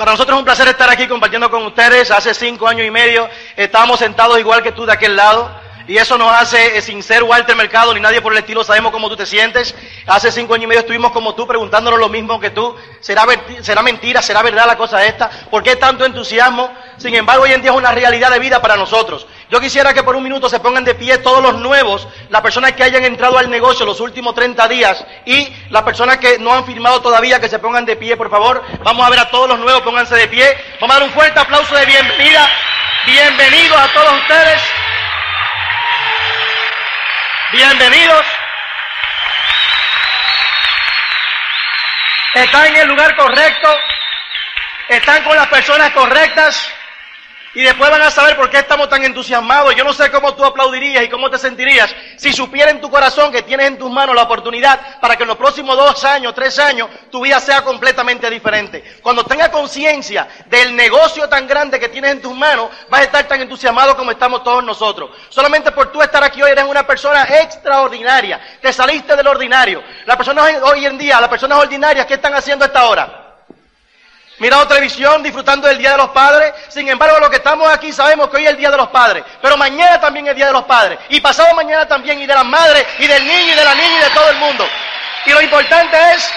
para 0.00 0.12
nosotros 0.12 0.34
es 0.34 0.38
un 0.38 0.46
placer 0.46 0.66
estar 0.66 0.88
aquí 0.88 1.06
compartiendo 1.06 1.50
con 1.50 1.62
ustedes. 1.66 2.10
Hace 2.10 2.32
cinco 2.32 2.66
años 2.66 2.86
y 2.86 2.90
medio 2.90 3.28
estábamos 3.54 3.98
sentados 3.98 4.38
igual 4.38 4.62
que 4.62 4.72
tú 4.72 4.86
de 4.86 4.94
aquel 4.94 5.14
lado. 5.14 5.50
Y 5.86 5.98
eso 5.98 6.16
nos 6.16 6.32
hace, 6.32 6.78
eh, 6.78 6.80
sin 6.80 7.02
ser 7.02 7.22
Walter 7.22 7.54
Mercado 7.54 7.92
ni 7.92 8.00
nadie 8.00 8.22
por 8.22 8.32
el 8.32 8.38
estilo, 8.38 8.64
sabemos 8.64 8.92
cómo 8.92 9.10
tú 9.10 9.16
te 9.16 9.26
sientes. 9.26 9.74
Hace 10.06 10.32
cinco 10.32 10.54
años 10.54 10.64
y 10.64 10.66
medio 10.68 10.80
estuvimos 10.80 11.12
como 11.12 11.34
tú, 11.34 11.46
preguntándonos 11.46 12.00
lo 12.00 12.08
mismo 12.08 12.40
que 12.40 12.48
tú. 12.48 12.74
¿Será, 13.00 13.26
será 13.60 13.82
mentira? 13.82 14.22
¿Será 14.22 14.40
verdad 14.42 14.66
la 14.66 14.78
cosa 14.78 15.04
esta? 15.04 15.28
¿Por 15.50 15.62
qué 15.62 15.76
tanto 15.76 16.06
entusiasmo? 16.06 16.72
Sin 16.96 17.14
embargo, 17.14 17.42
hoy 17.42 17.52
en 17.52 17.60
día 17.60 17.70
es 17.70 17.76
una 17.76 17.92
realidad 17.92 18.30
de 18.30 18.38
vida 18.38 18.62
para 18.62 18.76
nosotros. 18.76 19.26
Yo 19.50 19.60
quisiera 19.60 19.92
que 19.92 20.04
por 20.04 20.14
un 20.14 20.22
minuto 20.22 20.48
se 20.48 20.60
pongan 20.60 20.84
de 20.84 20.94
pie 20.94 21.18
todos 21.18 21.42
los 21.42 21.56
nuevos, 21.56 22.06
las 22.28 22.40
personas 22.40 22.72
que 22.74 22.84
hayan 22.84 23.04
entrado 23.04 23.36
al 23.36 23.50
negocio 23.50 23.84
los 23.84 23.98
últimos 23.98 24.32
30 24.32 24.68
días 24.68 25.04
y 25.26 25.52
las 25.70 25.82
personas 25.82 26.18
que 26.18 26.38
no 26.38 26.54
han 26.54 26.64
firmado 26.64 27.02
todavía, 27.02 27.40
que 27.40 27.48
se 27.48 27.58
pongan 27.58 27.84
de 27.84 27.96
pie, 27.96 28.16
por 28.16 28.30
favor. 28.30 28.62
Vamos 28.84 29.04
a 29.04 29.10
ver 29.10 29.18
a 29.18 29.28
todos 29.28 29.48
los 29.48 29.58
nuevos, 29.58 29.82
pónganse 29.82 30.14
de 30.14 30.28
pie. 30.28 30.56
Vamos 30.80 30.94
a 30.94 31.00
dar 31.00 31.08
un 31.08 31.14
fuerte 31.14 31.40
aplauso 31.40 31.74
de 31.74 31.84
bienvenida. 31.84 32.48
Bienvenidos 33.06 33.76
a 33.76 33.88
todos 33.92 34.12
ustedes. 34.20 34.62
Bienvenidos. 37.50 38.26
Están 42.34 42.66
en 42.66 42.76
el 42.76 42.88
lugar 42.88 43.16
correcto. 43.16 43.68
Están 44.88 45.24
con 45.24 45.34
las 45.34 45.48
personas 45.48 45.90
correctas. 45.90 46.72
Y 47.52 47.62
después 47.64 47.90
van 47.90 48.02
a 48.02 48.12
saber 48.12 48.36
por 48.36 48.48
qué 48.48 48.58
estamos 48.58 48.88
tan 48.88 49.02
entusiasmados. 49.02 49.74
Yo 49.74 49.82
no 49.82 49.92
sé 49.92 50.08
cómo 50.12 50.34
tú 50.34 50.44
aplaudirías 50.44 51.02
y 51.02 51.08
cómo 51.08 51.28
te 51.28 51.36
sentirías 51.36 51.92
si 52.16 52.32
supiera 52.32 52.70
en 52.70 52.80
tu 52.80 52.88
corazón 52.88 53.32
que 53.32 53.42
tienes 53.42 53.66
en 53.66 53.78
tus 53.78 53.90
manos 53.90 54.14
la 54.14 54.22
oportunidad 54.22 55.00
para 55.00 55.16
que 55.16 55.24
en 55.24 55.28
los 55.28 55.36
próximos 55.36 55.76
dos 55.76 56.04
años, 56.04 56.32
tres 56.32 56.60
años, 56.60 56.88
tu 57.10 57.22
vida 57.22 57.40
sea 57.40 57.62
completamente 57.62 58.30
diferente. 58.30 59.00
Cuando 59.02 59.24
tengas 59.24 59.48
conciencia 59.48 60.28
del 60.46 60.76
negocio 60.76 61.28
tan 61.28 61.48
grande 61.48 61.80
que 61.80 61.88
tienes 61.88 62.12
en 62.12 62.22
tus 62.22 62.34
manos, 62.36 62.70
vas 62.88 63.00
a 63.00 63.04
estar 63.04 63.26
tan 63.26 63.40
entusiasmado 63.40 63.96
como 63.96 64.12
estamos 64.12 64.44
todos 64.44 64.62
nosotros. 64.62 65.10
Solamente 65.28 65.72
por 65.72 65.90
tú 65.90 66.00
estar 66.02 66.22
aquí 66.22 66.40
hoy 66.40 66.52
eres 66.52 66.64
una 66.64 66.86
persona 66.86 67.24
extraordinaria. 67.24 68.40
Te 68.62 68.72
saliste 68.72 69.16
del 69.16 69.26
ordinario. 69.26 69.82
Las 70.06 70.16
personas 70.16 70.54
hoy 70.62 70.86
en 70.86 70.96
día, 70.96 71.20
las 71.20 71.28
personas 71.28 71.58
ordinarias, 71.58 72.06
¿qué 72.06 72.14
están 72.14 72.34
haciendo 72.34 72.64
a 72.64 72.68
esta 72.68 72.84
hora? 72.84 73.19
Mirando 74.40 74.66
televisión, 74.66 75.22
disfrutando 75.22 75.68
del 75.68 75.78
Día 75.78 75.92
de 75.92 75.98
los 75.98 76.10
Padres. 76.10 76.52
Sin 76.68 76.88
embargo, 76.88 77.20
los 77.20 77.30
que 77.30 77.36
estamos 77.36 77.72
aquí 77.72 77.92
sabemos 77.92 78.28
que 78.28 78.38
hoy 78.38 78.44
es 78.44 78.50
el 78.50 78.56
Día 78.56 78.70
de 78.70 78.76
los 78.76 78.88
Padres. 78.88 79.22
Pero 79.40 79.56
mañana 79.56 80.00
también 80.00 80.26
es 80.26 80.30
el 80.30 80.36
Día 80.36 80.46
de 80.46 80.52
los 80.52 80.64
Padres. 80.64 80.98
Y 81.10 81.20
pasado 81.20 81.54
mañana 81.54 81.86
también, 81.86 82.20
y 82.20 82.26
de 82.26 82.34
las 82.34 82.44
madres, 82.44 82.84
y 82.98 83.06
del 83.06 83.24
niño, 83.24 83.52
y 83.52 83.56
de 83.56 83.64
la 83.64 83.74
niña, 83.74 83.98
y 83.98 84.04
de 84.04 84.10
todo 84.10 84.30
el 84.30 84.36
mundo. 84.38 84.66
Y 85.26 85.30
lo 85.30 85.42
importante 85.42 85.96
es 86.14 86.32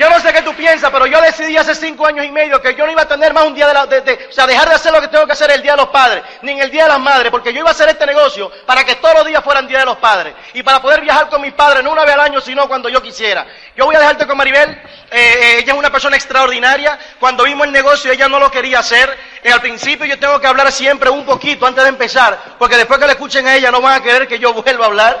yo 0.00 0.08
no 0.08 0.18
sé 0.18 0.32
qué 0.32 0.40
tú 0.40 0.54
piensas, 0.54 0.90
pero 0.90 1.04
yo 1.04 1.20
decidí 1.20 1.58
hace 1.58 1.74
cinco 1.74 2.06
años 2.06 2.24
y 2.24 2.30
medio 2.30 2.62
que 2.62 2.74
yo 2.74 2.86
no 2.86 2.92
iba 2.92 3.02
a 3.02 3.08
tener 3.08 3.34
más 3.34 3.44
un 3.44 3.54
día 3.54 3.68
de 3.68 3.74
la... 3.74 3.84
O 3.84 4.32
sea, 4.32 4.46
dejar 4.46 4.66
de 4.66 4.74
hacer 4.74 4.94
lo 4.94 4.98
que 4.98 5.08
tengo 5.08 5.26
que 5.26 5.32
hacer 5.32 5.50
el 5.50 5.60
Día 5.60 5.72
de 5.72 5.76
los 5.76 5.88
Padres, 5.88 6.22
ni 6.40 6.52
en 6.52 6.60
el 6.60 6.70
Día 6.70 6.84
de 6.84 6.88
las 6.88 6.98
Madres, 6.98 7.30
porque 7.30 7.52
yo 7.52 7.60
iba 7.60 7.68
a 7.68 7.72
hacer 7.72 7.86
este 7.90 8.06
negocio 8.06 8.50
para 8.64 8.82
que 8.82 8.94
todos 8.94 9.14
los 9.16 9.26
días 9.26 9.44
fueran 9.44 9.68
Día 9.68 9.80
de 9.80 9.84
los 9.84 9.98
Padres. 9.98 10.32
Y 10.54 10.62
para 10.62 10.80
poder 10.80 11.02
viajar 11.02 11.28
con 11.28 11.42
mis 11.42 11.52
padres, 11.52 11.84
no 11.84 11.92
una 11.92 12.06
vez 12.06 12.14
al 12.14 12.20
año, 12.20 12.40
sino 12.40 12.66
cuando 12.66 12.88
yo 12.88 13.02
quisiera. 13.02 13.46
Yo 13.76 13.84
voy 13.84 13.94
a 13.94 13.98
dejarte 13.98 14.26
con 14.26 14.38
Maribel. 14.38 14.70
Eh, 14.70 14.78
eh, 15.10 15.58
ella 15.58 15.72
es 15.74 15.78
una 15.78 15.90
persona 15.90 16.16
extraordinaria. 16.16 16.98
Cuando 17.18 17.44
vimos 17.44 17.66
el 17.66 17.72
negocio, 17.72 18.10
ella 18.10 18.26
no 18.26 18.40
lo 18.40 18.50
quería 18.50 18.78
hacer. 18.78 19.14
Eh, 19.42 19.52
al 19.52 19.60
principio 19.60 20.06
yo 20.06 20.18
tengo 20.18 20.40
que 20.40 20.46
hablar 20.46 20.72
siempre 20.72 21.10
un 21.10 21.26
poquito 21.26 21.66
antes 21.66 21.84
de 21.84 21.90
empezar, 21.90 22.38
porque 22.58 22.78
después 22.78 22.98
que 22.98 23.04
le 23.04 23.12
escuchen 23.12 23.46
a 23.46 23.54
ella 23.54 23.70
no 23.70 23.82
van 23.82 24.00
a 24.00 24.02
querer 24.02 24.26
que 24.26 24.38
yo 24.38 24.54
vuelva 24.54 24.84
a 24.86 24.88
hablar. 24.88 25.20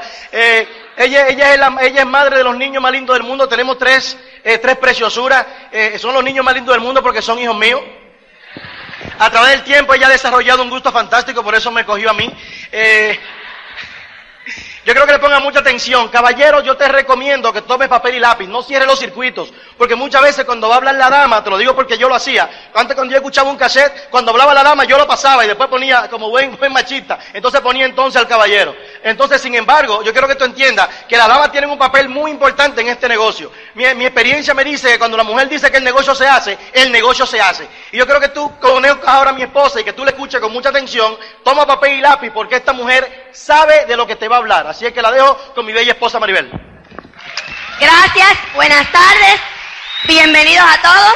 Ella, 1.04 1.28
ella, 1.28 1.54
es 1.54 1.58
la, 1.58 1.76
ella 1.80 2.00
es 2.00 2.06
madre 2.06 2.38
de 2.38 2.44
los 2.44 2.56
niños 2.56 2.82
más 2.82 2.92
lindos 2.92 3.16
del 3.16 3.26
mundo. 3.26 3.48
Tenemos 3.48 3.78
tres 3.78 4.16
eh, 4.42 4.58
tres 4.58 4.78
preciosuras, 4.78 5.46
eh, 5.70 5.98
son 5.98 6.14
los 6.14 6.24
niños 6.24 6.44
más 6.44 6.54
lindos 6.54 6.74
del 6.74 6.82
mundo 6.82 7.02
porque 7.02 7.20
son 7.20 7.38
hijos 7.38 7.56
míos. 7.56 7.82
A 9.18 9.30
través 9.30 9.50
del 9.52 9.64
tiempo 9.64 9.92
ella 9.92 10.06
ha 10.06 10.10
desarrollado 10.10 10.62
un 10.62 10.70
gusto 10.70 10.90
fantástico, 10.90 11.42
por 11.42 11.54
eso 11.54 11.70
me 11.70 11.84
cogió 11.84 12.10
a 12.10 12.14
mí. 12.14 12.30
Eh, 12.72 13.18
yo 14.90 14.94
creo 14.94 15.06
que 15.06 15.12
le 15.12 15.18
pongan 15.20 15.40
mucha 15.44 15.60
atención. 15.60 16.08
Caballero, 16.08 16.64
yo 16.64 16.76
te 16.76 16.88
recomiendo 16.88 17.52
que 17.52 17.62
tomes 17.62 17.86
papel 17.86 18.16
y 18.16 18.18
lápiz, 18.18 18.48
no 18.48 18.60
cierres 18.60 18.88
los 18.88 18.98
circuitos, 18.98 19.52
porque 19.78 19.94
muchas 19.94 20.20
veces 20.20 20.44
cuando 20.44 20.68
va 20.68 20.74
a 20.74 20.78
hablar 20.78 20.96
la 20.96 21.08
dama, 21.08 21.44
te 21.44 21.50
lo 21.50 21.58
digo 21.58 21.76
porque 21.76 21.96
yo 21.96 22.08
lo 22.08 22.16
hacía, 22.16 22.50
antes 22.74 22.96
cuando 22.96 23.12
yo 23.12 23.18
escuchaba 23.18 23.48
un 23.48 23.56
cassette, 23.56 24.10
cuando 24.10 24.32
hablaba 24.32 24.52
la 24.52 24.64
dama 24.64 24.82
yo 24.82 24.98
lo 24.98 25.06
pasaba 25.06 25.44
y 25.44 25.46
después 25.46 25.68
ponía 25.68 26.08
como 26.10 26.28
buen, 26.28 26.56
buen 26.58 26.72
machista, 26.72 27.20
entonces 27.32 27.60
ponía 27.60 27.86
entonces 27.86 28.20
al 28.20 28.26
caballero. 28.26 28.74
Entonces, 29.04 29.40
sin 29.40 29.54
embargo, 29.54 30.02
yo 30.02 30.10
quiero 30.10 30.26
que 30.26 30.34
tú 30.34 30.44
entiendas 30.44 30.88
que 31.08 31.16
las 31.16 31.28
damas 31.28 31.52
tienen 31.52 31.70
un 31.70 31.78
papel 31.78 32.08
muy 32.08 32.32
importante 32.32 32.80
en 32.80 32.88
este 32.88 33.08
negocio. 33.08 33.52
Mi, 33.74 33.84
mi 33.94 34.06
experiencia 34.06 34.54
me 34.54 34.64
dice 34.64 34.90
que 34.90 34.98
cuando 34.98 35.16
la 35.16 35.22
mujer 35.22 35.48
dice 35.48 35.70
que 35.70 35.76
el 35.76 35.84
negocio 35.84 36.16
se 36.16 36.26
hace, 36.26 36.58
el 36.72 36.90
negocio 36.90 37.26
se 37.26 37.40
hace. 37.40 37.68
Y 37.92 37.96
yo 37.96 38.08
creo 38.08 38.18
que 38.18 38.30
tú 38.30 38.58
conozcas 38.58 39.08
ahora 39.08 39.30
a 39.30 39.34
mi 39.34 39.42
esposa 39.42 39.80
y 39.80 39.84
que 39.84 39.92
tú 39.92 40.04
le 40.04 40.10
escuches 40.10 40.40
con 40.40 40.52
mucha 40.52 40.70
atención, 40.70 41.16
toma 41.44 41.64
papel 41.64 41.92
y 41.92 42.00
lápiz 42.00 42.32
porque 42.32 42.56
esta 42.56 42.72
mujer 42.72 43.30
sabe 43.32 43.86
de 43.86 43.96
lo 43.96 44.04
que 44.04 44.16
te 44.16 44.26
va 44.26 44.36
a 44.36 44.38
hablar. 44.40 44.66
Así 44.80 44.86
es 44.86 44.94
que 44.94 45.02
la 45.02 45.10
dejo 45.12 45.36
con 45.54 45.66
mi 45.66 45.74
bella 45.74 45.92
esposa 45.92 46.18
Maribel. 46.18 46.50
Gracias, 47.78 48.30
buenas 48.54 48.90
tardes, 48.90 49.38
bienvenidos 50.04 50.64
a 50.66 50.80
todos. 50.80 51.14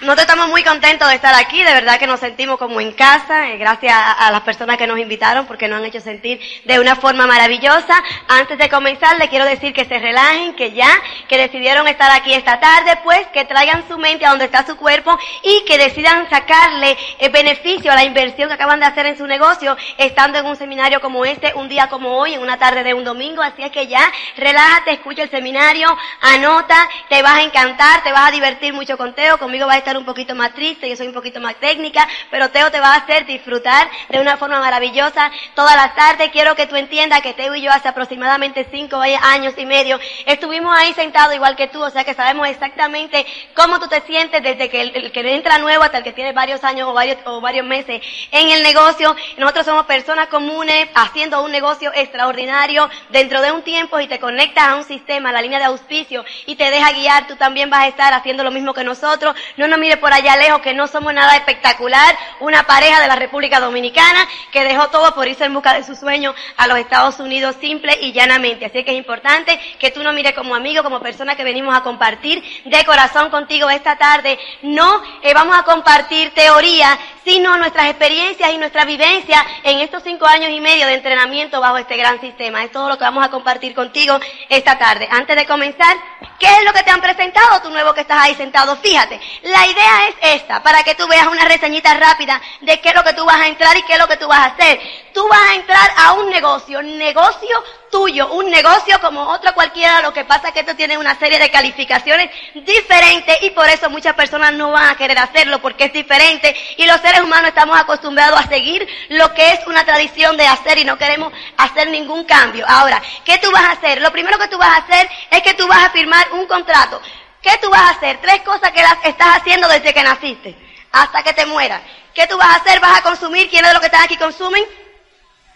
Nosotros 0.00 0.22
estamos 0.22 0.48
muy 0.48 0.64
contentos 0.64 1.06
de 1.08 1.16
estar 1.16 1.34
aquí, 1.34 1.62
de 1.62 1.74
verdad 1.74 1.98
que 1.98 2.06
nos 2.06 2.20
sentimos 2.20 2.56
como 2.56 2.80
en 2.80 2.92
casa, 2.92 3.50
eh, 3.50 3.58
gracias 3.58 3.94
a, 3.94 4.30
las 4.30 4.40
personas 4.40 4.78
que 4.78 4.86
nos 4.86 4.98
invitaron 4.98 5.44
porque 5.44 5.68
nos 5.68 5.78
han 5.78 5.84
hecho 5.84 6.00
sentir 6.00 6.40
de 6.64 6.80
una 6.80 6.96
forma 6.96 7.26
maravillosa. 7.26 8.02
Antes 8.26 8.56
de 8.56 8.70
comenzar, 8.70 9.18
le 9.18 9.28
quiero 9.28 9.44
decir 9.44 9.74
que 9.74 9.84
se 9.84 9.98
relajen, 9.98 10.54
que 10.54 10.72
ya, 10.72 10.88
que 11.28 11.36
decidieron 11.36 11.86
estar 11.86 12.10
aquí 12.12 12.32
esta 12.32 12.58
tarde, 12.58 12.98
pues 13.04 13.26
que 13.26 13.44
traigan 13.44 13.86
su 13.88 13.98
mente 13.98 14.24
a 14.24 14.30
donde 14.30 14.46
está 14.46 14.64
su 14.64 14.74
cuerpo 14.78 15.18
y 15.42 15.66
que 15.66 15.76
decidan 15.76 16.30
sacarle 16.30 16.96
el 17.18 17.30
beneficio 17.30 17.92
a 17.92 17.94
la 17.94 18.04
inversión 18.04 18.48
que 18.48 18.54
acaban 18.54 18.80
de 18.80 18.86
hacer 18.86 19.04
en 19.04 19.18
su 19.18 19.26
negocio, 19.26 19.76
estando 19.98 20.38
en 20.38 20.46
un 20.46 20.56
seminario 20.56 21.02
como 21.02 21.26
este, 21.26 21.52
un 21.56 21.68
día 21.68 21.88
como 21.88 22.16
hoy, 22.16 22.32
en 22.32 22.40
una 22.40 22.58
tarde 22.58 22.84
de 22.84 22.94
un 22.94 23.04
domingo. 23.04 23.42
Así 23.42 23.62
es 23.62 23.70
que 23.70 23.86
ya, 23.86 24.10
relájate, 24.38 24.92
escucha 24.92 25.24
el 25.24 25.30
seminario, 25.30 25.94
anota, 26.22 26.88
te 27.10 27.20
vas 27.20 27.34
a 27.34 27.42
encantar, 27.42 28.02
te 28.02 28.12
vas 28.12 28.28
a 28.28 28.30
divertir 28.30 28.72
mucho 28.72 28.96
con 28.96 29.14
Teo, 29.14 29.36
conmigo 29.36 29.66
va 29.66 29.74
a 29.74 29.76
estar 29.76 29.89
un 29.96 30.04
poquito 30.04 30.34
más 30.34 30.54
triste, 30.54 30.88
yo 30.88 30.96
soy 30.96 31.08
un 31.08 31.14
poquito 31.14 31.40
más 31.40 31.56
técnica, 31.56 32.06
pero 32.30 32.50
Teo 32.50 32.70
te 32.70 32.80
va 32.80 32.94
a 32.94 32.98
hacer 32.98 33.26
disfrutar 33.26 33.88
de 34.08 34.20
una 34.20 34.36
forma 34.36 34.60
maravillosa 34.60 35.30
todas 35.54 35.76
las 35.76 35.94
tardes. 35.94 36.30
Quiero 36.30 36.54
que 36.54 36.66
tú 36.66 36.76
entiendas 36.76 37.20
que 37.20 37.34
Teo 37.34 37.54
y 37.54 37.62
yo 37.62 37.70
hace 37.70 37.88
aproximadamente 37.88 38.66
cinco 38.70 39.00
años 39.00 39.54
y 39.56 39.66
medio 39.66 39.98
estuvimos 40.26 40.76
ahí 40.76 40.92
sentados 40.94 41.34
igual 41.34 41.56
que 41.56 41.68
tú, 41.68 41.82
o 41.82 41.90
sea 41.90 42.04
que 42.04 42.14
sabemos 42.14 42.48
exactamente 42.48 43.26
cómo 43.54 43.78
tú 43.80 43.88
te 43.88 44.00
sientes 44.02 44.42
desde 44.42 44.68
que 44.68 44.80
el, 44.80 45.12
que 45.12 45.34
entra 45.34 45.58
nuevo 45.58 45.82
hasta 45.82 45.98
el 45.98 46.04
que 46.04 46.12
tiene 46.12 46.32
varios 46.32 46.64
años 46.64 46.88
o 46.88 46.92
varios, 46.92 47.18
o 47.24 47.40
varios 47.40 47.66
meses 47.66 48.02
en 48.30 48.50
el 48.50 48.62
negocio. 48.62 49.14
Nosotros 49.38 49.66
somos 49.66 49.86
personas 49.86 50.28
comunes 50.28 50.88
haciendo 50.94 51.42
un 51.42 51.52
negocio 51.52 51.90
extraordinario 51.94 52.88
dentro 53.10 53.40
de 53.42 53.52
un 53.52 53.62
tiempo 53.62 53.98
y 54.00 54.06
te 54.06 54.18
conectas 54.18 54.68
a 54.68 54.76
un 54.76 54.84
sistema, 54.84 55.30
a 55.30 55.32
la 55.32 55.42
línea 55.42 55.58
de 55.58 55.66
auspicio 55.66 56.24
y 56.46 56.56
te 56.56 56.70
deja 56.70 56.92
guiar, 56.92 57.26
tú 57.26 57.36
también 57.36 57.70
vas 57.70 57.80
a 57.80 57.88
estar 57.88 58.12
haciendo 58.12 58.44
lo 58.44 58.50
mismo 58.50 58.74
que 58.74 58.84
nosotros. 58.84 59.34
No 59.56 59.68
nos 59.68 59.78
mire 59.80 59.96
por 59.96 60.12
allá 60.12 60.36
lejos 60.36 60.60
que 60.60 60.74
no 60.74 60.86
somos 60.86 61.12
nada 61.12 61.34
espectacular, 61.36 62.16
una 62.38 62.62
pareja 62.64 63.00
de 63.00 63.08
la 63.08 63.16
República 63.16 63.58
Dominicana 63.58 64.28
que 64.52 64.62
dejó 64.62 64.88
todo 64.88 65.14
por 65.14 65.26
irse 65.26 65.44
en 65.44 65.54
busca 65.54 65.74
de 65.74 65.82
su 65.82 65.96
sueño 65.96 66.34
a 66.56 66.66
los 66.66 66.78
Estados 66.78 67.18
Unidos 67.18 67.56
simple 67.60 67.98
y 68.00 68.12
llanamente. 68.12 68.66
Así 68.66 68.84
que 68.84 68.92
es 68.92 68.98
importante 68.98 69.58
que 69.78 69.90
tú 69.90 70.02
no 70.02 70.12
mires 70.12 70.34
como 70.34 70.54
amigo, 70.54 70.82
como 70.82 71.00
persona 71.00 71.34
que 71.34 71.44
venimos 71.44 71.76
a 71.76 71.82
compartir 71.82 72.42
de 72.64 72.84
corazón 72.84 73.30
contigo 73.30 73.68
esta 73.70 73.96
tarde. 73.96 74.38
No 74.62 75.02
eh, 75.22 75.34
vamos 75.34 75.58
a 75.58 75.62
compartir 75.62 76.32
teoría, 76.34 76.98
sino 77.24 77.56
nuestras 77.56 77.86
experiencias 77.86 78.52
y 78.52 78.58
nuestra 78.58 78.84
vivencia 78.84 79.44
en 79.62 79.80
estos 79.80 80.02
cinco 80.02 80.26
años 80.26 80.50
y 80.50 80.60
medio 80.60 80.86
de 80.86 80.94
entrenamiento 80.94 81.60
bajo 81.60 81.78
este 81.78 81.96
gran 81.96 82.20
sistema. 82.20 82.62
Es 82.62 82.72
todo 82.72 82.88
lo 82.88 82.98
que 82.98 83.04
vamos 83.04 83.24
a 83.24 83.30
compartir 83.30 83.74
contigo 83.74 84.18
esta 84.48 84.78
tarde. 84.78 85.08
Antes 85.10 85.36
de 85.36 85.46
comenzar, 85.46 85.96
¿qué 86.38 86.46
es 86.46 86.64
lo 86.64 86.72
que 86.72 86.82
te 86.82 86.90
han 86.90 87.00
presentado 87.00 87.62
tu 87.62 87.70
nuevo 87.70 87.94
que 87.94 88.02
estás 88.02 88.18
ahí 88.20 88.34
sentado? 88.34 88.76
Fíjate, 88.76 89.20
la 89.42 89.66
idea 89.70 90.08
es 90.08 90.40
esta, 90.40 90.62
para 90.62 90.82
que 90.82 90.94
tú 90.94 91.06
veas 91.08 91.26
una 91.26 91.44
reseñita 91.44 91.94
rápida 91.94 92.40
de 92.60 92.80
qué 92.80 92.90
es 92.90 92.94
lo 92.94 93.04
que 93.04 93.14
tú 93.14 93.24
vas 93.24 93.40
a 93.40 93.46
entrar 93.46 93.76
y 93.76 93.82
qué 93.82 93.94
es 93.94 93.98
lo 93.98 94.08
que 94.08 94.16
tú 94.16 94.28
vas 94.28 94.40
a 94.40 94.44
hacer. 94.46 94.80
Tú 95.12 95.26
vas 95.28 95.40
a 95.40 95.54
entrar 95.54 95.90
a 95.96 96.12
un 96.14 96.30
negocio, 96.30 96.82
negocio 96.82 97.64
tuyo, 97.90 98.32
un 98.32 98.48
negocio 98.48 99.00
como 99.00 99.22
otro 99.22 99.52
cualquiera, 99.54 100.00
lo 100.00 100.12
que 100.12 100.24
pasa 100.24 100.48
es 100.48 100.54
que 100.54 100.60
esto 100.60 100.76
tiene 100.76 100.96
una 100.96 101.18
serie 101.18 101.38
de 101.38 101.50
calificaciones 101.50 102.30
diferentes 102.54 103.42
y 103.42 103.50
por 103.50 103.68
eso 103.68 103.90
muchas 103.90 104.14
personas 104.14 104.52
no 104.52 104.70
van 104.70 104.90
a 104.90 104.96
querer 104.96 105.18
hacerlo 105.18 105.60
porque 105.60 105.84
es 105.84 105.92
diferente 105.92 106.54
y 106.76 106.86
los 106.86 107.00
seres 107.00 107.20
humanos 107.20 107.48
estamos 107.48 107.78
acostumbrados 107.78 108.38
a 108.38 108.48
seguir 108.48 108.86
lo 109.08 109.34
que 109.34 109.50
es 109.50 109.66
una 109.66 109.84
tradición 109.84 110.36
de 110.36 110.46
hacer 110.46 110.78
y 110.78 110.84
no 110.84 110.96
queremos 110.96 111.32
hacer 111.56 111.90
ningún 111.90 112.24
cambio. 112.24 112.64
Ahora, 112.68 113.02
¿qué 113.24 113.38
tú 113.38 113.50
vas 113.50 113.64
a 113.64 113.72
hacer? 113.72 114.00
Lo 114.00 114.12
primero 114.12 114.38
que 114.38 114.48
tú 114.48 114.58
vas 114.58 114.70
a 114.70 114.84
hacer 114.84 115.08
es 115.30 115.42
que 115.42 115.54
tú 115.54 115.66
vas 115.66 115.84
a 115.84 115.90
firmar 115.90 116.32
un 116.32 116.46
contrato. 116.46 117.00
¿Qué 117.42 117.50
tú 117.62 117.70
vas 117.70 117.82
a 117.82 117.90
hacer? 117.90 118.20
Tres 118.20 118.42
cosas 118.42 118.70
que 118.70 118.82
las 118.82 118.96
estás 119.04 119.38
haciendo 119.38 119.68
desde 119.68 119.94
que 119.94 120.02
naciste 120.02 120.56
hasta 120.92 121.22
que 121.22 121.32
te 121.32 121.46
mueras. 121.46 121.80
¿Qué 122.14 122.26
tú 122.26 122.36
vas 122.36 122.48
a 122.48 122.56
hacer? 122.56 122.80
¿Vas 122.80 122.98
a 122.98 123.02
consumir? 123.02 123.48
¿Quiénes 123.48 123.70
de 123.70 123.74
los 123.74 123.80
que 123.80 123.86
están 123.86 124.02
aquí 124.02 124.16
consumen? 124.16 124.64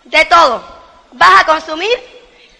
De 0.05 0.25
todo. 0.27 0.65
¿Vas 1.13 1.41
a 1.43 1.47
consumir? 1.47 2.14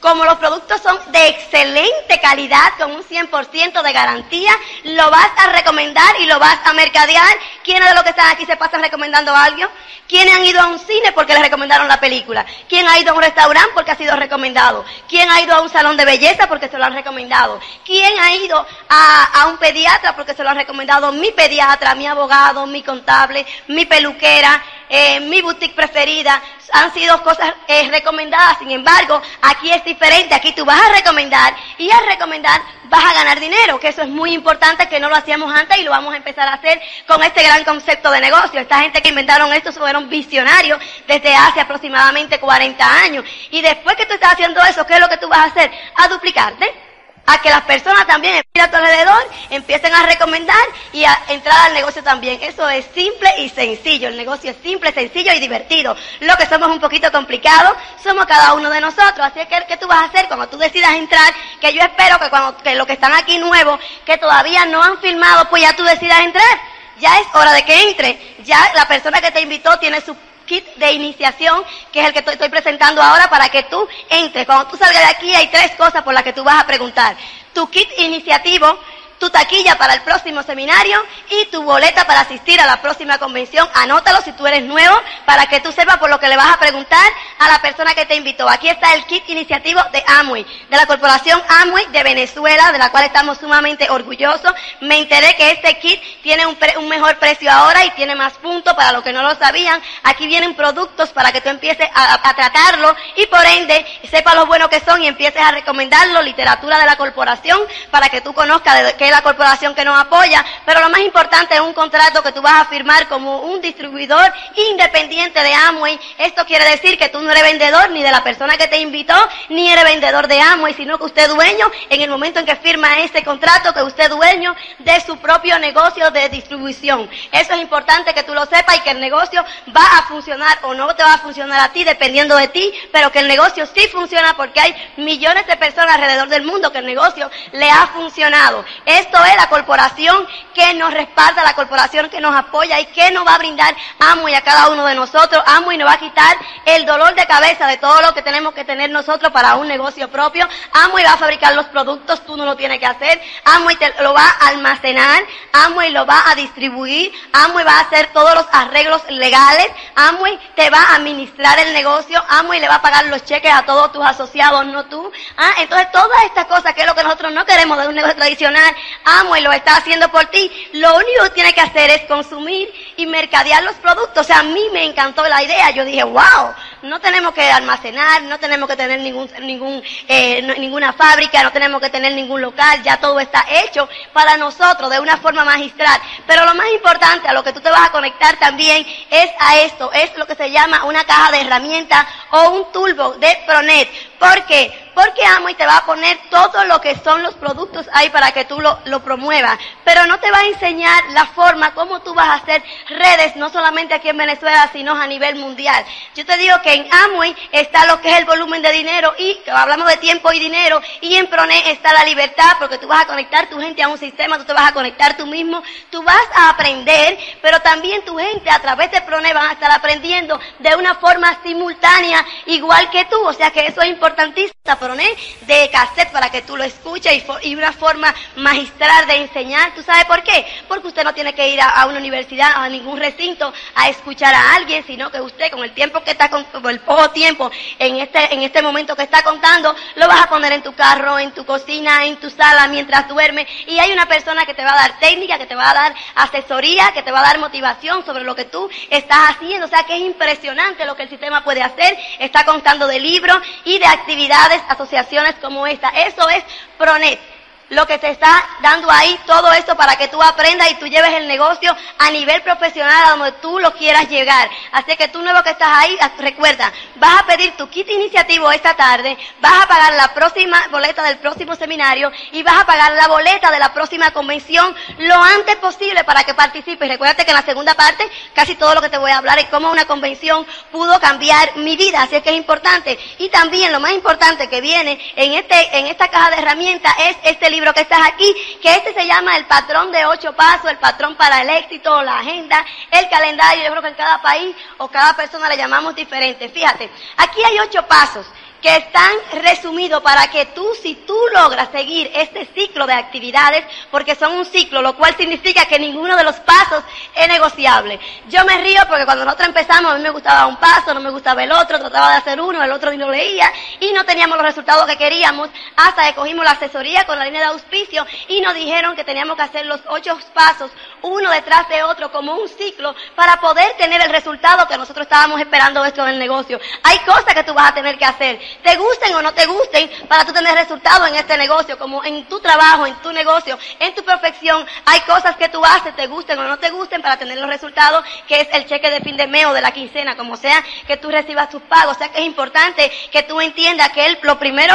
Como 0.05 0.27
los 0.27 0.37
productos 0.37 0.83
son 0.83 0.99
de 1.13 1.29
excelente 1.29 2.21
calidad, 2.21 2.75
con 2.77 2.93
un 2.93 3.03
100% 3.03 3.81
de 3.81 3.93
garantía, 3.95 4.53
lo 4.83 5.11
vas 5.11 5.31
a 5.39 5.51
recomendar 5.53 6.21
y 6.21 6.27
lo 6.27 6.39
vas 6.39 6.59
a 6.63 6.75
mercadear. 6.75 7.39
¿Quiénes 7.65 7.89
de 7.89 7.95
los 7.95 8.05
que 8.05 8.11
están 8.11 8.31
aquí 8.31 8.45
se 8.45 8.59
pasan 8.59 8.83
recomendando 8.83 9.35
algo? 9.35 9.67
¿Quiénes 10.07 10.37
han 10.37 10.45
ido 10.45 10.61
a 10.61 10.67
un 10.67 10.79
cine 10.79 11.13
porque 11.13 11.33
les 11.33 11.41
recomendaron 11.41 11.89
la 11.89 11.99
película? 11.99 12.45
¿Quién 12.69 12.87
ha 12.87 12.99
ido 12.99 13.13
a 13.13 13.15
un 13.15 13.23
restaurante 13.23 13.71
porque 13.73 13.93
ha 13.93 13.97
sido 13.97 14.15
recomendado? 14.15 14.85
¿Quién 15.09 15.31
ha 15.31 15.41
ido 15.41 15.55
a 15.55 15.63
un 15.63 15.71
salón 15.71 15.97
de 15.97 16.05
belleza 16.05 16.51
porque 16.51 16.69
se 16.69 16.77
lo 16.77 16.85
han 16.85 16.93
recomendado? 16.93 17.59
¿Quién 17.83 18.13
ha 18.19 18.35
ido 18.35 18.67
a, 18.91 19.41
a 19.41 19.47
un 19.47 19.57
pediatra 19.57 20.15
porque 20.15 20.35
se 20.35 20.45
lo 20.45 20.51
han 20.51 20.57
recomendado 20.57 21.13
mi 21.13 21.31
pediatra, 21.31 21.95
mi 21.95 22.07
abogado, 22.07 22.67
mi 22.67 22.83
contable, 22.83 23.47
mi 23.69 23.87
peluquera, 23.87 24.63
eh, 24.89 25.21
mi 25.21 25.41
boutique 25.41 25.75
preferida? 25.75 26.41
Han 26.73 26.93
sido 26.93 27.23
cosas 27.23 27.53
eh, 27.69 27.89
recomendadas, 27.91 28.59
sin 28.59 28.71
embargo, 28.71 29.21
aquí 29.43 29.71
es 29.71 29.85
diferente, 29.85 30.35
aquí 30.35 30.53
tú 30.53 30.65
vas 30.65 30.81
a 30.81 30.93
recomendar 30.93 31.55
y 31.79 31.91
al 31.91 32.07
recomendar 32.07 32.61
vas 32.85 33.05
a 33.05 33.15
ganar 33.15 33.41
dinero, 33.41 33.79
que 33.79 33.89
eso 33.89 34.03
es 34.03 34.09
muy 34.09 34.33
importante, 34.33 34.89
que 34.89 35.01
no 35.01 35.09
lo 35.09 35.17
hacíamos 35.17 35.53
antes 35.53 35.79
y 35.79 35.83
lo 35.83 35.91
vamos 35.91 36.15
a 36.15 36.17
empezar 36.17 36.49
a 36.49 36.55
hacer 36.55 36.81
con 37.07 37.23
este 37.23 37.43
gran 37.43 37.65
concepto 37.65 38.11
de 38.11 38.21
negocio. 38.21 38.61
Esta 38.61 38.81
gente 38.81 39.03
que 39.03 39.09
inventaron 39.11 39.53
esto 39.53 39.73
fueron 39.73 40.09
visionarios 40.09 40.79
desde 41.07 41.35
hace 41.35 41.61
aproximadamente 41.61 42.39
40 42.39 43.03
años. 43.03 43.25
Y 43.51 43.63
después 43.63 43.97
que 43.97 44.07
tú 44.07 44.15
estás 44.15 44.35
haciendo 44.35 44.61
eso, 44.63 44.87
¿qué 44.87 44.95
es 44.95 45.01
lo 45.01 45.09
que 45.09 45.19
tú 45.19 45.29
vas 45.29 45.41
a 45.41 45.45
hacer? 45.45 45.71
A 45.97 46.09
duplicarte 46.09 46.84
a 47.27 47.39
que 47.39 47.51
las 47.51 47.63
personas 47.63 48.07
también 48.07 48.43
a 48.61 48.71
tu 48.71 48.77
alrededor 48.77 49.31
empiecen 49.51 49.95
a 49.95 50.07
recomendar 50.07 50.57
y 50.93 51.05
a 51.05 51.19
entrar 51.29 51.59
al 51.67 51.75
negocio 51.75 52.03
también. 52.03 52.39
Eso 52.43 52.69
es 52.69 52.85
simple 52.95 53.31
y 53.39 53.49
sencillo. 53.49 54.09
El 54.09 54.17
negocio 54.17 54.51
es 54.51 54.57
simple, 54.63 54.93
sencillo 54.93 55.33
y 55.33 55.41
divertido. 55.41 55.97
Lo 56.21 56.37
que 56.37 56.47
somos 56.47 56.69
un 56.69 56.81
poquito 56.81 57.11
complicados 57.11 57.77
somos 58.03 58.27
cada 58.27 58.55
uno 58.55 58.71
de 58.71 58.81
nosotros. 58.81 59.21
Así 59.21 59.41
que, 59.47 59.65
¿qué 59.67 59.77
tú 59.77 59.87
vas 59.87 60.03
a 60.03 60.05
hacer 60.05 60.27
cuando 60.29 60.49
tú 60.49 60.59
decidas 60.59 60.95
entrar? 60.95 61.33
Que 61.61 61.73
yo 61.73 61.81
espero 61.81 62.19
que 62.19 62.31
cuando 62.31 62.57
que 62.59 62.75
los 62.75 62.87
que 62.87 62.95
están 62.95 63.15
aquí 63.15 63.39
nuevos, 63.39 63.81
que 64.05 64.19
todavía 64.19 64.67
no 64.67 64.83
han 64.83 64.99
filmado, 64.99 65.49
pues 65.49 65.63
ya 65.63 65.75
tú 65.75 65.83
decidas 65.85 66.21
entrar. 66.21 66.61
Ya 66.99 67.19
es 67.19 67.27
hora 67.35 67.53
de 67.53 67.65
que 67.65 67.89
entre. 67.89 68.37
Ya 68.45 68.71
la 68.75 68.87
persona 68.87 69.21
que 69.21 69.31
te 69.31 69.41
invitó 69.41 69.79
tiene 69.79 70.01
su 70.01 70.17
kit 70.45 70.65
de 70.77 70.93
iniciación, 70.93 71.65
que 71.93 72.01
es 72.01 72.07
el 72.07 72.13
que 72.13 72.19
estoy 72.21 72.49
presentando 72.49 73.03
ahora 73.03 73.29
para 73.29 73.49
que 73.49 73.65
tú 73.65 73.87
entres. 74.09 74.47
Cuando 74.47 74.67
tú 74.67 74.77
salgas 74.77 75.03
de 75.03 75.09
aquí 75.09 75.35
hay 75.35 75.49
tres 75.49 75.73
cosas 75.77 76.03
por 76.03 76.15
las 76.15 76.23
que 76.23 76.33
tú 76.33 76.45
vas 76.45 76.63
a 76.63 76.67
preguntar. 76.67 77.17
Tu 77.53 77.69
kit 77.71 77.89
iniciativo, 77.99 78.79
tu 79.25 79.31
taquilla 79.31 79.79
para 79.79 79.95
el 79.95 80.03
próximo 80.03 80.43
seminario 80.43 81.03
y 81.31 81.47
tu 81.47 81.63
boleta 81.63 82.07
para 82.07 82.21
asistir 82.21 82.61
a 82.61 82.67
la 82.67 82.83
próxima 82.83 83.17
convención. 83.17 83.67
Anótalo 83.73 84.21
si 84.21 84.33
tú 84.33 84.47
eres 84.47 84.63
nuevo 84.65 84.95
para 85.25 85.47
que 85.47 85.61
tú 85.61 85.73
sepas 85.73 85.97
por 85.97 86.11
lo 86.11 86.21
que 86.21 86.29
le 86.29 86.37
vas 86.37 86.53
a 86.53 86.59
preguntar 86.59 87.07
a 87.39 87.49
la 87.49 87.63
persona 87.63 87.95
que 87.95 88.05
te 88.05 88.17
invitó. 88.17 88.47
Aquí 88.47 88.69
está 88.69 88.93
el 88.93 89.07
kit 89.07 89.27
iniciativo 89.31 89.81
de 89.93 90.05
Amway, 90.07 90.45
de 90.69 90.77
la 90.77 90.85
corporación 90.85 91.41
Amway 91.63 91.87
de 91.87 92.03
Venezuela, 92.03 92.71
de 92.71 92.77
la 92.77 92.91
cual 92.91 93.05
estamos 93.05 93.39
sumamente 93.39 93.89
orgullosos. 93.89 94.53
Me 94.83 94.99
enteré 94.99 95.35
que 95.37 95.53
este 95.53 95.79
kit 95.79 96.03
tiene 96.23 96.45
un, 96.45 96.59
un 96.77 96.89
mejor 96.89 97.17
precio 97.17 97.51
ahora 97.51 97.83
y 97.87 97.93
tiene 97.93 98.15
más 98.15 98.35
puntos 98.35 98.75
para 98.75 98.93
los 98.93 99.03
que 99.03 99.15
no 99.15 99.23
lo 99.23 99.35
sabían. 99.37 99.81
Aquí 100.03 100.27
vienen 100.27 100.55
productos 100.55 101.09
para 101.11 101.33
que 101.33 101.41
tú 101.41 101.49
empieces 101.49 101.89
a, 101.95 102.29
a 102.29 102.35
tratarlo 102.35 102.95
y 103.17 103.25
por 103.25 103.43
ende 103.47 103.87
sepa 104.11 104.35
lo 104.35 104.45
bueno 104.45 104.69
que 104.69 104.81
son 104.81 105.03
y 105.03 105.09
empieces 105.09 105.41
a 105.41 105.51
recomendarlo, 105.51 106.21
literatura 106.21 106.79
de 106.79 106.85
la 106.85 106.97
corporación, 106.97 107.59
para 107.91 108.11
que 108.11 108.21
tú 108.21 108.35
conozcas 108.35 108.85
de 108.85 108.95
qué 108.97 109.14
la 109.15 109.23
corporación 109.23 109.77
que 109.77 109.85
nos 109.85 109.97
apoya, 109.97 110.45
pero 110.67 110.81
lo 110.81 110.91
más 110.91 111.01
importante 111.01 111.55
es 111.55 111.61
un 111.61 111.73
contrato 111.73 112.21
que 112.21 112.33
tú 112.33 112.43
vas 112.43 112.63
a 112.63 112.65
firmar 112.65 113.07
como 113.07 113.43
un 113.43 113.61
distribuidor 113.61 114.33
independiente 114.71 115.41
de 115.41 115.55
Amway. 115.55 116.01
Esto 116.19 116.45
quiere 116.45 116.69
decir 116.69 116.99
que 116.99 117.11
tú 117.11 117.21
no 117.23 117.31
eres 117.31 117.45
vendedor 117.45 117.91
ni 117.91 118.03
de 118.03 118.11
la 118.11 118.25
persona 118.25 118.57
que 118.57 118.67
te 118.67 118.81
invitó, 118.81 119.15
ni 119.51 119.71
eres 119.71 119.85
vendedor 119.85 120.27
de 120.27 120.41
Amway, 120.41 120.75
sino 120.75 120.99
que 120.99 121.05
usted 121.05 121.23
es 121.23 121.29
dueño 121.29 121.71
en 121.91 122.01
el 122.01 122.11
momento 122.11 122.41
en 122.41 122.47
que 122.47 122.57
firma 122.57 122.99
ese 123.01 123.23
contrato, 123.23 123.73
que 123.73 123.83
usted 123.85 124.05
es 124.05 124.11
dueño 124.11 124.57
de 124.81 125.01
su 125.01 125.17
propio 125.19 125.61
negocio 125.61 126.11
de 126.11 126.29
distribución. 126.29 127.09
Eso 127.31 127.55
es 127.55 127.61
importante 127.61 128.15
que 128.15 128.25
tú 128.25 128.35
lo 128.35 128.47
sepas 128.47 128.79
y 128.79 128.81
que 128.81 128.91
el 128.91 129.01
negocio 129.01 129.45
va 129.69 129.99
a 129.99 130.03
funcionar 130.09 130.59
o 130.63 130.75
no 130.75 130.93
te 130.97 131.05
va 131.05 131.15
a 131.15 131.19
funcionar 131.19 131.61
a 131.61 131.73
ti 131.73 131.85
dependiendo 131.85 132.37
de 132.37 132.49
ti, 132.49 132.75
pero 132.93 133.13
que 133.13 133.21
el 133.21 133.29
negocio 133.29 133.65
sí 133.67 133.87
funciona 133.93 134.35
porque 134.37 134.59
hay 134.59 134.75
millones 134.97 135.47
de 135.47 135.57
personas 135.57 135.95
alrededor 135.95 136.29
del 136.29 136.43
mundo 136.43 136.73
que 136.73 136.79
el 136.79 136.87
negocio 136.87 137.31
le 137.53 137.71
ha 137.71 137.87
funcionado. 137.89 138.65
Esto 139.05 139.23
es 139.23 139.37
la 139.37 139.49
corporación 139.49 140.27
que 140.55 140.73
nos 140.75 140.93
respalda, 140.95 141.43
la 141.43 141.55
corporación 141.55 142.09
que 142.09 142.21
nos 142.21 142.35
apoya 142.35 142.81
y 142.81 142.87
que 142.87 143.11
nos 143.11 143.27
va 143.27 143.35
a 143.35 143.39
brindar 143.39 143.77
amo 143.99 144.29
y 144.31 144.35
a 144.35 144.41
cada 144.41 144.71
uno 144.71 144.87
de 144.87 144.95
nosotros. 144.95 145.43
Amo 145.47 145.73
y 145.73 145.77
nos 145.77 145.89
va 145.89 145.95
a 145.95 145.99
quitar 145.99 146.37
el 146.65 146.87
dolor 146.87 147.15
de 147.15 147.27
cabeza 147.27 147.67
de 147.67 147.77
todo 147.77 148.01
lo 148.01 148.15
que 148.15 148.23
tenemos 148.23 148.55
que 148.55 148.65
tener 148.65 148.91
nosotros 148.91 149.31
para 149.31 149.57
un 149.57 149.69
negocio 149.69 150.09
propio. 150.09 150.49
Amo 150.73 150.99
y 150.99 151.05
va 151.05 151.13
a 151.13 151.17
fabricar 151.19 151.55
los 151.55 151.67
productos, 151.67 152.25
tú 152.25 152.35
no 152.37 152.47
lo 152.47 152.57
tienes 152.57 152.79
que 152.79 152.87
hacer. 152.87 153.21
Amo 153.45 153.71
y 153.71 153.77
te 153.77 153.93
lo 154.03 154.15
va 154.15 154.25
a 154.25 154.49
almacenar. 154.49 155.23
Amo 155.53 155.83
y 155.83 155.91
lo 155.91 156.07
va 156.07 156.31
a 156.31 156.35
distribuir. 156.35 157.13
Amo 157.33 157.61
y 157.61 157.65
va 157.65 157.73
a 157.73 157.81
hacer 157.81 158.07
todos 158.15 158.35
los 158.35 158.47
arreglos 158.53 159.03
legales. 159.11 159.69
Amo 159.97 160.27
y 160.27 160.39
te 160.57 160.71
va 160.71 160.81
a 160.81 160.97
administrar 160.97 161.59
el 161.59 161.75
negocio. 161.75 162.25
Amo 162.31 162.55
y 162.55 162.61
le 162.61 162.69
va 162.69 162.77
a 162.77 162.83
pagar 162.83 163.05
los 163.07 163.25
cheques 163.25 163.53
a 163.53 163.63
todos 163.67 163.93
tus 163.93 164.05
asociados, 164.05 164.65
no 164.67 164.87
tú. 164.87 165.13
Ah, 165.37 165.53
entonces 165.59 165.91
todas 165.93 166.25
estas 166.25 166.47
cosas 166.47 166.73
que 166.73 166.81
es 166.81 166.87
lo 166.87 166.95
que 166.95 167.05
nosotros 167.05 167.33
no 167.33 167.45
queremos 167.45 167.79
de 167.79 167.89
un 167.89 167.95
negocio 167.95 168.17
tradicional, 168.17 168.75
amo 169.05 169.37
y 169.37 169.41
lo 169.41 169.53
está 169.53 169.77
haciendo 169.77 170.11
por 170.11 170.27
ti. 170.27 170.51
Lo 170.73 170.97
único 170.97 171.25
que 171.25 171.31
tiene 171.31 171.53
que 171.53 171.61
hacer 171.61 171.91
es 171.91 172.03
consumir 172.03 172.73
y 172.97 173.07
mercadear 173.07 173.63
los 173.63 173.75
productos. 173.77 174.23
O 174.23 174.25
sea, 174.25 174.41
a 174.41 174.43
mí 174.43 174.63
me 174.73 174.85
encantó 174.85 175.27
la 175.27 175.43
idea. 175.43 175.71
Yo 175.71 175.85
dije, 175.85 176.05
wow, 176.05 176.55
no 176.83 177.01
tenemos 177.01 177.33
que 177.35 177.51
almacenar, 177.51 178.23
no 178.25 178.39
tenemos 178.39 178.69
que 178.69 178.77
tener 178.77 179.01
ningún, 179.01 179.29
ningún, 179.41 179.83
eh, 180.09 180.43
ninguna 180.59 180.93
fábrica, 180.93 181.43
no 181.43 181.51
tenemos 181.51 181.81
que 181.81 181.91
tener 181.91 182.13
ningún 182.13 182.41
local, 182.41 182.83
ya 182.83 182.99
todo 182.99 183.21
está 183.21 183.45
hecho 183.49 183.89
para 184.13 184.37
nosotros 184.37 184.91
de 184.91 185.01
una 185.01 185.17
forma 185.17 185.45
magistral. 185.45 186.01
Pero 186.27 186.45
lo 186.45 186.55
más 186.55 186.69
importante 186.73 187.29
a 187.29 187.33
lo 187.33 187.43
que 187.43 187.53
tú 187.53 187.61
te 187.61 187.71
vas 187.71 187.89
a 187.89 187.93
conectar 187.93 188.37
también 188.37 188.87
es 189.11 189.31
a 189.39 189.59
esto, 189.61 189.93
es 189.93 190.17
lo 190.17 190.27
que 190.27 190.35
se 190.35 190.51
llama 190.51 190.85
una 190.85 191.05
caja 191.05 191.33
de 191.33 191.41
herramientas 191.41 192.07
o 192.31 192.51
un 192.51 192.73
turbo 192.73 193.13
de 193.15 193.39
Pronet. 193.47 193.89
¿Por 194.19 194.45
qué? 194.45 194.84
Porque 194.95 195.25
amo 195.25 195.49
y 195.49 195.55
te 195.55 195.67
va 195.67 195.79
a 195.79 195.87
poner 195.87 196.19
todo 196.31 196.65
lo 196.65 196.81
que 196.81 196.97
son 196.97 197.23
los 197.23 197.35
productos 197.35 197.87
ahí 197.93 198.11
para 198.11 198.33
que 198.33 198.45
tú 198.45 198.61
lo, 198.61 199.01
promuevas. 199.01 199.59
Pero 199.85 200.07
no 200.07 200.19
te 200.21 200.31
va 200.31 200.39
a 200.39 200.47
enseñar 200.47 201.05
la 201.11 201.27
forma 201.27 201.75
como 201.75 202.01
tú 202.01 202.15
vas 202.15 202.29
a 202.29 202.35
hacer 202.35 202.63
redes, 202.89 203.37
no 203.37 203.51
solamente 203.51 203.95
aquí 203.95 204.09
en 204.09 204.17
Venezuela, 204.17 204.71
sino 204.73 204.93
a 204.93 205.07
nivel 205.07 205.37
mundial. 205.37 205.85
Yo 206.15 206.25
te 206.25 206.37
digo 206.37 206.57
que 206.63 206.75
en 206.75 206.89
Amway 206.93 207.35
está 207.53 207.87
lo 207.87 208.01
que 208.01 208.11
es 208.11 208.19
el 208.19 208.25
volumen 208.25 208.63
de 208.63 208.73
dinero 208.73 209.15
y 209.19 209.39
hablamos 209.51 209.89
de 209.89 209.97
tiempo 209.97 210.33
y 210.33 210.39
dinero 210.39 210.81
y 211.01 211.17
en 211.17 211.27
Pronet 211.27 211.67
está 211.67 211.93
la 211.93 212.05
libertad 212.05 212.57
porque 212.59 212.79
tú 212.79 212.87
vas 212.87 213.03
a 213.03 213.07
conectar 213.07 213.49
tu 213.49 213.61
gente 213.61 213.83
a 213.83 213.89
un 213.89 213.99
sistema, 213.99 214.39
tú 214.39 214.45
te 214.45 214.53
vas 214.53 214.71
a 214.71 214.75
conectar 214.75 215.17
tú 215.17 215.27
mismo, 215.27 215.63
tú 215.91 216.03
vas 216.03 216.27
a 216.35 216.51
aprender, 216.51 217.19
pero 217.43 217.61
también 217.61 218.05
tu 218.05 218.17
gente 218.17 218.51
a 218.51 218.61
través 218.61 218.91
de 218.91 219.03
Pronet 219.03 219.35
van 219.35 219.51
a 219.51 219.53
estar 219.53 219.71
aprendiendo 219.71 220.41
de 220.59 220.77
una 220.77 220.95
forma 220.97 221.39
simultánea 221.43 222.25
igual 222.47 222.91
que 222.91 223.05
tú, 223.07 223.21
o 223.27 223.33
sea 223.33 223.51
que 223.51 223.67
eso 223.67 223.83
es 223.83 223.89
importantísimo, 223.89 224.55
Pronet 224.85 225.17
de 225.47 225.71
cassette 225.71 226.13
para 226.13 226.31
que 226.31 226.43
tú 226.43 226.57
lo 226.57 226.65
escuches 226.65 227.25
y, 227.43 227.55
una 227.55 227.73
forma 227.73 228.15
magistral 228.37 229.07
de 229.07 229.17
enseñar, 229.17 229.75
¿tú 229.75 229.83
sabes 229.83 230.05
por 230.05 230.23
qué? 230.23 230.45
Porque 230.69 230.89
usted 230.89 231.05
no 231.05 231.15
tiene 231.15 231.35
que 231.35 231.49
ir 231.49 231.61
a, 231.61 231.87
una 231.87 231.99
universidad 231.99 232.57
o 232.57 232.61
a 232.61 232.69
ningún 232.69 232.99
recinto 232.99 233.53
a 233.75 233.89
escuchar 233.89 234.35
a 234.35 234.57
alguien, 234.57 234.85
sino 234.87 235.11
que 235.11 235.21
usted 235.21 235.51
con 235.51 235.63
el 235.65 235.73
tiempo 235.73 236.03
que 236.03 236.11
está 236.11 236.29
con, 236.29 236.45
el 236.69 236.81
poco 236.81 237.11
tiempo 237.11 237.51
en 237.79 237.97
este, 237.97 238.35
en 238.35 238.43
este 238.43 238.61
momento 238.61 238.97
que 238.97 239.05
está 239.05 239.23
contando, 239.23 239.75
lo 239.97 240.09
vas 240.09 240.23
a 240.23 240.29
poner 240.29 240.53
en 240.53 240.63
tu 240.63 240.75
carro, 240.75 241.19
en 241.19 241.33
tu 241.33 241.47
cocina, 241.47 242.05
en 242.05 242.17
tu 242.17 242.29
sala 242.29 242.69
mientras 242.69 243.09
duermes 243.09 243.47
y 243.67 243.79
hay 243.79 243.93
una 243.93 244.07
persona 244.07 244.45
que 244.45 244.55
te 244.55 244.65
va 244.65 244.73
a 244.73 244.77
dar 244.77 244.99
técnica, 244.99 245.39
que 245.39 245.47
te 245.47 245.55
va 245.55 245.71
a 245.71 245.75
dar 245.75 245.95
asesoría, 246.15 246.93
que 246.93 247.03
te 247.03 247.11
va 247.11 247.21
a 247.21 247.25
dar 247.25 247.39
motivación 247.39 248.05
sobre 248.05 248.25
lo 248.25 248.35
que 248.35 248.45
tú 248.45 248.69
estás 248.91 249.31
haciendo. 249.31 249.67
O 249.67 249.69
sea 249.69 249.85
que 249.85 249.95
es 249.95 250.03
impresionante 250.03 250.85
lo 250.85 250.97
que 250.97 251.05
el 251.05 251.09
sistema 251.09 251.45
puede 251.45 251.63
hacer. 251.63 251.97
Está 252.19 252.45
contando 252.45 252.87
de 252.87 253.01
libros 253.01 253.39
y 253.65 253.79
de 253.79 253.87
actividades, 253.87 254.63
asociaciones 254.75 255.35
como 255.37 255.67
esta. 255.67 255.89
Eso 255.89 256.29
es 256.29 256.45
ProNet 256.79 257.34
lo 257.71 257.87
que 257.87 257.99
te 257.99 258.11
está 258.11 258.45
dando 258.63 258.91
ahí, 258.91 259.19
todo 259.27 259.53
esto 259.53 259.77
para 259.77 259.97
que 259.97 260.09
tú 260.09 260.23
aprendas 260.23 260.71
y 260.71 260.75
tú 260.75 260.87
lleves 260.87 261.13
el 261.15 261.27
negocio 261.27 261.75
a 261.99 262.11
nivel 262.11 262.43
profesional 262.43 263.05
a 263.05 263.11
donde 263.11 263.33
tú 263.33 263.59
lo 263.59 263.73
quieras 263.75 264.09
llegar. 264.09 264.51
Así 264.73 264.97
que 264.97 265.09
tú 265.09 265.23
nuevo 265.23 265.43
que 265.43 265.51
estás 265.51 265.69
ahí, 265.73 265.97
recuerda, 266.19 266.73
vas 266.97 267.23
a 267.23 267.27
pedir 267.27 267.57
tu 267.57 267.69
kit 267.69 267.89
iniciativo 267.89 268.51
esta 268.51 268.75
tarde, 268.75 269.17
vas 269.41 269.65
a 269.65 269.69
pagar 269.69 269.95
la 269.95 270.13
próxima 270.15 270.69
boleta 270.71 271.03
del 271.03 271.19
próximo 271.19 271.55
seminario 271.57 272.11
y 272.33 272.43
vas 272.43 272.61
a 272.61 272.67
pagar 272.67 272.93
la 272.93 273.09
boleta 273.09 273.51
de 273.51 273.59
la 273.59 273.73
próxima 273.73 274.11
convención 274.11 274.75
lo 274.99 275.15
antes 275.15 275.57
posible 275.57 276.05
para 276.05 276.25
que 276.25 276.35
participes. 276.35 276.89
Recuerda 276.89 277.25
que 277.25 277.31
en 277.31 277.37
la 277.37 277.43
segunda 277.43 277.75
parte 277.75 278.09
casi 278.35 278.55
todo 278.57 278.75
lo 278.75 278.83
que 278.83 278.91
te 278.91 278.99
voy 278.99 279.11
a 279.11 279.19
hablar 279.19 279.39
es 279.39 279.47
cómo 279.47 279.71
una 279.71 279.87
convención 279.87 280.47
pudo 280.71 281.01
cambiar 281.01 281.57
mi 281.57 281.77
vida, 281.77 282.03
así 282.03 282.17
es 282.17 282.23
que 282.23 282.31
es 282.31 282.37
importante. 282.37 282.99
Y 283.19 283.29
también 283.31 283.73
lo 283.73 283.81
más 283.81 283.93
importante 283.93 284.49
que 284.49 284.61
viene 284.61 285.01
en 285.17 285.35
este 285.35 285.79
en 285.79 285.87
esta 285.87 286.09
caja 286.09 286.31
de 286.31 286.37
herramientas 286.39 286.95
es 286.99 287.17
este 287.25 287.51
libro 287.55 287.73
que 287.73 287.83
estás 287.83 288.01
aquí, 288.07 288.35
que 288.61 288.75
este 288.75 288.93
se 288.93 289.07
llama 289.07 289.37
el 289.37 289.47
patrón 289.47 289.93
de 289.93 290.05
ocho 290.07 290.33
pasos, 290.35 290.71
el 290.71 290.79
patrón 290.79 291.15
para 291.15 291.43
el 291.43 291.51
éxito, 291.51 292.03
la 292.03 292.19
agenda, 292.19 292.65
el 292.91 293.09
calendario. 293.09 293.65
Yo 293.65 293.71
creo 293.71 293.83
que 293.83 293.89
en 293.89 293.95
cada 293.95 294.21
país 294.21 294.57
o 294.79 294.89
cada 294.89 295.15
persona 295.15 295.49
le 295.49 295.57
llamamos 295.57 295.95
diferente. 295.95 296.49
Fíjate, 296.49 296.91
aquí 297.17 297.45
hay 297.45 297.59
ocho 297.61 297.87
pasos 297.87 298.27
que 298.65 298.77
están 298.77 299.13
resumidos 299.43 300.03
para 300.03 300.29
que 300.29 300.47
tú, 300.47 300.67
si 300.81 300.95
tú 300.95 301.15
logras 301.35 301.69
seguir 301.71 302.11
este 302.15 302.47
ciclo 302.55 302.87
de 302.87 302.95
actividades, 302.95 303.63
porque 303.91 304.15
son 304.15 304.33
un 304.33 304.47
ciclo, 304.47 304.81
lo 304.81 304.97
cual 304.97 305.15
significa 305.19 305.67
que 305.67 305.79
ninguno 305.79 306.17
de 306.17 306.25
los 306.25 306.37
pasos 306.37 306.83
es 307.15 307.29
negociable. 307.29 308.01
Yo 308.31 308.43
me 308.47 308.57
río 308.63 308.81
porque 308.89 309.05
cuando 309.05 309.27
nosotros 309.27 309.49
empezamos, 309.49 309.93
a 309.93 309.97
mí 309.97 310.03
me 310.03 310.09
gustaba 310.09 310.47
un 310.47 310.57
paso, 310.57 310.95
no 310.95 311.01
me 311.01 311.11
gustaba 311.11 311.45
el 311.45 311.53
otro, 311.53 311.79
trataba 311.79 312.13
de 312.13 312.17
hacer 312.17 312.41
uno, 312.41 312.63
el 312.63 312.73
otro 312.73 312.91
ni 312.91 312.97
lo 312.97 313.11
leía, 313.11 313.53
y 313.81 313.93
no 313.93 314.03
teníamos 314.07 314.39
los 314.39 314.47
resultados 314.47 314.87
que 314.87 314.97
queríamos, 314.97 315.51
hasta 315.77 316.07
que 316.07 316.15
cogimos 316.15 316.43
la 316.47 316.53
asesoría 316.53 317.05
con 317.05 317.19
la 317.19 317.27
línea 317.27 317.43
de 317.43 317.49
auspicio 317.49 318.07
y 318.29 318.41
nos 318.41 318.55
dijeron 318.55 318.97
que 318.97 319.05
teníamos 319.05 319.37
que 319.37 319.43
hacer 319.43 319.67
los 319.67 319.83
ocho 319.89 320.19
pasos, 320.33 320.71
uno 321.03 321.31
detrás 321.31 321.69
de 321.69 321.83
otro, 321.83 322.11
como 322.11 322.35
un 322.35 322.49
ciclo, 322.49 322.95
para 323.15 323.39
poder 323.43 323.77
tener 323.77 324.01
el 324.01 324.09
resultado 324.09 324.67
que 324.67 324.79
nosotros 324.79 325.05
estábamos 325.05 325.39
esperando 325.39 325.83
dentro 325.83 326.07
del 326.07 326.19
negocio. 326.19 326.59
Hay 326.83 326.99
cosas 327.01 327.35
que 327.35 327.45
tú 327.45 327.53
vas 327.53 327.73
a 327.73 327.75
tener 327.75 327.99
que 327.99 328.07
hacer, 328.07 328.41
te 328.63 328.77
gusten 328.77 329.15
o 329.15 329.23
no 329.23 329.33
te 329.35 329.47
gusten, 329.47 329.91
para 330.09 330.25
tú 330.25 330.33
tener 330.33 330.55
resultados 330.55 331.09
en 331.09 331.17
este 331.17 331.37
negocio, 331.37 331.79
como 331.79 332.05
en 332.05 332.25
tu 332.27 332.41
trabajo, 332.41 332.87
en 332.87 332.95
tu 332.97 333.13
negocio, 333.13 333.59
en 333.79 333.95
tu 333.95 334.05
perfección. 334.05 334.67
Hay 334.87 335.01
cosas 335.01 335.37
que 335.37 335.49
tú 335.49 335.65
haces, 335.65 335.95
te 335.97 336.07
gusten 336.07 336.39
o 336.39 336.45
no 336.45 336.59
te 336.59 336.71
gusten, 336.71 337.03
para 337.03 337.17
tener 337.17 337.39
los 337.39 337.49
resultados, 337.49 338.05
que 338.29 338.41
es 338.41 338.49
el 338.53 338.67
cheque 338.67 338.91
de 338.91 339.01
fin 339.01 339.17
de 339.17 339.27
mes 339.27 339.47
o 339.47 339.53
de 339.53 339.61
la 339.61 339.73
quincena, 339.73 340.17
como 340.17 340.37
sea 340.37 340.65
que 340.87 340.97
tú 340.97 341.11
recibas 341.11 341.51
tus 341.51 341.63
pagos. 341.63 341.97
O 341.97 341.99
sea 341.99 342.11
que 342.11 342.21
es 342.21 342.27
importante 342.27 342.91
que 343.11 343.23
tú 343.23 343.41
entiendas 343.41 343.91
que 343.91 344.07
él, 344.07 344.19
lo 344.23 344.39
primero 344.39 344.75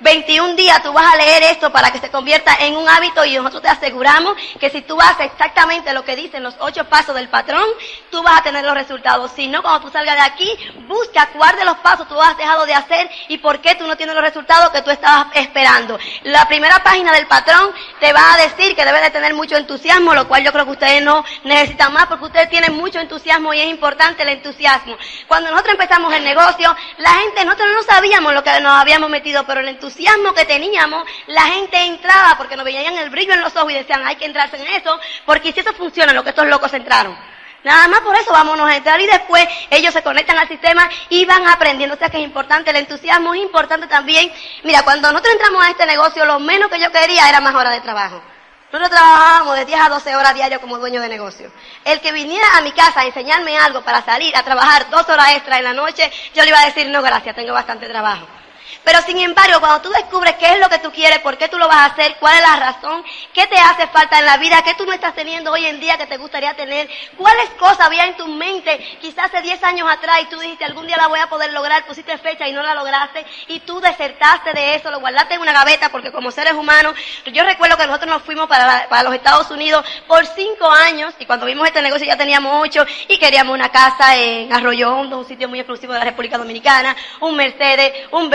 21 0.00 0.54
días 0.54 0.80
tú 0.82 0.92
vas 0.92 1.12
a 1.12 1.16
leer 1.16 1.42
esto 1.44 1.72
para 1.72 1.90
que 1.90 1.98
se 1.98 2.10
convierta 2.10 2.54
en 2.60 2.76
un 2.76 2.88
hábito 2.88 3.24
y 3.24 3.34
nosotros 3.34 3.62
te 3.62 3.68
aseguramos 3.68 4.36
que 4.60 4.70
si 4.70 4.82
tú 4.82 5.00
haces 5.00 5.26
exactamente 5.26 5.92
lo 5.92 6.04
que 6.04 6.14
dicen 6.14 6.42
los 6.42 6.54
ocho 6.60 6.84
pasos 6.84 7.16
del 7.16 7.28
patrón, 7.28 7.64
tú 8.10 8.22
vas 8.22 8.38
a 8.38 8.42
tener 8.42 8.64
los 8.64 8.74
resultados. 8.74 9.32
Si 9.34 9.48
no, 9.48 9.60
cuando 9.60 9.80
tú 9.80 9.90
salgas 9.90 10.14
de 10.14 10.22
aquí, 10.22 10.56
busca 10.86 11.28
cuál 11.32 11.56
de 11.56 11.64
los 11.64 11.78
pasos 11.78 12.06
tú 12.06 12.20
has 12.20 12.36
dejado 12.36 12.64
de 12.64 12.74
hacer 12.74 13.10
y 13.28 13.38
por 13.38 13.60
qué 13.60 13.74
tú 13.74 13.86
no 13.86 13.96
tienes 13.96 14.14
los 14.14 14.24
resultados 14.24 14.70
que 14.70 14.82
tú 14.82 14.90
estabas 14.90 15.26
esperando. 15.34 15.98
La 16.22 16.46
primera 16.46 16.82
página 16.84 17.12
del 17.12 17.26
patrón 17.26 17.72
te 17.98 18.12
va 18.12 18.34
a 18.34 18.36
decir 18.36 18.76
que 18.76 18.84
debes 18.84 19.02
de 19.02 19.10
tener 19.10 19.34
mucho 19.34 19.56
entusiasmo, 19.56 20.14
lo 20.14 20.28
cual 20.28 20.44
yo 20.44 20.52
creo 20.52 20.64
que 20.64 20.72
ustedes 20.72 21.02
no 21.02 21.24
necesitan 21.42 21.92
más 21.92 22.06
porque 22.06 22.26
ustedes 22.26 22.50
tienen 22.50 22.76
mucho 22.76 23.00
entusiasmo 23.00 23.52
y 23.52 23.60
es 23.60 23.68
importante 23.68 24.22
el 24.22 24.28
entusiasmo. 24.28 24.96
Cuando 25.26 25.50
nosotros 25.50 25.74
empezamos 25.74 26.12
el 26.14 26.22
negocio, 26.22 26.74
la 26.98 27.10
gente, 27.10 27.44
nosotros 27.44 27.68
no 27.74 27.82
sabíamos 27.82 28.32
lo 28.32 28.44
que 28.44 28.60
nos 28.60 28.80
habíamos 28.80 29.10
metido, 29.10 29.44
pero 29.44 29.60
el 29.60 29.68
entusiasmo 29.68 29.87
entusiasmo 29.88 30.34
que 30.34 30.44
teníamos, 30.44 31.04
la 31.26 31.42
gente 31.42 31.78
entraba 31.78 32.36
porque 32.36 32.56
nos 32.56 32.64
veían 32.64 32.96
el 32.96 33.10
brillo 33.10 33.32
en 33.32 33.40
los 33.40 33.56
ojos 33.56 33.72
y 33.72 33.74
decían, 33.74 34.06
hay 34.06 34.16
que 34.16 34.26
entrarse 34.26 34.56
en 34.56 34.68
eso, 34.68 34.98
porque 35.24 35.52
si 35.52 35.60
eso 35.60 35.72
funciona, 35.72 36.12
lo 36.12 36.22
que 36.22 36.30
estos 36.30 36.46
locos 36.46 36.72
entraron. 36.74 37.16
Nada 37.64 37.88
más 37.88 38.00
por 38.00 38.14
eso 38.14 38.30
vámonos 38.30 38.68
a 38.68 38.76
entrar 38.76 39.00
y 39.00 39.06
después 39.06 39.46
ellos 39.70 39.92
se 39.92 40.02
conectan 40.02 40.38
al 40.38 40.46
sistema 40.46 40.88
y 41.08 41.24
van 41.24 41.46
aprendiendo. 41.48 41.96
O 41.96 41.98
sea 41.98 42.08
que 42.08 42.18
es 42.18 42.24
importante, 42.24 42.70
el 42.70 42.76
entusiasmo 42.76 43.34
es 43.34 43.42
importante 43.42 43.88
también. 43.88 44.32
Mira, 44.62 44.82
cuando 44.82 45.10
nosotros 45.10 45.34
entramos 45.34 45.64
a 45.64 45.70
este 45.70 45.84
negocio, 45.84 46.24
lo 46.24 46.38
menos 46.38 46.70
que 46.70 46.78
yo 46.78 46.92
quería 46.92 47.28
era 47.28 47.40
más 47.40 47.54
horas 47.54 47.72
de 47.72 47.80
trabajo. 47.80 48.22
Nosotros 48.70 48.90
trabajábamos 48.90 49.56
de 49.56 49.64
10 49.64 49.80
a 49.80 49.88
12 49.88 50.16
horas 50.16 50.34
diarias 50.34 50.60
como 50.60 50.78
dueño 50.78 51.00
de 51.00 51.08
negocio. 51.08 51.50
El 51.84 52.00
que 52.00 52.12
viniera 52.12 52.46
a 52.56 52.60
mi 52.60 52.70
casa 52.72 53.00
a 53.00 53.06
enseñarme 53.06 53.56
algo 53.58 53.82
para 53.82 54.04
salir 54.04 54.36
a 54.36 54.44
trabajar 54.44 54.88
dos 54.90 55.08
horas 55.08 55.32
extra 55.32 55.58
en 55.58 55.64
la 55.64 55.72
noche, 55.72 56.12
yo 56.34 56.42
le 56.42 56.50
iba 56.50 56.60
a 56.60 56.66
decir, 56.66 56.86
no, 56.90 57.02
gracias, 57.02 57.34
tengo 57.34 57.54
bastante 57.54 57.88
trabajo. 57.88 58.28
Pero 58.84 59.00
sin 59.02 59.18
embargo, 59.18 59.60
cuando 59.60 59.82
tú 59.82 59.90
descubres 59.90 60.34
qué 60.36 60.54
es 60.54 60.58
lo 60.58 60.68
que 60.68 60.78
tú 60.78 60.90
quieres, 60.90 61.18
por 61.20 61.36
qué 61.36 61.48
tú 61.48 61.58
lo 61.58 61.68
vas 61.68 61.76
a 61.76 61.84
hacer, 61.86 62.16
cuál 62.18 62.34
es 62.36 62.42
la 62.42 62.56
razón, 62.56 63.04
qué 63.32 63.46
te 63.46 63.56
hace 63.56 63.86
falta 63.88 64.18
en 64.18 64.26
la 64.26 64.36
vida, 64.38 64.62
qué 64.62 64.74
tú 64.74 64.86
no 64.86 64.92
estás 64.92 65.14
teniendo 65.14 65.52
hoy 65.52 65.66
en 65.66 65.80
día 65.80 65.96
que 65.96 66.06
te 66.06 66.16
gustaría 66.16 66.54
tener, 66.54 66.88
cuáles 67.16 67.50
cosas 67.50 67.80
había 67.80 68.06
en 68.06 68.16
tu 68.16 68.26
mente, 68.26 68.78
quizás 69.00 69.26
hace 69.26 69.42
10 69.42 69.62
años 69.64 69.88
atrás 69.90 70.20
y 70.22 70.26
tú 70.26 70.38
dijiste 70.38 70.64
algún 70.64 70.86
día 70.86 70.96
la 70.96 71.06
voy 71.08 71.20
a 71.20 71.28
poder 71.28 71.52
lograr, 71.52 71.86
pusiste 71.86 72.16
fecha 72.18 72.48
y 72.48 72.52
no 72.52 72.62
la 72.62 72.74
lograste 72.74 73.24
y 73.48 73.60
tú 73.60 73.80
desertaste 73.80 74.52
de 74.52 74.74
eso, 74.76 74.90
lo 74.90 75.00
guardaste 75.00 75.34
en 75.34 75.40
una 75.40 75.52
gaveta 75.52 75.90
porque 75.90 76.12
como 76.12 76.30
seres 76.30 76.54
humanos, 76.54 76.94
yo 77.26 77.44
recuerdo 77.44 77.76
que 77.76 77.86
nosotros 77.86 78.10
nos 78.10 78.22
fuimos 78.22 78.48
para, 78.48 78.88
para 78.88 79.02
los 79.02 79.14
Estados 79.14 79.50
Unidos 79.50 79.84
por 80.06 80.24
5 80.26 80.70
años 80.70 81.14
y 81.18 81.26
cuando 81.26 81.46
vimos 81.46 81.66
este 81.66 81.82
negocio 81.82 82.06
ya 82.06 82.16
teníamos 82.16 82.62
8 82.62 82.86
y 83.08 83.18
queríamos 83.18 83.54
una 83.54 83.70
casa 83.70 84.16
en 84.16 84.52
Arroyo 84.52 84.94
Hondo, 84.94 85.18
un 85.18 85.26
sitio 85.26 85.48
muy 85.48 85.60
exclusivo 85.60 85.92
de 85.92 85.98
la 85.98 86.04
República 86.04 86.38
Dominicana, 86.38 86.96
un 87.20 87.36
Mercedes, 87.36 88.08
un 88.12 88.30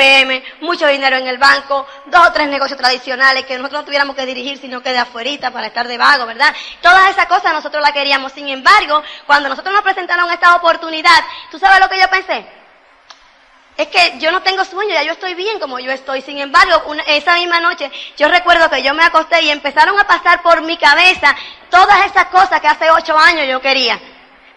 Mucho 0.61 0.87
dinero 0.87 1.17
en 1.17 1.27
el 1.27 1.37
banco, 1.37 1.87
dos 2.05 2.27
o 2.27 2.31
tres 2.31 2.47
negocios 2.47 2.79
tradicionales 2.79 3.45
que 3.45 3.57
nosotros 3.57 3.81
no 3.81 3.85
tuviéramos 3.85 4.15
que 4.15 4.25
dirigir, 4.25 4.57
sino 4.57 4.81
que 4.81 4.91
de 4.91 4.99
afuerita 4.99 5.51
para 5.51 5.67
estar 5.67 5.87
de 5.87 5.97
vago, 5.97 6.25
¿verdad? 6.25 6.53
Todas 6.81 7.09
esas 7.09 7.25
cosas 7.27 7.53
nosotros 7.53 7.81
las 7.81 7.91
queríamos. 7.91 8.31
Sin 8.31 8.49
embargo, 8.49 9.03
cuando 9.25 9.49
nosotros 9.49 9.73
nos 9.73 9.83
presentaron 9.83 10.31
esta 10.31 10.55
oportunidad, 10.55 11.23
¿tú 11.51 11.59
sabes 11.59 11.79
lo 11.79 11.89
que 11.89 11.99
yo 11.99 12.09
pensé? 12.09 12.45
Es 13.75 13.87
que 13.87 14.19
yo 14.19 14.31
no 14.31 14.41
tengo 14.43 14.63
sueño, 14.65 14.93
ya 14.93 15.03
yo 15.03 15.13
estoy 15.13 15.33
bien 15.33 15.59
como 15.59 15.79
yo 15.79 15.91
estoy. 15.91 16.21
Sin 16.21 16.37
embargo, 16.39 16.93
esa 17.07 17.35
misma 17.35 17.59
noche 17.59 17.91
yo 18.17 18.27
recuerdo 18.27 18.69
que 18.69 18.83
yo 18.83 18.93
me 18.93 19.03
acosté 19.03 19.41
y 19.41 19.49
empezaron 19.49 19.99
a 19.99 20.05
pasar 20.05 20.43
por 20.43 20.61
mi 20.61 20.77
cabeza 20.77 21.35
todas 21.69 22.05
esas 22.05 22.25
cosas 22.25 22.61
que 22.61 22.67
hace 22.67 22.91
ocho 22.91 23.17
años 23.17 23.47
yo 23.47 23.59
quería. 23.61 23.99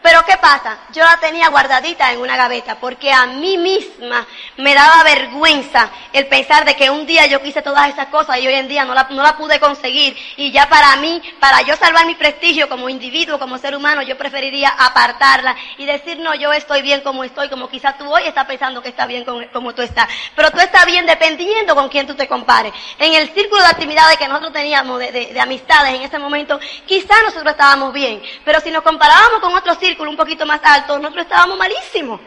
Pero 0.02 0.24
¿qué 0.24 0.36
pasa? 0.36 0.78
Yo 0.92 1.02
la 1.02 1.16
tenía 1.16 1.48
guardadita 1.48 2.12
en 2.12 2.20
una 2.20 2.36
gaveta 2.36 2.76
porque 2.78 3.12
a 3.12 3.26
mí 3.26 3.58
misma 3.58 4.24
me 4.56 4.74
daba 4.74 5.02
vergüenza 5.02 5.90
el 6.12 6.28
pensar 6.28 6.64
de 6.64 6.76
que 6.76 6.90
un 6.90 7.06
día 7.06 7.26
yo 7.26 7.42
quise 7.42 7.60
todas 7.60 7.88
esas 7.88 8.06
cosas 8.06 8.38
y 8.38 8.46
hoy 8.46 8.54
en 8.54 8.68
día 8.68 8.84
no 8.84 8.94
la, 8.94 9.08
no 9.10 9.22
la 9.22 9.36
pude 9.36 9.58
conseguir. 9.58 10.16
Y 10.36 10.52
ya 10.52 10.68
para 10.68 10.94
mí, 10.96 11.20
para 11.40 11.62
yo 11.62 11.74
salvar 11.76 12.06
mi 12.06 12.14
prestigio 12.14 12.68
como 12.68 12.88
individuo, 12.88 13.38
como 13.38 13.58
ser 13.58 13.74
humano, 13.74 14.02
yo 14.02 14.16
preferiría 14.16 14.68
apartarla 14.68 15.56
y 15.76 15.84
decir, 15.86 16.20
no, 16.20 16.34
yo 16.34 16.52
estoy 16.52 16.82
bien 16.82 17.00
como 17.00 17.24
estoy, 17.24 17.48
como 17.48 17.68
quizás 17.68 17.98
tú 17.98 18.08
hoy 18.08 18.22
estás 18.26 18.46
pensando 18.46 18.82
que 18.82 18.90
está 18.90 19.06
bien 19.06 19.24
como, 19.52 19.74
tú 19.74 19.82
estás. 19.82 20.08
Pero 20.36 20.50
tú 20.52 20.60
estás 20.60 20.86
bien 20.86 21.04
dependiendo 21.06 21.74
con 21.74 21.88
quién 21.88 22.06
tú 22.06 22.14
te 22.14 22.28
compares. 22.28 22.72
En 22.98 23.14
el 23.14 23.30
círculo 23.30 23.62
de 23.62 23.68
actividades 23.68 24.18
que 24.18 24.28
nosotros 24.28 24.52
teníamos 24.52 25.00
de, 25.00 25.10
de 25.10 25.40
amistades 25.40 25.94
en 25.94 26.02
ese 26.02 26.18
momento, 26.18 26.60
quizás 26.86 27.22
nosotros 27.24 27.52
estábamos 27.52 27.92
bien. 27.92 28.22
Pero 28.44 28.60
si 28.60 28.70
nos 28.70 28.82
comparábamos 28.82 29.40
con 29.40 29.52
otros 29.54 29.78
círculos, 29.86 30.10
un 30.10 30.16
poquito 30.16 30.44
más 30.46 30.60
alto, 30.64 30.98
nosotros 30.98 31.24
estábamos 31.24 31.56
malísimos. 31.56 32.20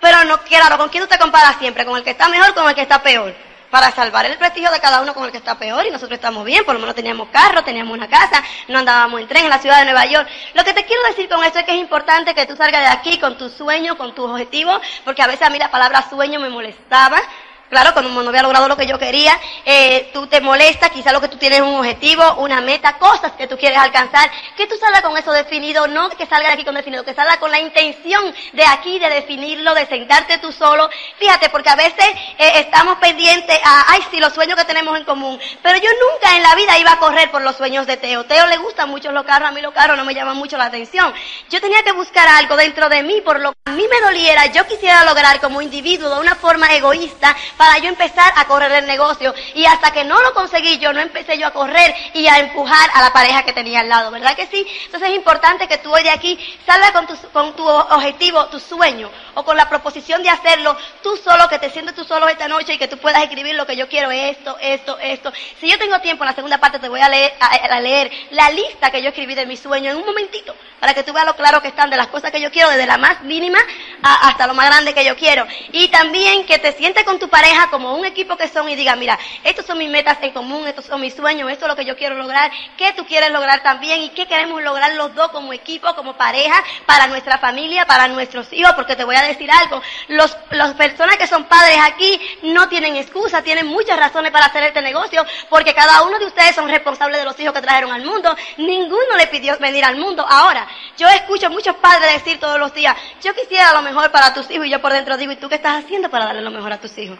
Pero 0.00 0.24
no, 0.24 0.38
claro, 0.42 0.78
¿con 0.78 0.88
quién 0.88 1.02
tú 1.02 1.08
te 1.08 1.18
comparas 1.18 1.56
siempre? 1.58 1.84
¿Con 1.84 1.96
el 1.96 2.04
que 2.04 2.10
está 2.10 2.28
mejor 2.28 2.54
con 2.54 2.68
el 2.68 2.74
que 2.74 2.82
está 2.82 3.02
peor? 3.02 3.34
Para 3.70 3.90
salvar 3.90 4.24
el 4.24 4.38
prestigio 4.38 4.70
de 4.70 4.80
cada 4.80 5.02
uno 5.02 5.12
con 5.12 5.24
el 5.24 5.30
que 5.30 5.36
está 5.36 5.58
peor 5.58 5.84
y 5.84 5.90
nosotros 5.90 6.16
estamos 6.16 6.42
bien, 6.44 6.64
por 6.64 6.74
lo 6.74 6.80
menos 6.80 6.94
teníamos 6.94 7.28
carro, 7.28 7.62
teníamos 7.62 7.92
una 7.92 8.08
casa, 8.08 8.42
no 8.68 8.78
andábamos 8.78 9.20
en 9.20 9.28
tren 9.28 9.44
en 9.44 9.50
la 9.50 9.58
ciudad 9.58 9.80
de 9.80 9.84
Nueva 9.84 10.06
York. 10.06 10.26
Lo 10.54 10.64
que 10.64 10.72
te 10.72 10.86
quiero 10.86 11.02
decir 11.08 11.28
con 11.28 11.44
esto 11.44 11.58
es 11.58 11.66
que 11.66 11.72
es 11.72 11.78
importante 11.78 12.34
que 12.34 12.46
tú 12.46 12.56
salgas 12.56 12.80
de 12.80 12.86
aquí 12.86 13.18
con 13.18 13.36
tus 13.36 13.52
sueños, 13.52 13.96
con 13.96 14.14
tus 14.14 14.30
objetivos, 14.30 14.80
porque 15.04 15.22
a 15.22 15.26
veces 15.26 15.42
a 15.46 15.50
mí 15.50 15.58
la 15.58 15.70
palabra 15.70 16.08
sueño 16.08 16.40
me 16.40 16.48
molestaba, 16.48 17.20
Claro, 17.68 17.92
cuando 17.92 18.10
no 18.22 18.28
había 18.30 18.42
logrado 18.42 18.66
lo 18.66 18.76
que 18.76 18.86
yo 18.86 18.98
quería, 18.98 19.38
eh, 19.64 20.10
tú 20.12 20.26
te 20.26 20.40
molestas, 20.40 20.90
quizá 20.90 21.12
lo 21.12 21.20
que 21.20 21.28
tú 21.28 21.36
tienes 21.36 21.58
es 21.58 21.64
un 21.64 21.74
objetivo, 21.74 22.22
una 22.36 22.62
meta, 22.62 22.98
cosas 22.98 23.32
que 23.32 23.46
tú 23.46 23.58
quieres 23.58 23.78
alcanzar, 23.78 24.30
que 24.56 24.66
tú 24.66 24.76
salgas 24.76 25.02
con 25.02 25.16
eso 25.18 25.32
definido, 25.32 25.86
no 25.86 26.08
que 26.10 26.26
salgas 26.26 26.48
de 26.48 26.54
aquí 26.54 26.64
con 26.64 26.74
definido, 26.74 27.04
que 27.04 27.14
salgas 27.14 27.36
con 27.36 27.50
la 27.50 27.60
intención 27.60 28.34
de 28.54 28.64
aquí, 28.64 28.98
de 28.98 29.10
definirlo, 29.10 29.74
de 29.74 29.86
sentarte 29.86 30.38
tú 30.38 30.50
solo. 30.50 30.88
Fíjate, 31.18 31.50
porque 31.50 31.68
a 31.68 31.76
veces 31.76 32.06
eh, 32.38 32.52
estamos 32.56 32.96
pendientes 32.98 33.58
a, 33.62 33.92
ay, 33.92 34.00
sí, 34.10 34.18
los 34.18 34.32
sueños 34.32 34.56
que 34.56 34.64
tenemos 34.64 34.96
en 34.96 35.04
común, 35.04 35.38
pero 35.62 35.78
yo 35.78 35.90
nunca 35.90 36.36
en 36.36 36.42
la 36.42 36.54
vida 36.54 36.78
iba 36.78 36.92
a 36.92 36.98
correr 36.98 37.30
por 37.30 37.42
los 37.42 37.56
sueños 37.56 37.86
de 37.86 37.98
Teo. 37.98 38.24
Teo 38.24 38.46
le 38.46 38.56
gustan 38.56 38.88
mucho 38.88 39.12
los 39.12 39.24
carros, 39.24 39.50
a 39.50 39.52
mí 39.52 39.60
los 39.60 39.74
carros 39.74 39.96
no 39.96 40.04
me 40.04 40.14
llaman 40.14 40.36
mucho 40.36 40.56
la 40.56 40.64
atención. 40.64 41.12
Yo 41.50 41.60
tenía 41.60 41.82
que 41.82 41.92
buscar 41.92 42.26
algo 42.28 42.56
dentro 42.56 42.88
de 42.88 43.02
mí, 43.02 43.20
por 43.20 43.40
lo 43.40 43.52
mí 43.68 43.84
me 43.88 44.00
doliera, 44.00 44.46
yo 44.46 44.66
quisiera 44.66 45.04
lograr 45.04 45.40
como 45.40 45.62
individuo 45.62 46.14
de 46.14 46.20
una 46.20 46.34
forma 46.34 46.72
egoísta, 46.74 47.36
para 47.56 47.78
yo 47.78 47.88
empezar 47.88 48.32
a 48.36 48.46
correr 48.46 48.72
el 48.72 48.86
negocio. 48.86 49.34
Y 49.54 49.64
hasta 49.66 49.90
que 49.90 50.04
no 50.04 50.20
lo 50.22 50.34
conseguí 50.34 50.78
yo, 50.78 50.92
no 50.92 51.00
empecé 51.00 51.38
yo 51.38 51.46
a 51.46 51.52
correr 51.52 51.94
y 52.14 52.26
a 52.26 52.38
empujar 52.38 52.90
a 52.94 53.02
la 53.02 53.12
pareja 53.12 53.42
que 53.42 53.52
tenía 53.52 53.80
al 53.80 53.88
lado, 53.88 54.10
¿verdad 54.10 54.36
que 54.36 54.46
sí? 54.46 54.66
Entonces 54.86 55.10
es 55.10 55.16
importante 55.16 55.68
que 55.68 55.78
tú 55.78 55.94
hoy 55.94 56.02
de 56.02 56.10
aquí 56.10 56.38
salgas 56.66 56.92
con 56.92 57.06
tu, 57.06 57.16
con 57.32 57.54
tu 57.54 57.66
objetivo, 57.66 58.46
tu 58.46 58.60
sueño, 58.60 59.10
o 59.34 59.44
con 59.44 59.56
la 59.56 59.68
proposición 59.68 60.22
de 60.22 60.30
hacerlo 60.30 60.76
tú 61.02 61.16
solo, 61.16 61.48
que 61.48 61.58
te 61.58 61.70
sientes 61.70 61.94
tú 61.94 62.04
solo 62.04 62.28
esta 62.28 62.48
noche 62.48 62.74
y 62.74 62.78
que 62.78 62.88
tú 62.88 62.98
puedas 62.98 63.22
escribir 63.22 63.54
lo 63.54 63.66
que 63.66 63.76
yo 63.76 63.88
quiero, 63.88 64.10
esto, 64.10 64.56
esto, 64.60 64.98
esto. 64.98 65.32
Si 65.60 65.70
yo 65.70 65.78
tengo 65.78 66.00
tiempo 66.00 66.24
en 66.24 66.30
la 66.30 66.34
segunda 66.34 66.58
parte 66.58 66.78
te 66.78 66.88
voy 66.88 67.00
a 67.00 67.08
leer, 67.08 67.34
a, 67.40 67.80
leer 67.80 68.10
la 68.30 68.50
lista 68.50 68.90
que 68.90 69.02
yo 69.02 69.08
escribí 69.08 69.34
de 69.34 69.46
mi 69.46 69.56
sueño 69.56 69.92
en 69.92 69.98
un 69.98 70.06
momentito, 70.06 70.54
para 70.80 70.94
que 70.94 71.02
tú 71.02 71.12
veas 71.12 71.26
lo 71.26 71.36
claro 71.36 71.60
que 71.62 71.68
están 71.68 71.90
de 71.90 71.96
las 71.96 72.08
cosas 72.08 72.30
que 72.30 72.40
yo 72.40 72.50
quiero, 72.50 72.70
desde 72.70 72.86
la 72.86 72.98
más 72.98 73.22
mínima 73.22 73.57
hasta 74.02 74.46
lo 74.46 74.54
más 74.54 74.66
grande 74.66 74.94
que 74.94 75.04
yo 75.04 75.16
quiero. 75.16 75.46
Y 75.72 75.88
también 75.88 76.46
que 76.46 76.58
te 76.58 76.72
sientes 76.72 77.04
con 77.04 77.18
tu 77.18 77.28
pareja 77.28 77.68
como 77.70 77.96
un 77.96 78.04
equipo 78.04 78.36
que 78.36 78.48
son 78.48 78.68
y 78.68 78.76
diga, 78.76 78.96
mira, 78.96 79.18
estos 79.44 79.66
son 79.66 79.78
mis 79.78 79.90
metas 79.90 80.18
en 80.22 80.32
común, 80.32 80.66
estos 80.66 80.86
son 80.86 81.00
mis 81.00 81.14
sueños, 81.14 81.50
esto 81.50 81.64
es 81.64 81.68
lo 81.68 81.76
que 81.76 81.84
yo 81.84 81.96
quiero 81.96 82.14
lograr, 82.14 82.50
qué 82.76 82.92
tú 82.92 83.04
quieres 83.06 83.30
lograr 83.30 83.62
también 83.62 84.02
y 84.02 84.10
qué 84.10 84.26
queremos 84.26 84.62
lograr 84.62 84.94
los 84.94 85.14
dos 85.14 85.28
como 85.28 85.52
equipo, 85.52 85.94
como 85.94 86.16
pareja, 86.16 86.62
para 86.86 87.06
nuestra 87.06 87.38
familia, 87.38 87.86
para 87.86 88.08
nuestros 88.08 88.52
hijos, 88.52 88.72
porque 88.74 88.96
te 88.96 89.04
voy 89.04 89.16
a 89.16 89.22
decir 89.22 89.50
algo, 89.50 89.82
los, 90.08 90.36
las 90.50 90.74
personas 90.74 91.16
que 91.16 91.26
son 91.26 91.44
padres 91.44 91.78
aquí 91.82 92.20
no 92.42 92.68
tienen 92.68 92.96
excusa, 92.96 93.42
tienen 93.42 93.66
muchas 93.66 93.98
razones 93.98 94.30
para 94.30 94.46
hacer 94.46 94.62
este 94.64 94.82
negocio, 94.82 95.24
porque 95.48 95.74
cada 95.74 96.02
uno 96.02 96.18
de 96.18 96.26
ustedes 96.26 96.54
son 96.54 96.68
responsables 96.68 97.18
de 97.18 97.24
los 97.24 97.38
hijos 97.40 97.54
que 97.54 97.62
trajeron 97.62 97.92
al 97.92 98.04
mundo, 98.04 98.34
ninguno 98.58 99.16
le 99.16 99.26
pidió 99.26 99.56
venir 99.58 99.84
al 99.84 99.96
mundo. 99.96 100.24
Ahora, 100.28 100.66
yo 100.96 101.08
escucho 101.08 101.50
muchos 101.50 101.76
padres 101.76 102.12
decir 102.12 102.38
todos 102.38 102.58
los 102.58 102.72
días, 102.74 102.96
yo 103.22 103.34
quisiera 103.34 103.47
a 103.56 103.72
lo 103.72 103.82
mejor 103.82 104.10
para 104.10 104.34
tus 104.34 104.50
hijos 104.50 104.66
y 104.66 104.70
yo 104.70 104.80
por 104.80 104.92
dentro 104.92 105.16
digo, 105.16 105.32
¿y 105.32 105.36
tú 105.36 105.48
qué 105.48 105.56
estás 105.56 105.84
haciendo 105.84 106.10
para 106.10 106.26
darle 106.26 106.42
lo 106.42 106.50
mejor 106.50 106.72
a 106.72 106.80
tus 106.80 106.96
hijos? 106.98 107.18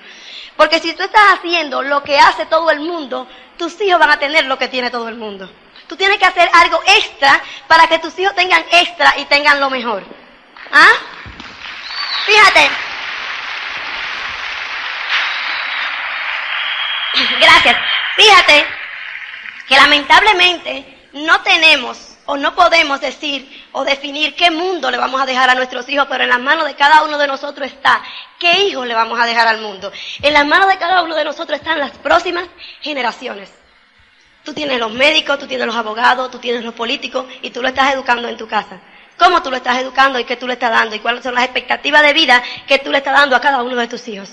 Porque 0.56 0.80
si 0.80 0.92
tú 0.94 1.02
estás 1.04 1.34
haciendo 1.34 1.82
lo 1.82 2.02
que 2.02 2.18
hace 2.18 2.46
todo 2.46 2.70
el 2.70 2.80
mundo, 2.80 3.28
tus 3.56 3.80
hijos 3.80 3.98
van 3.98 4.10
a 4.10 4.18
tener 4.18 4.46
lo 4.46 4.58
que 4.58 4.68
tiene 4.68 4.90
todo 4.90 5.08
el 5.08 5.16
mundo. 5.16 5.50
Tú 5.86 5.96
tienes 5.96 6.18
que 6.18 6.26
hacer 6.26 6.50
algo 6.52 6.80
extra 6.86 7.42
para 7.66 7.86
que 7.86 7.98
tus 7.98 8.18
hijos 8.18 8.34
tengan 8.34 8.64
extra 8.72 9.14
y 9.18 9.24
tengan 9.24 9.60
lo 9.60 9.70
mejor. 9.70 10.04
¿Ah? 10.72 10.92
Fíjate. 12.26 12.70
Gracias. 17.40 17.76
Fíjate 18.16 18.66
que 19.66 19.76
lamentablemente 19.76 21.08
no 21.12 21.40
tenemos 21.42 22.07
o 22.30 22.36
no 22.36 22.54
podemos 22.54 23.00
decir 23.00 23.66
o 23.72 23.84
definir 23.84 24.36
qué 24.36 24.50
mundo 24.50 24.90
le 24.90 24.98
vamos 24.98 25.18
a 25.18 25.24
dejar 25.24 25.48
a 25.48 25.54
nuestros 25.54 25.88
hijos, 25.88 26.06
pero 26.10 26.24
en 26.24 26.28
las 26.28 26.40
manos 26.40 26.66
de 26.66 26.74
cada 26.74 27.02
uno 27.02 27.16
de 27.16 27.26
nosotros 27.26 27.66
está 27.66 28.02
qué 28.38 28.64
hijos 28.64 28.86
le 28.86 28.94
vamos 28.94 29.18
a 29.18 29.24
dejar 29.24 29.48
al 29.48 29.62
mundo. 29.62 29.90
En 30.20 30.34
las 30.34 30.46
manos 30.46 30.68
de 30.68 30.76
cada 30.76 31.02
uno 31.02 31.14
de 31.14 31.24
nosotros 31.24 31.58
están 31.58 31.78
las 31.78 31.92
próximas 31.92 32.44
generaciones. 32.82 33.50
Tú 34.44 34.52
tienes 34.52 34.78
los 34.78 34.92
médicos, 34.92 35.38
tú 35.38 35.46
tienes 35.46 35.66
los 35.66 35.74
abogados, 35.74 36.30
tú 36.30 36.38
tienes 36.38 36.62
los 36.62 36.74
políticos 36.74 37.24
y 37.40 37.48
tú 37.48 37.62
lo 37.62 37.68
estás 37.68 37.94
educando 37.94 38.28
en 38.28 38.36
tu 38.36 38.46
casa. 38.46 38.78
¿Cómo 39.18 39.42
tú 39.42 39.50
lo 39.50 39.56
estás 39.56 39.78
educando 39.78 40.18
y 40.18 40.24
qué 40.24 40.36
tú 40.36 40.46
le 40.46 40.52
estás 40.52 40.70
dando 40.70 40.94
y 40.96 40.98
cuáles 40.98 41.22
son 41.22 41.34
las 41.34 41.44
expectativas 41.44 42.02
de 42.02 42.12
vida 42.12 42.42
que 42.66 42.78
tú 42.78 42.90
le 42.90 42.98
estás 42.98 43.14
dando 43.14 43.36
a 43.36 43.40
cada 43.40 43.62
uno 43.62 43.76
de 43.76 43.88
tus 43.88 44.06
hijos? 44.06 44.28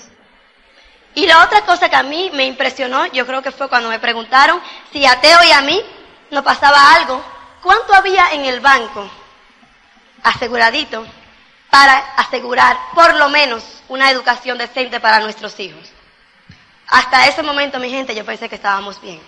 Y 1.14 1.26
la 1.26 1.42
otra 1.42 1.62
cosa 1.62 1.88
que 1.88 1.96
a 1.96 2.02
mí 2.02 2.30
me 2.34 2.44
impresionó, 2.44 3.06
yo 3.06 3.26
creo 3.26 3.40
que 3.40 3.52
fue 3.52 3.70
cuando 3.70 3.88
me 3.88 3.98
preguntaron 3.98 4.60
si 4.92 5.06
a 5.06 5.18
Teo 5.18 5.42
y 5.48 5.50
a 5.50 5.62
mí 5.62 5.82
nos 6.30 6.44
pasaba 6.44 6.94
algo 6.94 7.35
¿Cuánto 7.66 7.94
había 7.94 8.30
en 8.30 8.44
el 8.44 8.60
banco 8.60 9.10
aseguradito 10.22 11.04
para 11.68 11.98
asegurar 12.14 12.78
por 12.94 13.16
lo 13.16 13.28
menos 13.28 13.82
una 13.88 14.08
educación 14.08 14.56
decente 14.56 15.00
para 15.00 15.18
nuestros 15.18 15.58
hijos? 15.58 15.90
Hasta 16.86 17.26
ese 17.26 17.42
momento, 17.42 17.80
mi 17.80 17.90
gente, 17.90 18.14
yo 18.14 18.24
pensé 18.24 18.48
que 18.48 18.54
estábamos 18.54 19.00
bien. 19.00 19.20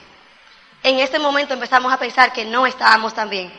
En 0.84 1.00
ese 1.00 1.18
momento 1.18 1.54
empezamos 1.54 1.92
a 1.92 1.98
pensar 1.98 2.32
que 2.32 2.44
no 2.44 2.64
estábamos 2.64 3.12
tan 3.12 3.28
bien. 3.28 3.52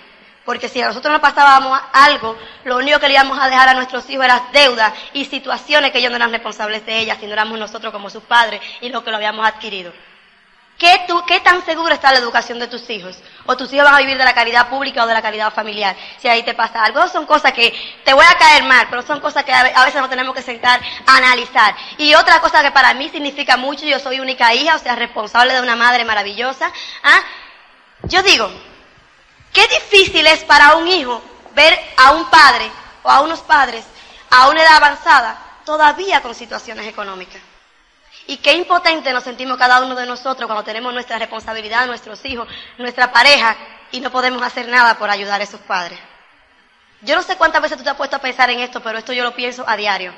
Porque 0.45 0.69
si 0.69 0.81
a 0.81 0.87
nosotros 0.87 1.11
nos 1.11 1.21
pasábamos 1.21 1.77
algo, 1.91 2.37
lo 2.63 2.77
único 2.77 3.01
que 3.01 3.09
le 3.09 3.15
íbamos 3.15 3.37
a 3.37 3.49
dejar 3.49 3.67
a 3.67 3.73
nuestros 3.73 4.09
hijos 4.09 4.23
era 4.23 4.47
deuda 4.53 4.93
y 5.11 5.25
situaciones 5.25 5.91
que 5.91 5.97
ellos 5.97 6.09
no 6.09 6.15
eran 6.15 6.31
responsables 6.31 6.85
de 6.85 6.99
ellas, 6.99 7.17
sino 7.19 7.33
éramos 7.33 7.59
nosotros 7.59 7.91
como 7.91 8.09
sus 8.09 8.23
padres 8.23 8.61
y 8.79 8.87
lo 8.87 9.03
que 9.03 9.11
lo 9.11 9.17
habíamos 9.17 9.45
adquirido. 9.45 9.91
¿Qué, 10.79 11.03
tú, 11.09 11.21
¿Qué 11.27 11.41
tan 11.41 11.63
seguro 11.65 11.93
está 11.93 12.09
la 12.13 12.19
educación 12.19 12.57
de 12.57 12.67
tus 12.67 12.89
hijos? 12.89 13.17
¿O 13.45 13.57
tus 13.57 13.71
hijos 13.73 13.83
van 13.83 13.95
a 13.95 13.99
vivir 13.99 14.17
de 14.17 14.23
la 14.23 14.33
caridad 14.33 14.69
pública 14.69 15.03
o 15.03 15.07
de 15.07 15.13
la 15.13 15.21
caridad 15.21 15.51
familiar? 15.53 15.93
Si 16.19 16.29
ahí 16.29 16.41
te 16.41 16.53
pasa 16.53 16.85
algo, 16.85 17.05
son 17.09 17.25
cosas 17.25 17.51
que 17.51 17.73
te 18.05 18.13
voy 18.13 18.23
a 18.23 18.37
caer 18.37 18.63
mal, 18.63 18.87
pero 18.89 19.01
son 19.01 19.19
cosas 19.19 19.43
que 19.43 19.51
a 19.51 19.85
veces 19.85 19.99
nos 19.99 20.09
tenemos 20.09 20.33
que 20.33 20.41
sentar 20.41 20.79
a 21.05 21.17
analizar. 21.17 21.75
Y 21.97 22.15
otra 22.15 22.39
cosa 22.39 22.63
que 22.63 22.71
para 22.71 22.93
mí 22.93 23.09
significa 23.09 23.57
mucho, 23.57 23.85
yo 23.85 23.99
soy 23.99 24.21
única 24.21 24.53
hija, 24.53 24.75
o 24.75 24.79
sea, 24.79 24.95
responsable 24.95 25.53
de 25.53 25.61
una 25.61 25.75
madre 25.75 26.05
maravillosa. 26.05 26.71
¿ah? 27.03 27.19
Yo 28.03 28.23
digo, 28.23 28.49
qué 29.51 29.67
difícil 29.67 30.25
es 30.27 30.45
para 30.45 30.77
un 30.77 30.87
hijo 30.87 31.21
ver 31.55 31.77
a 31.97 32.11
un 32.11 32.29
padre 32.29 32.71
o 33.03 33.09
a 33.09 33.19
unos 33.19 33.41
padres 33.41 33.83
a 34.29 34.47
una 34.47 34.61
edad 34.61 34.77
avanzada 34.77 35.37
todavía 35.65 36.21
con 36.21 36.33
situaciones 36.33 36.87
económicas. 36.87 37.41
Y 38.29 38.37
qué 38.37 38.53
impotente 38.53 39.11
nos 39.11 39.23
sentimos 39.23 39.57
cada 39.57 39.81
uno 39.81 39.95
de 39.95 40.05
nosotros 40.05 40.45
cuando 40.45 40.63
tenemos 40.63 40.93
nuestra 40.93 41.17
responsabilidad, 41.17 41.87
nuestros 41.87 42.23
hijos, 42.25 42.47
nuestra 42.77 43.11
pareja, 43.11 43.57
y 43.91 44.01
no 44.01 44.11
podemos 44.11 44.43
hacer 44.43 44.67
nada 44.67 44.99
por 44.99 45.09
ayudar 45.09 45.41
a 45.41 45.43
esos 45.43 45.59
padres. 45.61 45.97
Yo 47.01 47.15
no 47.15 47.23
sé 47.23 47.37
cuántas 47.37 47.59
veces 47.59 47.79
tú 47.79 47.83
te 47.83 47.89
has 47.89 47.95
puesto 47.95 48.17
a 48.17 48.19
pensar 48.19 48.51
en 48.51 48.59
esto, 48.59 48.83
pero 48.83 48.99
esto 48.99 49.13
yo 49.13 49.23
lo 49.23 49.33
pienso 49.33 49.67
a 49.67 49.75
diario. 49.75 50.13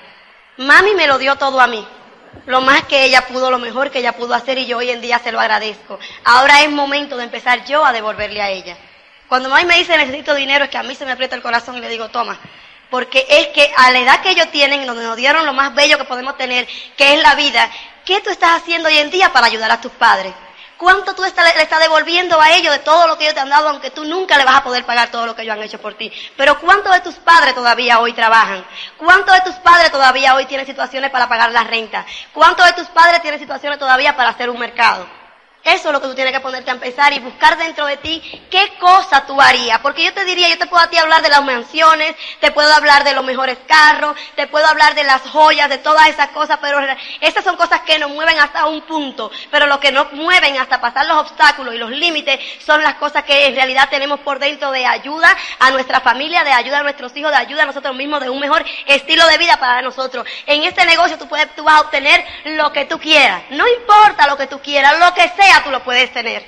Mami 0.58 0.94
me 0.94 1.08
lo 1.08 1.20
dio 1.20 1.38
todo 1.38 1.62
a 1.62 1.68
mí. 1.68 1.88
Lo 2.48 2.60
más 2.60 2.84
que 2.84 3.06
ella 3.06 3.28
pudo, 3.28 3.50
lo 3.50 3.60
mejor 3.60 3.92
que 3.92 4.00
ella 4.00 4.12
pudo 4.12 4.34
hacer 4.34 4.58
y 4.58 4.66
yo 4.66 4.80
hoy 4.80 4.90
en 4.90 5.00
día 5.00 5.18
se 5.20 5.32
lo 5.32 5.40
agradezco. 5.40 5.98
Ahora 6.26 6.64
es 6.64 6.70
momento 6.70 7.16
de 7.16 7.24
empezar 7.24 7.64
yo 7.64 7.86
a 7.86 7.94
devolverle 7.94 8.42
a 8.42 8.50
ella. 8.50 8.76
Cuando 9.30 9.48
mami 9.48 9.64
me 9.64 9.78
dice 9.78 9.96
necesito 9.96 10.36
dinero 10.36 10.66
es 10.66 10.70
que 10.70 10.78
a 10.78 10.84
mí 10.84 10.96
se 10.96 11.06
me 11.06 11.14
aprieta 11.14 11.38
el 11.38 11.42
corazón 11.42 11.78
y 11.78 11.80
le 11.80 11.88
digo, 11.88 12.10
toma. 12.10 12.38
Porque 12.90 13.26
es 13.30 13.48
que 13.48 13.72
a 13.78 13.90
la 13.92 14.00
edad 14.00 14.22
que 14.22 14.32
ellos 14.32 14.52
tienen, 14.52 14.86
donde 14.86 15.06
nos 15.06 15.16
dieron 15.16 15.46
lo 15.46 15.54
más 15.54 15.74
bello 15.74 15.98
que 15.98 16.04
podemos 16.04 16.36
tener, 16.36 16.68
que 16.98 17.14
es 17.14 17.24
la 17.24 17.36
vida, 17.36 17.72
¿Qué 18.06 18.20
tú 18.22 18.30
estás 18.32 18.62
haciendo 18.62 18.90
hoy 18.90 18.98
en 18.98 19.12
día 19.12 19.32
para 19.32 19.48
ayudar 19.48 19.70
a 19.72 19.80
tus 19.80 19.92
padres? 19.92 20.34
¿Cuánto 20.78 21.14
tú 21.14 21.22
le 21.22 21.28
estás 21.28 21.80
devolviendo 21.80 22.42
a 22.42 22.50
ellos 22.54 22.74
de 22.74 22.80
todo 22.80 23.06
lo 23.06 23.16
que 23.16 23.26
ellos 23.26 23.36
te 23.36 23.40
han 23.40 23.50
dado, 23.50 23.70
aunque 23.70 23.92
tú 23.92 24.04
nunca 24.04 24.36
le 24.40 24.46
vas 24.46 24.56
a 24.56 24.64
poder 24.64 24.84
pagar 24.84 25.12
todo 25.12 25.28
lo 25.28 25.36
que 25.36 25.44
ellos 25.44 25.56
han 25.56 25.62
hecho 25.62 25.80
por 25.80 25.94
ti? 25.94 26.12
Pero 26.36 26.60
¿cuántos 26.60 26.92
de 26.92 27.02
tus 27.02 27.16
padres 27.16 27.54
todavía 27.54 28.00
hoy 28.00 28.14
trabajan? 28.14 28.66
¿Cuántos 28.98 29.36
de 29.36 29.42
tus 29.42 29.56
padres 29.58 29.92
todavía 29.92 30.34
hoy 30.34 30.46
tienen 30.48 30.66
situaciones 30.66 31.12
para 31.12 31.30
pagar 31.30 31.52
la 31.52 31.64
renta? 31.64 32.04
¿Cuántos 32.34 32.66
de 32.66 32.74
tus 32.74 32.88
padres 32.88 33.22
tienen 33.22 33.40
situaciones 33.40 33.78
todavía 33.78 34.16
para 34.18 34.30
hacer 34.30 34.50
un 34.50 34.58
mercado? 34.58 35.21
Eso 35.64 35.90
es 35.90 35.94
lo 35.94 36.02
que 36.02 36.08
tú 36.08 36.16
tienes 36.16 36.34
que 36.34 36.40
ponerte 36.40 36.72
a 36.72 36.74
empezar 36.74 37.14
y 37.14 37.20
buscar 37.20 37.56
dentro 37.56 37.86
de 37.86 37.98
ti 37.98 38.20
qué 38.50 38.74
cosa 38.80 39.28
tú 39.28 39.40
harías. 39.40 39.78
Porque 39.80 40.04
yo 40.04 40.12
te 40.12 40.26
diría, 40.26 40.50
yo 40.50 40.58
te 40.58 40.66
puedo 40.66 40.84
a 40.84 40.90
ti 40.90 40.98
hablar 40.98 41.22
de 41.22 41.30
las 41.30 41.44
mansiones, 41.44 42.16
te 42.40 42.52
puedo 42.52 42.74
hablar 42.74 43.04
de 43.04 43.14
los 43.14 43.24
mejores 43.24 43.60
carros, 43.68 44.16
te 44.36 44.48
puedo 44.48 44.66
hablar 44.66 44.96
de 44.96 45.04
las 45.04 45.22
joyas, 45.22 45.70
de 45.70 45.78
todas 45.78 46.08
esas 46.08 46.30
cosas, 46.30 46.58
pero 46.62 46.80
esas 47.20 47.44
son 47.44 47.58
cosas 47.58 47.82
que 47.82 48.00
nos 48.00 48.10
mueven 48.10 48.40
hasta 48.40 48.66
un 48.66 48.82
punto. 48.82 49.30
Pero 49.52 49.68
lo 49.68 49.80
que 49.80 49.92
nos 49.92 50.12
mueven 50.14 50.58
hasta 50.58 50.82
pasar 50.82 51.06
los 51.06 51.18
obstáculos 51.18 51.76
y 51.76 51.78
los 51.78 51.92
límites 51.92 52.40
son 52.66 52.82
las 52.82 52.96
cosas 52.96 53.24
que 53.24 53.46
en 53.46 53.56
realidad 53.56 53.88
tenemos 53.92 54.20
por 54.22 54.40
dentro 54.40 54.72
de 54.72 54.88
ayuda 54.88 55.36
a 55.60 55.70
nuestra 55.70 56.00
familia, 56.00 56.44
de 56.44 56.54
ayuda 56.54 56.80
a 56.80 56.84
nuestros 56.84 57.16
hijos, 57.16 57.30
de 57.30 57.38
ayuda 57.38 57.64
a 57.64 57.68
nosotros 57.68 57.96
mismos, 57.96 58.20
de 58.22 58.32
un 58.32 58.40
mejor 58.40 58.66
estilo 58.88 59.28
de 59.28 59.38
vida 59.38 59.58
para 59.58 59.84
nosotros. 59.84 60.26
En 60.48 60.64
este 60.64 60.86
negocio 60.86 61.20
tú, 61.20 61.28
puedes, 61.28 61.56
tú 61.56 61.64
vas 61.64 61.76
a 61.76 61.82
obtener 61.82 62.26
lo 62.46 62.74
que 62.74 62.86
tú 62.86 62.98
quieras. 62.98 63.44
No 63.52 63.68
importa 63.68 64.26
lo 64.26 64.36
que 64.36 64.48
tú 64.48 64.60
quieras, 64.60 64.98
lo 64.98 65.14
que 65.14 65.30
sea 65.30 65.51
tú 65.64 65.72
lo 65.72 65.84
puedes 65.84 66.12
tener. 66.12 66.44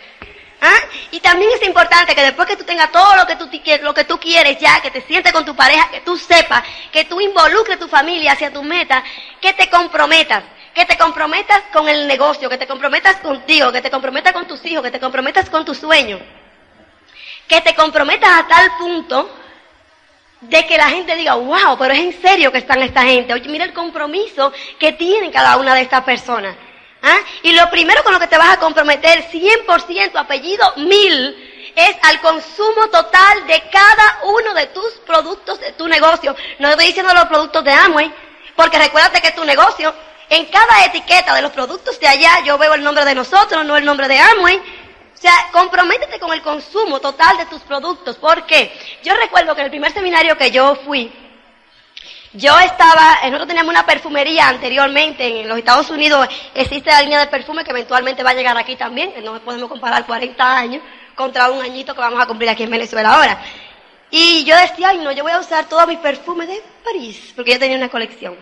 ¿Ah? 0.61 0.79
Y 1.11 1.19
también 1.19 1.51
es 1.53 1.67
importante 1.67 2.15
que 2.15 2.21
después 2.21 2.47
que 2.47 2.55
tú 2.55 2.63
tengas 2.63 2.89
todo 2.89 3.17
lo 3.17 3.27
que 3.27 3.35
tú, 3.35 3.49
lo 3.81 3.93
que 3.93 4.05
tú 4.05 4.17
quieres 4.17 4.57
ya, 4.59 4.81
que 4.81 4.91
te 4.91 5.01
sientes 5.01 5.33
con 5.33 5.43
tu 5.43 5.53
pareja, 5.53 5.89
que 5.91 5.99
tú 6.01 6.17
sepas, 6.17 6.63
que 6.89 7.03
tú 7.03 7.19
involucres 7.19 7.77
tu 7.77 7.89
familia 7.89 8.31
hacia 8.31 8.51
tu 8.51 8.63
meta, 8.63 9.03
que 9.41 9.51
te 9.53 9.69
comprometas, 9.69 10.43
que 10.73 10.85
te 10.85 10.97
comprometas 10.97 11.63
con 11.73 11.89
el 11.89 12.07
negocio, 12.07 12.49
que 12.49 12.57
te 12.57 12.65
comprometas 12.65 13.17
contigo, 13.17 13.73
que 13.73 13.81
te 13.81 13.91
comprometas 13.91 14.31
con 14.31 14.47
tus 14.47 14.65
hijos, 14.65 14.83
que 14.83 14.91
te 14.91 15.01
comprometas 15.01 15.49
con 15.49 15.65
tus 15.65 15.79
sueños, 15.79 16.21
que 17.45 17.59
te 17.59 17.75
comprometas 17.75 18.29
a 18.29 18.47
tal 18.47 18.77
punto 18.77 19.29
de 20.39 20.65
que 20.65 20.77
la 20.77 20.89
gente 20.89 21.15
diga, 21.15 21.35
wow, 21.35 21.77
pero 21.77 21.93
es 21.93 21.99
en 21.99 22.21
serio 22.21 22.51
que 22.53 22.59
están 22.59 22.81
esta 22.81 23.03
gente. 23.03 23.33
Oye, 23.33 23.49
mira 23.49 23.65
el 23.65 23.73
compromiso 23.73 24.53
que 24.79 24.93
tienen 24.93 25.31
cada 25.31 25.57
una 25.57 25.75
de 25.75 25.81
estas 25.81 26.03
personas. 26.03 26.55
¿Ah? 27.03 27.19
Y 27.41 27.51
lo 27.51 27.69
primero 27.69 28.01
con 28.01 28.13
lo 28.13 28.19
que 28.19 28.27
te 28.27 28.37
vas 28.37 28.53
a 28.53 28.59
comprometer, 28.59 29.29
100% 29.29 30.15
apellido 30.15 30.73
mil, 30.77 31.73
es 31.75 31.97
al 32.03 32.21
consumo 32.21 32.87
total 32.89 33.45
de 33.45 33.61
cada 33.69 34.19
uno 34.23 34.53
de 34.53 34.67
tus 34.67 34.93
productos 35.05 35.59
de 35.59 35.73
tu 35.73 35.85
negocio. 35.89 36.33
No 36.59 36.69
estoy 36.69 36.87
diciendo 36.87 37.13
los 37.13 37.25
productos 37.25 37.61
de 37.65 37.73
Amway, 37.73 38.13
porque 38.55 38.79
recuérdate 38.79 39.21
que 39.21 39.31
tu 39.31 39.43
negocio, 39.43 39.93
en 40.29 40.45
cada 40.45 40.85
etiqueta 40.85 41.35
de 41.35 41.41
los 41.41 41.51
productos 41.51 41.99
de 41.99 42.07
allá, 42.07 42.39
yo 42.45 42.57
veo 42.57 42.73
el 42.73 42.83
nombre 42.83 43.03
de 43.03 43.15
nosotros, 43.15 43.65
no 43.65 43.75
el 43.75 43.83
nombre 43.83 44.07
de 44.07 44.19
Amway. 44.19 44.57
O 44.57 45.17
sea, 45.23 45.49
comprométete 45.51 46.19
con 46.19 46.33
el 46.33 46.41
consumo 46.41 47.01
total 47.01 47.37
de 47.37 47.45
tus 47.47 47.61
productos. 47.63 48.15
¿Por 48.15 48.45
qué? 48.45 48.77
Yo 49.03 49.13
recuerdo 49.15 49.55
que 49.55 49.61
en 49.61 49.65
el 49.65 49.71
primer 49.71 49.93
seminario 49.93 50.37
que 50.37 50.51
yo 50.51 50.75
fui, 50.85 51.11
yo 52.33 52.57
estaba, 52.59 53.19
nosotros 53.23 53.47
teníamos 53.47 53.71
una 53.71 53.85
perfumería 53.85 54.47
anteriormente, 54.47 55.41
en 55.41 55.47
los 55.47 55.57
Estados 55.57 55.89
Unidos 55.89 56.27
existe 56.55 56.89
la 56.89 57.01
línea 57.01 57.19
de 57.19 57.27
perfume 57.27 57.63
que 57.63 57.71
eventualmente 57.71 58.23
va 58.23 58.31
a 58.31 58.33
llegar 58.33 58.57
aquí 58.57 58.75
también, 58.75 59.13
no 59.23 59.39
podemos 59.41 59.69
comparar 59.69 60.05
40 60.05 60.57
años 60.57 60.81
contra 61.15 61.51
un 61.51 61.61
añito 61.61 61.93
que 61.93 62.01
vamos 62.01 62.21
a 62.21 62.25
cumplir 62.25 62.49
aquí 62.49 62.63
en 62.63 62.71
Venezuela 62.71 63.15
ahora. 63.15 63.39
Y 64.09 64.43
yo 64.45 64.55
decía, 64.55 64.89
ay 64.89 64.99
no, 64.99 65.11
yo 65.11 65.23
voy 65.23 65.31
a 65.31 65.39
usar 65.39 65.65
todos 65.65 65.87
mis 65.87 65.99
perfumes 65.99 66.47
de 66.47 66.61
París, 66.83 67.33
porque 67.35 67.51
yo 67.51 67.59
tenía 67.59 67.77
una 67.77 67.89
colección. 67.89 68.35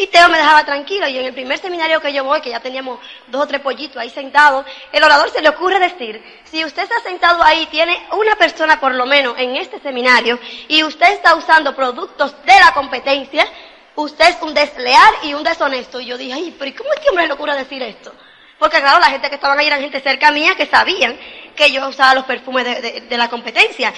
Y 0.00 0.06
Teo 0.06 0.30
me 0.30 0.38
dejaba 0.38 0.64
tranquilo. 0.64 1.06
Y 1.08 1.18
en 1.18 1.26
el 1.26 1.34
primer 1.34 1.58
seminario 1.58 2.00
que 2.00 2.10
yo 2.10 2.24
voy, 2.24 2.40
que 2.40 2.48
ya 2.48 2.60
teníamos 2.60 3.00
dos 3.26 3.42
o 3.42 3.46
tres 3.46 3.60
pollitos 3.60 3.98
ahí 3.98 4.08
sentados, 4.08 4.64
el 4.92 5.04
orador 5.04 5.28
se 5.28 5.42
le 5.42 5.50
ocurre 5.50 5.78
decir, 5.78 6.24
si 6.44 6.64
usted 6.64 6.84
está 6.84 7.00
sentado 7.00 7.42
ahí, 7.42 7.66
tiene 7.66 8.06
una 8.12 8.34
persona 8.36 8.80
por 8.80 8.94
lo 8.94 9.04
menos 9.04 9.34
en 9.36 9.56
este 9.56 9.78
seminario, 9.78 10.38
y 10.68 10.82
usted 10.84 11.12
está 11.12 11.34
usando 11.34 11.76
productos 11.76 12.34
de 12.46 12.58
la 12.64 12.72
competencia, 12.72 13.46
usted 13.94 14.30
es 14.30 14.38
un 14.40 14.54
desleal 14.54 15.14
y 15.24 15.34
un 15.34 15.42
deshonesto. 15.44 16.00
Y 16.00 16.06
yo 16.06 16.16
dije, 16.16 16.32
ay, 16.32 16.56
pero 16.58 16.70
¿y 16.70 16.72
cómo 16.72 16.90
es 16.94 17.00
que 17.00 17.10
hombre 17.10 17.26
le 17.26 17.34
ocurre 17.34 17.54
decir 17.56 17.82
esto? 17.82 18.14
Porque 18.58 18.80
claro, 18.80 19.00
la 19.00 19.10
gente 19.10 19.28
que 19.28 19.34
estaban 19.34 19.58
ahí 19.58 19.66
eran 19.66 19.82
gente 19.82 20.00
cerca 20.00 20.30
mía 20.30 20.54
que 20.56 20.64
sabían 20.64 21.18
que 21.54 21.70
yo 21.72 21.86
usaba 21.86 22.14
los 22.14 22.24
perfumes 22.24 22.64
de, 22.64 23.02
de 23.02 23.16
la 23.18 23.28
competencia. 23.28 23.92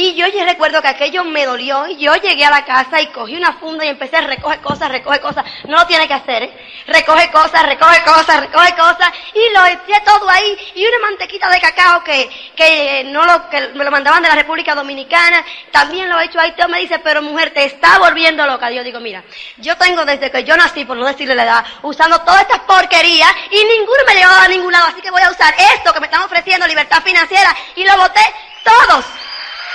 Y 0.00 0.14
yo 0.14 0.28
ya 0.28 0.44
recuerdo 0.44 0.80
que 0.80 0.86
aquello 0.86 1.24
me 1.24 1.44
dolió 1.44 1.88
y 1.88 1.96
yo 1.96 2.14
llegué 2.14 2.44
a 2.44 2.50
la 2.50 2.64
casa 2.64 3.02
y 3.02 3.08
cogí 3.08 3.34
una 3.34 3.54
funda 3.54 3.84
y 3.84 3.88
empecé 3.88 4.18
a 4.18 4.20
recoger 4.20 4.60
cosas, 4.60 4.90
recoger 4.90 5.20
cosas. 5.20 5.44
No 5.64 5.76
lo 5.76 5.86
tiene 5.88 6.06
que 6.06 6.14
hacer, 6.14 6.44
¿eh? 6.44 6.84
Recoge 6.86 7.28
cosas, 7.32 7.64
recoge 7.66 8.04
cosas, 8.04 8.42
recoge 8.42 8.76
cosas 8.76 9.10
y 9.34 9.52
lo 9.52 9.66
eché 9.66 10.00
todo 10.04 10.30
ahí 10.30 10.56
y 10.76 10.86
una 10.86 11.00
mantequita 11.00 11.50
de 11.50 11.60
cacao 11.60 12.04
que, 12.04 12.30
que 12.54 13.02
no 13.06 13.24
lo, 13.24 13.50
que 13.50 13.70
me 13.74 13.82
lo 13.82 13.90
mandaban 13.90 14.22
de 14.22 14.28
la 14.28 14.36
República 14.36 14.76
Dominicana. 14.76 15.44
También 15.72 16.08
lo 16.08 16.20
he 16.20 16.26
hecho 16.26 16.38
ahí. 16.38 16.52
Teo 16.52 16.68
me 16.68 16.78
dice, 16.78 17.00
pero 17.00 17.20
mujer, 17.20 17.50
te 17.50 17.64
está 17.64 17.98
volviendo 17.98 18.46
loca. 18.46 18.70
Yo 18.70 18.84
digo, 18.84 19.00
mira, 19.00 19.24
yo 19.56 19.76
tengo 19.78 20.04
desde 20.04 20.30
que 20.30 20.44
yo 20.44 20.56
nací, 20.56 20.84
por 20.84 20.96
no 20.96 21.06
decirle 21.06 21.34
la 21.34 21.42
edad, 21.42 21.64
usando 21.82 22.20
todas 22.20 22.42
estas 22.42 22.60
porquerías 22.60 23.32
y 23.50 23.56
ninguno 23.56 24.02
me 24.06 24.14
llevaba 24.14 24.44
a 24.44 24.48
ningún 24.48 24.70
lado. 24.70 24.86
Así 24.86 25.00
que 25.00 25.10
voy 25.10 25.22
a 25.22 25.30
usar 25.30 25.52
esto 25.74 25.92
que 25.92 25.98
me 25.98 26.06
están 26.06 26.22
ofreciendo, 26.22 26.68
libertad 26.68 27.02
financiera, 27.02 27.52
y 27.74 27.84
lo 27.84 27.96
boté 27.96 28.22
todos. 28.62 29.04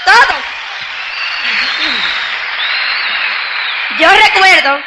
Todos. 0.06 0.44
Yo 4.00 4.10
recuerdo, 4.10 4.84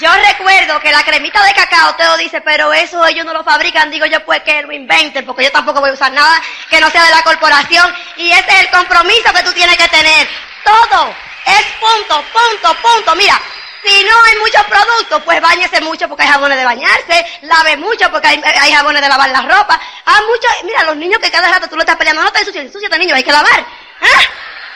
yo 0.00 0.10
recuerdo 0.14 0.80
que 0.80 0.92
la 0.92 1.02
cremita 1.02 1.42
de 1.44 1.52
cacao, 1.52 1.94
Teo 1.94 2.16
dice, 2.16 2.40
pero 2.40 2.72
eso 2.72 3.06
ellos 3.06 3.24
no 3.24 3.32
lo 3.32 3.44
fabrican. 3.44 3.90
Digo 3.90 4.06
yo, 4.06 4.24
pues 4.24 4.42
que 4.42 4.62
lo 4.62 4.72
inventen, 4.72 5.24
porque 5.26 5.44
yo 5.44 5.52
tampoco 5.52 5.80
voy 5.80 5.90
a 5.90 5.94
usar 5.94 6.12
nada 6.12 6.40
que 6.70 6.80
no 6.80 6.90
sea 6.90 7.04
de 7.04 7.10
la 7.10 7.22
corporación. 7.22 7.94
Y 8.16 8.30
ese 8.30 8.48
es 8.48 8.60
el 8.60 8.70
compromiso 8.70 9.32
que 9.34 9.42
tú 9.42 9.52
tienes 9.52 9.76
que 9.76 9.88
tener. 9.88 10.28
Todo 10.64 11.14
es 11.46 11.62
punto, 11.80 12.24
punto, 12.32 12.76
punto. 12.80 13.14
Mira, 13.16 13.40
si 13.84 14.04
no 14.04 14.22
hay 14.24 14.38
muchos 14.38 14.62
productos, 14.64 15.22
pues 15.24 15.40
bañese 15.40 15.80
mucho 15.80 16.08
porque 16.08 16.24
hay 16.24 16.28
jabones 16.30 16.58
de 16.58 16.64
bañarse, 16.64 17.26
lave 17.42 17.76
mucho 17.76 18.10
porque 18.10 18.28
hay, 18.28 18.42
hay 18.44 18.72
jabones 18.72 19.00
de 19.00 19.08
lavar 19.08 19.30
la 19.30 19.42
ropa. 19.42 19.80
Hay 20.04 20.24
muchos, 20.26 20.50
mira, 20.64 20.84
los 20.84 20.96
niños 20.96 21.20
que 21.20 21.30
cada 21.30 21.48
rato 21.48 21.68
tú 21.68 21.76
lo 21.76 21.82
estás 21.82 21.96
peleando, 21.96 22.22
no 22.22 22.32
te 22.32 22.40
ensucias, 22.40 22.64
ensuciate 22.64 22.98
niño, 22.98 23.14
hay 23.14 23.22
que 23.22 23.32
lavar. 23.32 23.64
¿Ah? 24.02 24.20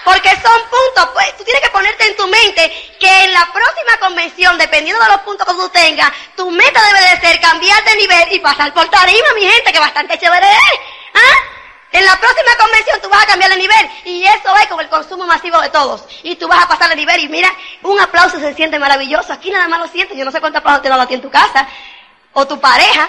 Porque 0.05 0.31
son 0.31 0.61
puntos, 0.71 1.11
pues 1.15 1.37
tú 1.37 1.45
tienes 1.45 1.63
que 1.63 1.71
ponerte 1.71 2.07
en 2.07 2.17
tu 2.17 2.27
mente 2.27 2.95
que 3.01 3.25
en 3.25 3.33
la 3.33 3.47
próxima 3.53 3.97
convención, 4.01 4.59
dependiendo 4.59 5.03
de 5.03 5.11
los 5.11 5.21
puntos 5.21 5.47
que 5.47 5.55
tú 5.55 5.69
tengas, 5.71 6.11
tu 6.37 6.51
meta 6.51 6.81
debe 6.87 7.01
de 7.01 7.21
ser 7.21 7.41
cambiar 7.41 7.83
de 7.85 7.97
nivel 7.97 8.33
y 8.33 8.41
pasar 8.41 8.73
por 8.75 8.89
tarima, 8.89 9.33
mi 9.35 9.49
gente, 9.49 9.73
que 9.73 9.81
bastante 9.81 10.19
chévere 10.19 10.47
es. 10.47 10.81
¿Ah? 11.15 11.54
En 11.95 12.05
la 12.05 12.19
próxima 12.19 12.51
convención 12.59 12.99
tú 13.01 13.09
vas 13.09 13.23
a 13.23 13.27
cambiar 13.27 13.53
de 13.53 13.57
nivel 13.57 13.91
y 14.05 14.25
eso 14.25 14.57
es 14.61 14.67
con 14.67 14.81
el 14.81 14.89
consumo 14.89 15.27
masivo 15.27 15.61
de 15.61 15.69
todos. 15.69 16.05
Y 16.25 16.35
tú 16.35 16.49
vas 16.49 16.65
a 16.65 16.67
pasar 16.67 16.89
de 16.89 16.97
nivel 16.97 17.21
y 17.21 17.29
mira, 17.29 17.49
un 17.83 18.01
aplauso 18.01 18.41
se 18.41 18.53
siente 18.53 18.81
maravilloso. 18.81 19.33
Aquí 19.33 19.49
nada 19.49 19.69
más 19.69 19.79
lo 19.79 19.87
sientes. 19.87 20.19
Yo 20.19 20.25
no 20.25 20.33
sé 20.33 20.41
cuántos 20.41 20.59
aplausos 20.59 20.83
te 20.83 20.89
dan 20.89 20.99
a 20.99 21.07
ti 21.07 21.15
en 21.15 21.23
tu 21.23 21.31
casa, 21.31 21.69
o 22.33 22.49
tu 22.49 22.59
pareja, 22.59 23.09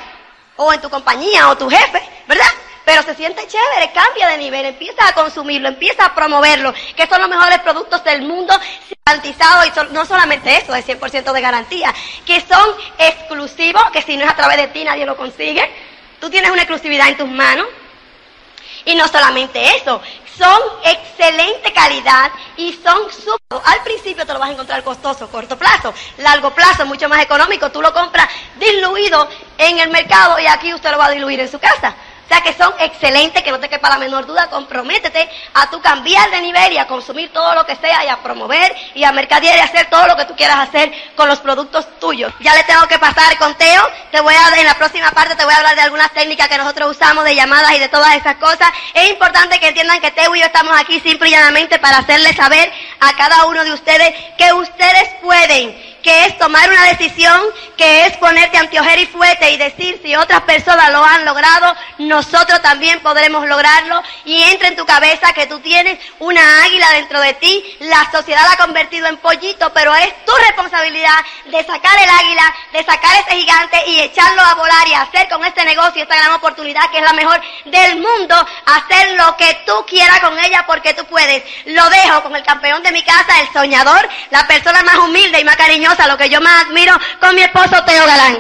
o 0.58 0.72
en 0.72 0.80
tu 0.82 0.92
compañía, 0.92 1.50
o 1.50 1.58
tu 1.58 1.68
jefe, 1.68 2.00
¿verdad? 2.28 2.46
Pero 2.86 3.02
se 3.02 3.16
siente 3.16 3.48
chévere, 3.48 3.92
cambia 3.92 4.28
de 4.28 4.38
nivel, 4.38 4.66
empieza 4.66 5.08
a 5.08 5.14
consumirlo, 5.14 5.70
empieza 5.70 6.06
a 6.06 6.14
promoverlo, 6.14 6.72
que 6.96 7.08
son 7.08 7.22
los 7.22 7.30
mejores 7.32 7.58
productos 7.62 8.04
del 8.04 8.22
mundo 8.22 8.54
garantizados 9.04 9.66
y 9.66 9.94
no 9.96 10.06
solamente 10.06 10.58
eso, 10.58 10.76
es 10.76 10.86
100% 10.88 11.34
de 11.34 11.42
garantía, 11.42 11.92
que 12.24 12.40
son 12.42 12.70
exclusivos, 13.00 13.90
que 13.90 14.04
si 14.04 14.16
no 14.16 14.26
es 14.26 14.30
a 14.30 14.36
través 14.36 14.58
de 14.58 14.68
ti 14.68 14.84
nadie 14.84 15.08
lo 15.08 15.18
consigue. 15.18 15.68
Tú 16.20 16.30
tienes 16.30 16.52
una 16.52 16.62
exclusividad 16.62 17.08
en 17.08 17.18
tus 17.18 17.28
manos, 17.28 17.66
y 18.86 18.96
no 18.96 19.08
solamente 19.08 19.76
eso, 19.78 20.02
son 20.38 20.62
excelente 20.84 21.72
calidad 21.74 22.32
y 22.58 22.74
son 22.74 23.12
súper. 23.12 23.62
Al 23.64 23.84
principio 23.84 24.26
te 24.26 24.34
lo 24.34 24.40
vas 24.40 24.50
a 24.50 24.54
encontrar 24.54 24.84
costoso, 24.84 25.30
corto 25.30 25.58
plazo, 25.58 25.94
largo 26.18 26.52
plazo, 26.52 26.86
mucho 26.86 27.10
más 27.10 27.22
económico. 27.22 27.72
Tú 27.72 27.82
lo 27.82 27.94
compras 27.94 28.28
diluido 28.60 29.28
en 29.58 29.80
el 29.80 29.90
mercado 29.90 30.40
y 30.40 30.46
aquí 30.46 30.74
usted 30.74 30.92
lo 30.92 30.98
va 30.98 31.08
a 31.08 31.12
diluir 31.12 31.40
en 31.40 31.50
su 31.50 31.60
casa. 31.60 31.96
O 32.26 32.28
sea 32.28 32.42
que 32.42 32.54
son 32.54 32.74
excelentes, 32.80 33.44
que 33.44 33.52
no 33.52 33.60
te 33.60 33.70
quepa 33.70 33.88
la 33.88 34.00
menor 34.00 34.26
duda, 34.26 34.50
comprométete 34.50 35.30
a 35.54 35.70
tu 35.70 35.80
cambiar 35.80 36.32
de 36.32 36.42
nivel 36.42 36.74
y 36.74 36.78
a 36.80 36.88
consumir 36.88 37.32
todo 37.32 37.54
lo 37.54 37.66
que 37.68 37.76
sea 37.76 38.04
y 38.04 38.08
a 38.08 38.18
promover 38.18 38.76
y 38.96 39.04
a 39.04 39.12
mercadear 39.12 39.56
y 39.56 39.60
a 39.60 39.66
hacer 39.66 39.92
todo 39.92 40.08
lo 40.08 40.16
que 40.16 40.26
tú 40.26 40.36
quieras 40.36 40.58
hacer 40.58 40.92
con 41.16 41.28
los 41.28 41.40
productos 41.40 41.88
tuyos. 42.00 42.34
Ya 42.40 42.56
le 42.56 42.64
tengo 42.64 42.88
que 42.88 42.98
pasar 42.98 43.38
con 43.38 43.54
Teo, 43.56 43.88
te 44.12 44.22
voy 44.22 44.34
a, 44.34 44.60
en 44.60 44.66
la 44.66 44.74
próxima 44.74 45.12
parte 45.12 45.36
te 45.36 45.46
voy 45.46 45.54
a 45.54 45.58
hablar 45.58 45.76
de 45.76 45.82
algunas 45.82 46.12
técnicas 46.14 46.48
que 46.48 46.58
nosotros 46.58 46.92
usamos 46.98 47.24
de 47.26 47.36
llamadas 47.36 47.74
y 47.74 47.80
de 47.80 47.90
todas 47.90 48.16
esas 48.16 48.38
cosas. 48.38 48.72
Es 48.96 49.08
importante 49.10 49.60
que 49.60 49.68
entiendan 49.68 50.02
que 50.02 50.10
Teo 50.10 50.36
y 50.36 50.40
yo 50.40 50.46
estamos 50.48 50.76
aquí 50.80 51.00
simple 51.02 51.30
y 51.30 51.32
llanamente 51.32 51.78
para 51.78 52.00
hacerles 52.00 52.36
saber 52.36 52.72
a 53.02 53.14
cada 53.14 53.46
uno 53.46 53.64
de 53.64 53.72
ustedes 53.72 54.16
que 54.36 54.52
ustedes 54.52 55.10
pueden 55.22 55.95
que 56.06 56.26
es 56.26 56.38
tomar 56.38 56.70
una 56.70 56.84
decisión, 56.84 57.42
que 57.76 58.06
es 58.06 58.16
ponerte 58.18 58.60
ante 58.60 58.78
y 58.78 59.06
fuerte 59.08 59.50
y 59.50 59.58
decir 59.58 60.00
si 60.04 60.16
otras 60.16 60.42
personas 60.42 60.92
lo 60.92 61.04
han 61.04 61.26
logrado, 61.26 61.76
nosotros 61.98 62.62
también 62.62 63.00
podremos 63.00 63.48
lograrlo 63.48 64.04
y 64.24 64.44
entra 64.44 64.68
en 64.68 64.76
tu 64.76 64.86
cabeza 64.86 65.34
que 65.34 65.48
tú 65.48 65.60
tienes 65.62 65.98
una 66.20 66.64
águila 66.64 66.92
dentro 66.92 67.20
de 67.22 67.34
ti, 67.34 67.78
la 67.80 68.08
sociedad 68.12 68.44
la 68.44 68.52
ha 68.54 68.58
convertido 68.58 69.08
en 69.08 69.18
pollito, 69.18 69.74
pero 69.74 69.96
es 69.96 70.26
tu 70.26 70.32
responsabilidad 70.48 71.18
de 71.46 71.64
sacar 71.64 71.98
el 72.00 72.10
águila, 72.10 72.56
de 72.72 72.84
sacar 72.84 73.12
ese 73.26 73.38
gigante 73.38 73.84
y 73.88 74.02
echarlo 74.02 74.44
a 74.44 74.54
volar 74.54 74.88
y 74.88 74.94
hacer 74.94 75.28
con 75.28 75.44
este 75.44 75.66
negocio 75.66 76.04
esta 76.04 76.18
gran 76.18 76.34
oportunidad 76.34 76.88
que 76.92 77.00
es 77.00 77.04
la 77.04 77.14
mejor 77.14 77.42
del 77.66 77.96
mundo, 77.96 78.36
hacer 78.68 79.14
lo 79.14 79.36
que 79.38 79.64
tú 79.66 79.74
quieras 79.88 80.20
con 80.20 80.38
ella 80.38 80.66
porque 80.68 80.94
tú 80.94 81.04
puedes. 81.06 81.44
Lo 81.66 81.90
dejo 81.90 82.22
con 82.22 82.36
el 82.36 82.44
campeón 82.44 82.84
de 82.84 82.92
mi 82.92 83.02
casa, 83.02 83.42
el 83.42 83.52
soñador, 83.52 84.08
la 84.30 84.46
persona 84.46 84.84
más 84.84 84.98
humilde 84.98 85.40
y 85.40 85.44
más 85.44 85.56
cariñosa 85.56 85.95
lo 86.08 86.18
que 86.18 86.30
yo 86.30 86.42
más 86.42 86.66
admiro 86.66 86.94
con 87.20 87.36
mi 87.36 87.42
esposo 87.42 87.84
Teo 87.84 88.06
Galán. 88.06 88.38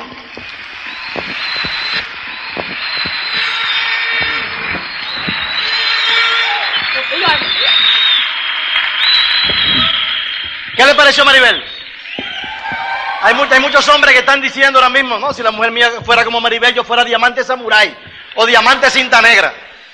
¿Qué 10.76 10.86
le 10.86 10.96
pareció 10.96 11.24
Maribel? 11.24 11.64
Hay, 13.22 13.34
muchos 13.34 13.88
hombres 13.88 14.14
que 14.14 14.20
están 14.20 14.42
diciendo 14.42 14.78
ahora 14.78 14.90
mismo, 14.90 15.18
no, 15.18 15.34
si 15.34 15.42
la 15.42 15.50
mujer 15.50 15.72
mía 15.72 15.90
fuera 16.04 16.24
como 16.24 16.42
Maribel, 16.42 16.76
yo 16.76 16.84
fuera 16.84 17.04
diamante 17.04 17.44
samurai 17.44 17.96
o 18.36 18.46
diamante 18.46 18.92
cinta 18.92 19.22
negra. 19.22 19.54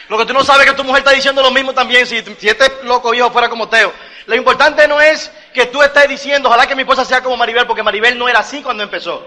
Lo 0.10 0.17
que 0.17 0.26
tú 0.26 0.34
no 0.34 0.43
sabes 0.43 0.65
es 0.65 0.71
que 0.71 0.78
tu 0.78 0.84
mujer 0.84 1.00
está 1.00 1.12
diciendo 1.12 1.41
lo 1.41 1.52
mismo 1.52 1.71
también 1.74 2.06
si 2.06 2.17
este 2.17 2.80
loco 2.84 3.13
hijo 3.13 3.32
fuera 3.32 3.47
como 3.47 3.69
Teo. 3.69 3.93
Lo 4.26 4.36
importante 4.36 4.88
no 4.88 5.00
es 5.00 5.32
que 5.53 5.67
tú 5.67 5.81
estés 5.81 6.07
diciendo, 6.07 6.49
ojalá 6.49 6.67
que 6.67 6.75
mi 6.75 6.81
esposa 6.81 7.05
sea 7.05 7.21
como 7.21 7.37
Maribel, 7.37 7.67
porque 7.67 7.83
Maribel 7.83 8.17
no 8.17 8.27
era 8.29 8.39
así 8.39 8.61
cuando 8.61 8.83
empezó. 8.83 9.25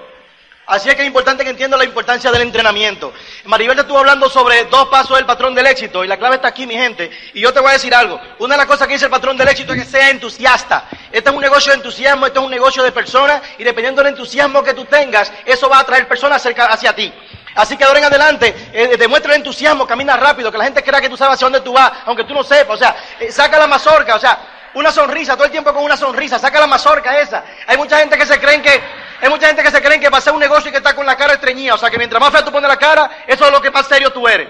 Así 0.67 0.89
es 0.89 0.95
que 0.95 1.03
es 1.03 1.07
importante 1.07 1.45
que 1.45 1.51
entienda 1.51 1.77
la 1.77 1.85
importancia 1.85 2.33
del 2.33 2.41
entrenamiento. 2.41 3.13
Maribel 3.45 3.77
te 3.77 3.83
estuvo 3.83 3.99
hablando 3.99 4.31
sobre 4.31 4.65
dos 4.65 4.89
pasos 4.89 5.17
del 5.17 5.27
patrón 5.27 5.55
del 5.55 5.67
éxito 5.67 6.03
y 6.03 6.09
la 6.09 6.17
clave 6.17 6.37
está 6.37 6.49
aquí, 6.49 6.67
mi 6.67 6.75
gente. 6.75 7.11
Y 7.35 7.41
yo 7.41 7.53
te 7.53 7.61
voy 7.61 7.69
a 7.69 7.73
decir 7.75 7.95
algo. 7.95 8.19
Una 8.39 8.55
de 8.55 8.59
las 8.59 8.67
cosas 8.67 8.87
que 8.87 8.95
dice 8.95 9.05
el 9.05 9.11
patrón 9.11 9.37
del 9.37 9.49
éxito 9.49 9.75
es 9.75 9.85
que 9.85 9.91
sea 9.91 10.09
entusiasta. 10.09 10.89
Este 11.13 11.29
es 11.29 11.37
un 11.37 11.43
negocio 11.43 11.71
de 11.71 11.77
entusiasmo, 11.77 12.27
este 12.27 12.39
es 12.39 12.45
un 12.45 12.51
negocio 12.51 12.83
de 12.83 12.93
personas 12.93 13.43
y 13.59 13.65
dependiendo 13.65 14.03
del 14.03 14.13
entusiasmo 14.13 14.63
que 14.63 14.73
tú 14.73 14.87
tengas, 14.87 15.31
eso 15.45 15.69
va 15.69 15.79
a 15.79 15.81
atraer 15.81 16.09
personas 16.09 16.41
cerca, 16.41 16.65
hacia 16.67 16.95
ti. 16.95 17.13
Así 17.57 17.77
que 17.77 17.85
ahora 17.85 17.99
en 17.99 18.07
adelante, 18.07 18.71
eh, 18.73 18.97
demuestra 18.99 19.33
el 19.33 19.39
entusiasmo, 19.39 19.87
camina 19.87 20.17
rápido, 20.17 20.51
que 20.51 20.59
la 20.59 20.65
gente 20.65 20.83
crea 20.83 21.01
que 21.01 21.11
tú 21.11 21.17
sabes 21.17 21.35
hacia 21.35 21.45
dónde 21.45 21.61
tú 21.61 21.75
vas, 21.75 21.93
aunque 22.07 22.25
tú 22.25 22.33
no 22.33 22.43
sepas. 22.43 22.77
O 22.77 22.79
sea, 22.79 22.97
eh, 23.21 23.31
saca 23.31 23.59
la 23.59 23.67
mazorca, 23.67 24.17
o 24.17 24.19
sea, 24.19 24.54
una 24.75 24.91
sonrisa, 24.91 25.35
todo 25.35 25.45
el 25.45 25.51
tiempo 25.51 25.73
con 25.73 25.85
una 25.85 25.97
sonrisa, 25.97 26.39
saca 26.39 26.61
la 26.61 26.67
mazorca 26.67 27.19
esa. 27.19 27.45
Hay 27.67 27.77
mucha 27.77 27.99
gente 27.99 28.19
que 28.19 28.27
se 28.27 28.39
creen 28.41 28.63
que, 28.63 28.81
hay 29.21 29.29
mucha 29.29 29.47
gente 29.47 29.63
que 29.63 29.71
se 29.71 29.81
creen 29.83 30.01
que 30.01 30.09
va 30.09 30.19
a 30.19 30.21
ser 30.21 30.33
un 30.33 30.41
negocio 30.41 30.69
y 30.69 30.73
que 30.73 30.79
está 30.79 30.95
con 30.95 31.07
la 31.07 31.17
cara 31.17 31.35
estreñida, 31.35 31.75
o 31.75 31.79
sea 31.79 31.91
que 31.91 31.99
mientras 31.99 32.21
más 32.21 32.31
fea 32.31 32.45
tú 32.45 32.51
pones 32.51 32.69
la 32.69 32.77
cara, 32.77 33.11
eso 33.27 33.47
es 33.47 33.53
lo 33.53 33.61
que 33.61 33.71
más 33.71 33.87
serio 33.87 34.13
tú 34.13 34.27
eres. 34.27 34.49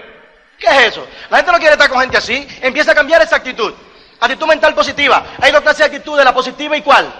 ¿Qué 0.57 0.67
es 0.67 0.87
eso? 0.87 1.07
La 1.29 1.37
gente 1.37 1.51
no 1.51 1.57
quiere 1.57 1.73
estar 1.73 1.89
con 1.89 1.99
gente 2.01 2.17
así, 2.17 2.47
empieza 2.61 2.91
a 2.91 2.95
cambiar 2.95 3.21
esa 3.21 3.35
actitud. 3.35 3.73
Actitud 4.19 4.47
mental 4.47 4.73
positiva. 4.73 5.23
Hay 5.41 5.51
dos 5.51 5.61
clases 5.61 5.79
de 5.79 5.85
actitudes, 5.85 6.23
la 6.23 6.33
positiva 6.33 6.75
y 6.77 6.81
cuál. 6.81 7.13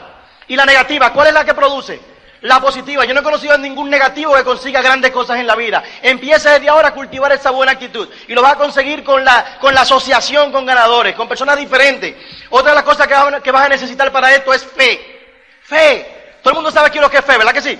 Y 0.48 0.56
la 0.56 0.66
negativa, 0.66 1.12
¿cuál 1.12 1.28
es 1.28 1.34
la 1.34 1.44
que 1.44 1.54
produce? 1.54 2.15
La 2.46 2.60
positiva. 2.62 3.06
Yo 3.06 3.14
no 3.14 3.22
he 3.22 3.24
conocido 3.24 3.56
a 3.56 3.58
ningún 3.58 3.90
negativo 3.90 4.36
que 4.36 4.44
consiga 4.44 4.82
grandes 4.82 5.12
cosas 5.12 5.40
en 5.40 5.48
la 5.48 5.56
vida. 5.56 5.84
Empieza 6.02 6.52
desde 6.52 6.70
ahora 6.70 6.90
a 6.90 6.94
cultivar 6.94 7.32
esa 7.32 7.50
buena 7.50 7.72
actitud. 7.72 8.08
Y 8.28 8.34
lo 8.36 8.44
vas 8.44 8.54
a 8.54 8.58
conseguir 8.58 9.04
con 9.04 9.26
la, 9.26 9.58
con 9.60 9.74
la 9.74 9.82
asociación 9.82 10.52
con 10.52 10.64
ganadores, 10.64 11.16
con 11.16 11.28
personas 11.28 11.58
diferentes. 11.58 12.16
Otra 12.52 12.70
de 12.70 12.76
las 12.76 12.84
cosas 12.84 13.08
que 13.42 13.52
vas, 13.52 13.66
a 13.66 13.70
necesitar 13.70 14.12
para 14.12 14.34
esto 14.34 14.54
es 14.54 14.64
fe. 14.64 15.24
Fe. 15.64 16.38
Todo 16.44 16.52
el 16.52 16.56
mundo 16.56 16.70
sabe 16.70 16.88
aquí 16.88 17.00
lo 17.00 17.10
que 17.10 17.18
es 17.18 17.26
fe, 17.26 17.36
¿verdad 17.36 17.52
que 17.52 17.62
sí? 17.62 17.80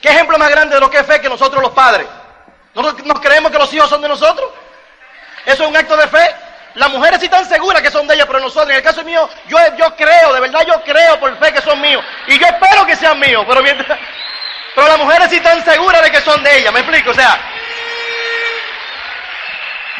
¿Qué 0.00 0.08
ejemplo 0.08 0.36
más 0.36 0.50
grande 0.50 0.74
de 0.74 0.80
lo 0.80 0.90
que 0.90 0.98
es 0.98 1.06
fe 1.06 1.20
que 1.20 1.28
nosotros 1.28 1.62
los 1.62 1.70
padres? 1.70 2.08
¿Nosotros 2.74 3.06
nos 3.06 3.20
creemos 3.20 3.52
que 3.52 3.58
los 3.58 3.72
hijos 3.72 3.88
son 3.88 4.02
de 4.02 4.08
nosotros? 4.08 4.50
¿Eso 5.46 5.62
es 5.62 5.68
un 5.68 5.76
acto 5.76 5.96
de 5.96 6.08
fe? 6.08 6.34
Las 6.74 6.90
mujeres 6.90 7.20
sí 7.20 7.26
están 7.26 7.46
seguras 7.46 7.82
que 7.82 7.90
son 7.90 8.06
de 8.06 8.14
ellas, 8.14 8.26
pero 8.26 8.40
nosotros, 8.40 8.70
en 8.70 8.76
el 8.76 8.82
caso 8.82 9.04
mío, 9.04 9.28
yo, 9.46 9.58
yo 9.76 9.94
creo, 9.94 10.32
de 10.32 10.40
verdad 10.40 10.64
yo 10.66 10.82
creo 10.82 11.20
por 11.20 11.38
fe 11.38 11.52
que 11.52 11.60
son 11.60 11.80
míos. 11.80 12.02
Y 12.26 12.38
yo 12.38 12.46
espero 12.46 12.86
que 12.86 12.96
sean 12.96 13.18
míos, 13.18 13.44
pero 13.46 13.62
mientras, 13.62 13.98
pero 14.74 14.88
las 14.88 14.98
mujeres 14.98 15.28
sí 15.28 15.36
están 15.36 15.62
seguras 15.64 16.02
de 16.02 16.10
que 16.10 16.20
son 16.22 16.42
de 16.42 16.58
ellas, 16.58 16.72
¿me 16.72 16.80
explico? 16.80 17.10
O 17.10 17.14
sea, 17.14 17.38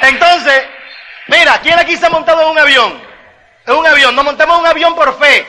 entonces, 0.02 0.66
mira, 1.26 1.60
¿quién 1.60 1.78
aquí 1.78 1.96
se 1.96 2.06
ha 2.06 2.10
montado 2.10 2.42
en 2.42 2.48
un 2.48 2.58
avión? 2.58 3.02
En 3.66 3.74
un 3.74 3.86
avión, 3.86 4.16
nos 4.16 4.24
montamos 4.24 4.56
en 4.56 4.60
un 4.62 4.66
avión 4.66 4.94
por 4.94 5.18
fe. 5.18 5.46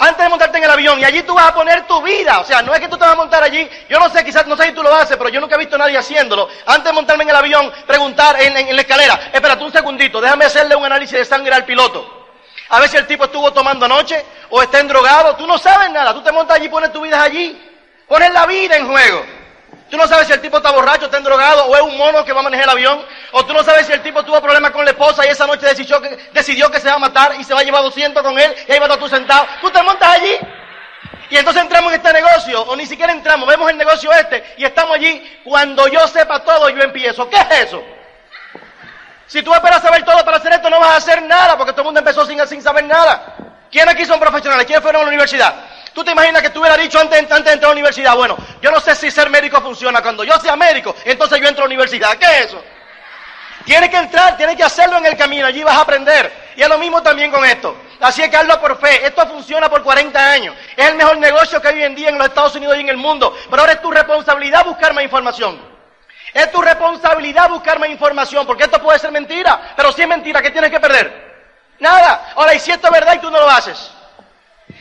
Antes 0.00 0.22
de 0.22 0.28
montarte 0.28 0.58
en 0.58 0.64
el 0.64 0.70
avión, 0.70 1.00
y 1.00 1.04
allí 1.04 1.22
tú 1.22 1.34
vas 1.34 1.48
a 1.48 1.54
poner 1.54 1.86
tu 1.86 2.00
vida. 2.02 2.38
O 2.38 2.44
sea, 2.44 2.62
no 2.62 2.72
es 2.72 2.80
que 2.80 2.88
tú 2.88 2.96
te 2.96 3.04
vas 3.04 3.14
a 3.14 3.16
montar 3.16 3.42
allí. 3.42 3.68
Yo 3.88 3.98
no 3.98 4.08
sé, 4.08 4.24
quizás, 4.24 4.46
no 4.46 4.56
sé 4.56 4.66
si 4.66 4.72
tú 4.72 4.82
lo 4.82 4.94
haces, 4.94 5.16
pero 5.16 5.28
yo 5.28 5.40
nunca 5.40 5.56
he 5.56 5.58
visto 5.58 5.74
a 5.74 5.78
nadie 5.78 5.98
haciéndolo. 5.98 6.48
Antes 6.66 6.84
de 6.84 6.92
montarme 6.92 7.24
en 7.24 7.30
el 7.30 7.36
avión, 7.36 7.72
preguntar 7.86 8.40
en, 8.40 8.56
en 8.56 8.76
la 8.76 8.82
escalera, 8.82 9.30
espérate 9.32 9.64
un 9.64 9.72
segundito, 9.72 10.20
déjame 10.20 10.44
hacerle 10.44 10.76
un 10.76 10.84
análisis 10.84 11.18
de 11.18 11.24
sangre 11.24 11.52
al 11.52 11.64
piloto. 11.64 12.18
A 12.70 12.80
ver 12.80 12.88
si 12.88 12.96
el 12.96 13.06
tipo 13.06 13.24
estuvo 13.24 13.52
tomando 13.52 13.86
anoche 13.86 14.24
o 14.50 14.62
está 14.62 14.82
drogado. 14.82 15.36
Tú 15.36 15.46
no 15.46 15.58
sabes 15.58 15.90
nada. 15.90 16.12
Tú 16.12 16.22
te 16.22 16.32
montas 16.32 16.56
allí 16.56 16.68
pones 16.68 16.92
tu 16.92 17.00
vida 17.00 17.22
allí. 17.22 17.60
Pones 18.06 18.32
la 18.32 18.46
vida 18.46 18.76
en 18.76 18.86
juego. 18.86 19.37
Tú 19.90 19.96
no 19.96 20.06
sabes 20.06 20.26
si 20.26 20.34
el 20.34 20.40
tipo 20.40 20.58
está 20.58 20.70
borracho, 20.70 21.06
está 21.06 21.18
drogado 21.20 21.64
o 21.64 21.74
es 21.74 21.82
un 21.82 21.96
mono 21.96 22.24
que 22.24 22.32
va 22.32 22.40
a 22.40 22.42
manejar 22.42 22.64
el 22.64 22.70
avión. 22.70 23.04
O 23.32 23.44
tú 23.46 23.54
no 23.54 23.62
sabes 23.62 23.86
si 23.86 23.92
el 23.92 24.02
tipo 24.02 24.22
tuvo 24.22 24.40
problemas 24.40 24.70
con 24.70 24.84
la 24.84 24.90
esposa 24.90 25.26
y 25.26 25.30
esa 25.30 25.46
noche 25.46 25.66
decidió 25.66 26.70
que, 26.70 26.80
se 26.80 26.88
va 26.88 26.94
a 26.94 26.98
matar 26.98 27.34
y 27.38 27.44
se 27.44 27.54
va 27.54 27.60
a 27.60 27.62
llevar 27.62 27.82
200 27.82 28.22
con 28.22 28.38
él 28.38 28.54
y 28.68 28.72
ahí 28.72 28.78
va 28.78 28.84
a 28.84 28.88
estar 28.88 28.98
tú 28.98 29.08
sentado. 29.08 29.46
Tú 29.60 29.70
te 29.70 29.82
montas 29.82 30.08
allí. 30.10 30.36
Y 31.30 31.36
entonces 31.36 31.62
entramos 31.62 31.92
en 31.92 32.00
este 32.00 32.12
negocio, 32.12 32.62
o 32.62 32.74
ni 32.74 32.86
siquiera 32.86 33.12
entramos, 33.12 33.46
vemos 33.46 33.70
el 33.70 33.76
negocio 33.76 34.10
este 34.12 34.54
y 34.56 34.64
estamos 34.64 34.96
allí. 34.96 35.40
Cuando 35.44 35.86
yo 35.88 36.06
sepa 36.08 36.40
todo, 36.40 36.68
yo 36.70 36.82
empiezo. 36.82 37.28
¿Qué 37.28 37.36
es 37.36 37.66
eso? 37.66 37.82
Si 39.26 39.42
tú 39.42 39.52
esperas 39.52 39.82
saber 39.82 40.04
todo 40.04 40.24
para 40.24 40.38
hacer 40.38 40.52
esto, 40.52 40.70
no 40.70 40.80
vas 40.80 40.90
a 40.90 40.96
hacer 40.96 41.22
nada, 41.22 41.56
porque 41.56 41.72
todo 41.72 41.82
el 41.82 41.86
mundo 41.86 42.00
empezó 42.00 42.24
sin, 42.24 42.46
sin 42.46 42.62
saber 42.62 42.84
nada. 42.84 43.36
¿Quiénes 43.70 43.94
aquí 43.94 44.06
son 44.06 44.18
profesionales? 44.18 44.66
¿Quiénes 44.66 44.82
fueron 44.82 45.02
a 45.02 45.04
la 45.04 45.08
universidad? 45.08 45.54
¿Tú 45.92 46.04
te 46.04 46.12
imaginas 46.12 46.42
que 46.42 46.50
tú 46.50 46.60
hubieras 46.60 46.78
dicho 46.78 46.98
antes, 47.00 47.18
antes 47.20 47.44
de 47.44 47.52
entrar 47.52 47.70
a 47.70 47.74
la 47.74 47.80
universidad? 47.80 48.16
Bueno, 48.16 48.36
yo 48.60 48.70
no 48.70 48.80
sé 48.80 48.94
si 48.94 49.10
ser 49.10 49.30
médico 49.30 49.60
funciona. 49.60 50.02
Cuando 50.02 50.24
yo 50.24 50.38
sea 50.38 50.56
médico, 50.56 50.94
entonces 51.04 51.40
yo 51.40 51.48
entro 51.48 51.64
a 51.64 51.66
la 51.66 51.74
universidad. 51.74 52.16
¿Qué 52.16 52.26
es 52.26 52.46
eso? 52.46 52.62
Tienes 53.64 53.90
que 53.90 53.96
entrar, 53.96 54.36
tienes 54.36 54.56
que 54.56 54.64
hacerlo 54.64 54.96
en 54.96 55.06
el 55.06 55.16
camino, 55.16 55.46
allí 55.46 55.62
vas 55.62 55.76
a 55.76 55.82
aprender. 55.82 56.32
Y 56.56 56.62
es 56.62 56.68
lo 56.68 56.78
mismo 56.78 57.02
también 57.02 57.30
con 57.30 57.44
esto. 57.44 57.76
Así 58.00 58.22
es 58.22 58.30
que 58.30 58.36
hazlo 58.36 58.60
por 58.60 58.80
fe. 58.80 59.06
Esto 59.06 59.26
funciona 59.26 59.68
por 59.68 59.82
40 59.82 60.30
años. 60.30 60.54
Es 60.76 60.86
el 60.86 60.94
mejor 60.94 61.18
negocio 61.18 61.60
que 61.60 61.68
hay 61.68 61.74
hoy 61.74 61.82
en 61.82 61.94
día 61.94 62.08
en 62.08 62.18
los 62.18 62.28
Estados 62.28 62.54
Unidos 62.54 62.76
y 62.76 62.80
en 62.80 62.88
el 62.88 62.96
mundo. 62.96 63.36
Pero 63.50 63.60
ahora 63.60 63.74
es 63.74 63.82
tu 63.82 63.90
responsabilidad 63.90 64.64
buscar 64.64 64.94
más 64.94 65.04
información. 65.04 65.60
Es 66.32 66.50
tu 66.50 66.60
responsabilidad 66.62 67.48
buscar 67.50 67.78
más 67.78 67.88
información, 67.88 68.46
porque 68.46 68.64
esto 68.64 68.80
puede 68.80 68.98
ser 68.98 69.12
mentira. 69.12 69.74
Pero 69.76 69.92
si 69.92 70.02
es 70.02 70.08
mentira, 70.08 70.40
¿qué 70.40 70.50
tienes 70.50 70.70
que 70.70 70.80
perder? 70.80 71.28
Nada. 71.78 72.32
Ahora, 72.36 72.54
y 72.54 72.60
si 72.60 72.70
esto 72.70 72.86
es 72.86 72.92
verdad 72.92 73.14
y 73.14 73.18
tú 73.18 73.30
no 73.30 73.38
lo 73.38 73.50
haces. 73.50 73.90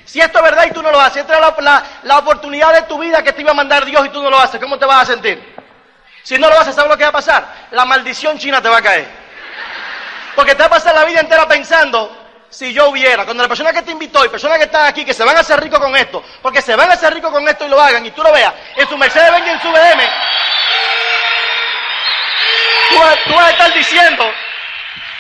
Si 0.08 0.22
esto 0.22 0.38
es 0.38 0.43
verdad 0.46 0.63
y 0.65 0.72
tú 0.72 0.82
no 0.82 0.89
lo 0.89 1.02
haces, 1.02 1.17
esta 1.17 1.34
es 1.34 1.41
la, 1.41 1.54
la, 1.60 1.84
la, 2.04 2.17
oportunidad 2.20 2.72
de 2.72 2.84
tu 2.84 2.98
vida 2.98 3.22
que 3.22 3.34
te 3.34 3.41
iba 3.41 3.52
a 3.52 3.54
mandar 3.54 3.84
Dios 3.84 4.06
y 4.06 4.10
tú 4.10 4.24
no 4.24 4.30
lo 4.30 4.39
haces, 4.39 4.58
¿cómo 4.58 4.80
te 4.80 4.86
vas 4.86 5.04
a 5.04 5.06
sentir? 5.13 5.54
Si 6.24 6.38
no 6.38 6.50
lo 6.50 6.58
haces, 6.58 6.74
¿sabes 6.74 6.89
lo 6.89 6.98
que 6.98 7.04
va 7.04 7.10
a 7.10 7.13
pasar? 7.13 7.46
La 7.72 7.84
maldición 7.84 8.38
china 8.38 8.62
te 8.62 8.70
va 8.70 8.78
a 8.78 8.82
caer. 8.82 9.06
Porque 10.34 10.56
te 10.56 10.60
va 10.60 10.67
a 10.67 10.70
pasar 10.70 10.96
la 10.96 11.04
vida 11.04 11.20
entera 11.20 11.46
pensando, 11.46 12.10
si 12.50 12.72
yo 12.72 12.88
hubiera, 12.88 13.26
cuando 13.26 13.43
la 13.43 13.50
persona 13.50 13.74
que 13.74 13.82
te 13.82 13.91
invitó 13.91 14.24
y 14.24 14.30
personas 14.30 14.58
que 14.60 14.63
están 14.63 14.86
aquí, 14.86 15.04
que 15.04 15.13
se 15.13 15.26
van 15.26 15.36
a 15.36 15.41
hacer 15.41 15.60
ricos 15.60 15.80
con 15.80 15.93
esto, 15.98 16.24
porque 16.41 16.62
se 16.62 16.74
van 16.74 16.89
a 16.89 16.93
hacer 16.93 17.13
ricos 17.13 17.30
con 17.30 17.46
esto 17.46 17.65
y 17.65 17.70
lo 17.70 17.82
hagan, 17.82 18.06
y 18.06 18.12
tú 18.12 18.24
lo 18.24 18.32
veas, 18.32 18.54
en 18.78 18.88
su 18.88 18.98
Mercedes 18.98 19.30
Benz 19.30 19.46
y 19.46 19.50
en 19.50 19.62
su 19.62 19.67
BM, 19.70 20.04
tú, 22.91 22.96
tú 23.28 23.36
vas 23.36 23.46
a 23.46 23.52
estar 23.52 23.74
diciendo, 23.74 24.32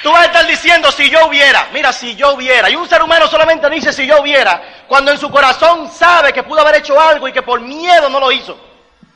Tú 0.01 0.11
vas 0.11 0.21
a 0.21 0.25
estar 0.25 0.45
diciendo 0.45 0.91
si 0.91 1.09
yo 1.09 1.25
hubiera, 1.25 1.67
mira, 1.73 1.91
si 1.91 2.15
yo 2.15 2.33
hubiera. 2.33 2.69
Y 2.69 2.75
un 2.75 2.87
ser 2.87 3.01
humano 3.01 3.27
solamente 3.27 3.69
dice 3.69 3.91
si 3.91 4.05
yo 4.05 4.21
hubiera, 4.21 4.61
cuando 4.87 5.11
en 5.11 5.17
su 5.17 5.29
corazón 5.29 5.91
sabe 5.91 6.31
que 6.31 6.43
pudo 6.43 6.61
haber 6.61 6.75
hecho 6.75 6.99
algo 6.99 7.27
y 7.27 7.33
que 7.33 7.41
por 7.41 7.59
miedo 7.59 8.09
no 8.09 8.19
lo 8.19 8.31
hizo. 8.31 8.57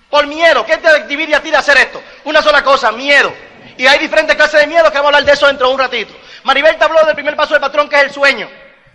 Por 0.10 0.28
miedo. 0.28 0.66
¿Qué 0.66 0.78
te 0.78 1.06
divide 1.08 1.36
a 1.36 1.42
ti 1.42 1.50
de 1.50 1.58
hacer 1.58 1.78
esto? 1.78 2.02
Una 2.26 2.42
sola 2.42 2.64
cosa, 2.64 2.92
miedo. 2.92 3.34
Y 3.78 3.88
hay 3.88 3.98
diferentes 4.00 4.36
clases 4.36 4.60
de 4.60 4.68
miedo 4.68 4.92
que 4.92 4.98
vamos 4.98 5.06
a 5.06 5.18
hablar 5.18 5.24
de 5.24 5.32
eso 5.32 5.48
dentro 5.48 5.68
de 5.68 5.74
un 5.74 5.80
ratito. 5.80 6.14
Maribel 6.44 6.78
te 6.78 6.84
habló 6.84 7.04
del 7.06 7.16
primer 7.16 7.36
paso 7.36 7.54
del 7.54 7.62
patrón 7.62 7.88
que 7.88 7.96
es 7.96 8.04
el 8.04 8.12
sueño. 8.12 8.50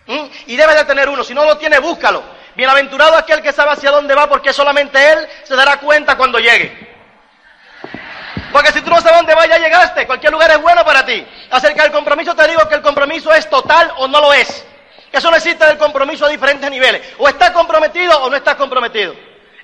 ¿Mm? 0.07 0.27
Y 0.47 0.57
debes 0.57 0.77
de 0.77 0.85
tener 0.85 1.09
uno. 1.09 1.25
Si 1.25 1.33
no 1.33 1.45
lo 1.45 1.57
tiene, 1.57 1.79
búscalo. 1.79 2.23
Bienaventurado 2.55 3.17
aquel 3.17 3.43
que 3.43 3.53
sabe 3.53 3.73
hacia 3.73 3.91
dónde 3.91 4.15
va 4.15 4.29
porque 4.29 4.53
solamente 4.53 5.13
él 5.13 5.27
se 5.45 5.57
dará 5.57 5.79
cuenta 5.79 6.17
cuando 6.17 6.39
llegue. 6.39 6.95
Porque 8.53 8.73
si 8.73 8.81
tú 8.81 8.91
no 8.91 9.01
sabes 9.01 9.19
dónde 9.19 9.35
va, 9.35 9.47
ya 9.47 9.59
llegaste. 9.59 10.07
Cualquier 10.07 10.33
lugar 10.33 10.51
es 10.51 10.61
bueno 10.61 10.85
para 10.85 11.05
ti. 11.05 11.27
Acerca 11.51 11.83
del 11.83 11.93
compromiso 11.93 12.35
te 12.35 12.47
digo 12.49 12.69
que 12.69 12.75
el 12.75 12.83
compromiso 12.83 13.33
es 13.35 13.49
total 13.49 13.93
o 13.97 14.09
no 14.09 14.21
lo 14.21 14.33
es. 14.33 14.65
Eso 15.13 15.31
no 15.31 15.37
existe 15.37 15.65
del 15.65 15.79
compromiso 15.79 16.27
a 16.27 16.29
diferentes 16.29 16.71
niveles. 16.71 17.03
O 17.19 17.29
estás 17.29 17.51
comprometido 17.51 18.23
o 18.23 18.31
no 18.31 18.37
estás 18.37 18.57
comprometido. 18.57 19.15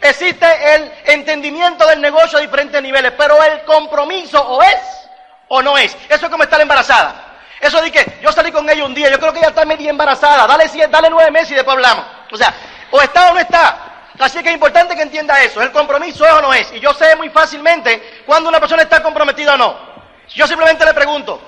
Existe 0.00 0.46
el 0.74 0.92
entendimiento 1.06 1.86
del 1.86 2.00
negocio 2.00 2.38
a 2.38 2.40
diferentes 2.40 2.82
niveles, 2.82 3.12
pero 3.16 3.42
el 3.42 3.62
compromiso 3.62 4.40
o 4.40 4.62
es 4.62 4.80
o 5.48 5.62
no 5.62 5.78
es. 5.78 5.96
Eso 6.08 6.26
es 6.26 6.30
como 6.30 6.42
estar 6.42 6.60
embarazada. 6.60 7.38
Eso 7.60 7.80
de 7.80 7.92
que 7.92 8.18
yo 8.20 8.32
salí 8.32 8.50
con 8.50 8.68
ella 8.68 8.84
un 8.84 8.94
día, 8.94 9.08
yo 9.08 9.20
creo 9.20 9.32
que 9.32 9.38
ella 9.38 9.50
está 9.50 9.64
medio 9.64 9.88
embarazada. 9.88 10.46
Dale, 10.48 10.68
dale 10.88 11.08
nueve 11.10 11.30
meses 11.30 11.52
y 11.52 11.54
después 11.54 11.74
hablamos. 11.76 12.04
O 12.32 12.36
sea, 12.36 12.52
o 12.90 13.00
está 13.00 13.30
o 13.30 13.34
no 13.34 13.38
está. 13.38 13.92
Así 14.18 14.42
que 14.42 14.48
es 14.48 14.54
importante 14.54 14.96
que 14.96 15.02
entienda 15.02 15.40
eso. 15.42 15.62
El 15.62 15.70
compromiso 15.70 16.26
es 16.26 16.32
o 16.32 16.42
no 16.42 16.52
es. 16.52 16.72
Y 16.72 16.80
yo 16.80 16.92
sé 16.94 17.14
muy 17.14 17.30
fácilmente 17.30 18.22
cuando 18.26 18.48
una 18.48 18.58
persona 18.58 18.82
está 18.82 19.02
comprometida 19.02 19.54
o 19.54 19.56
no. 19.56 19.76
Yo 20.28 20.46
simplemente 20.46 20.84
le 20.84 20.94
pregunto, 20.94 21.40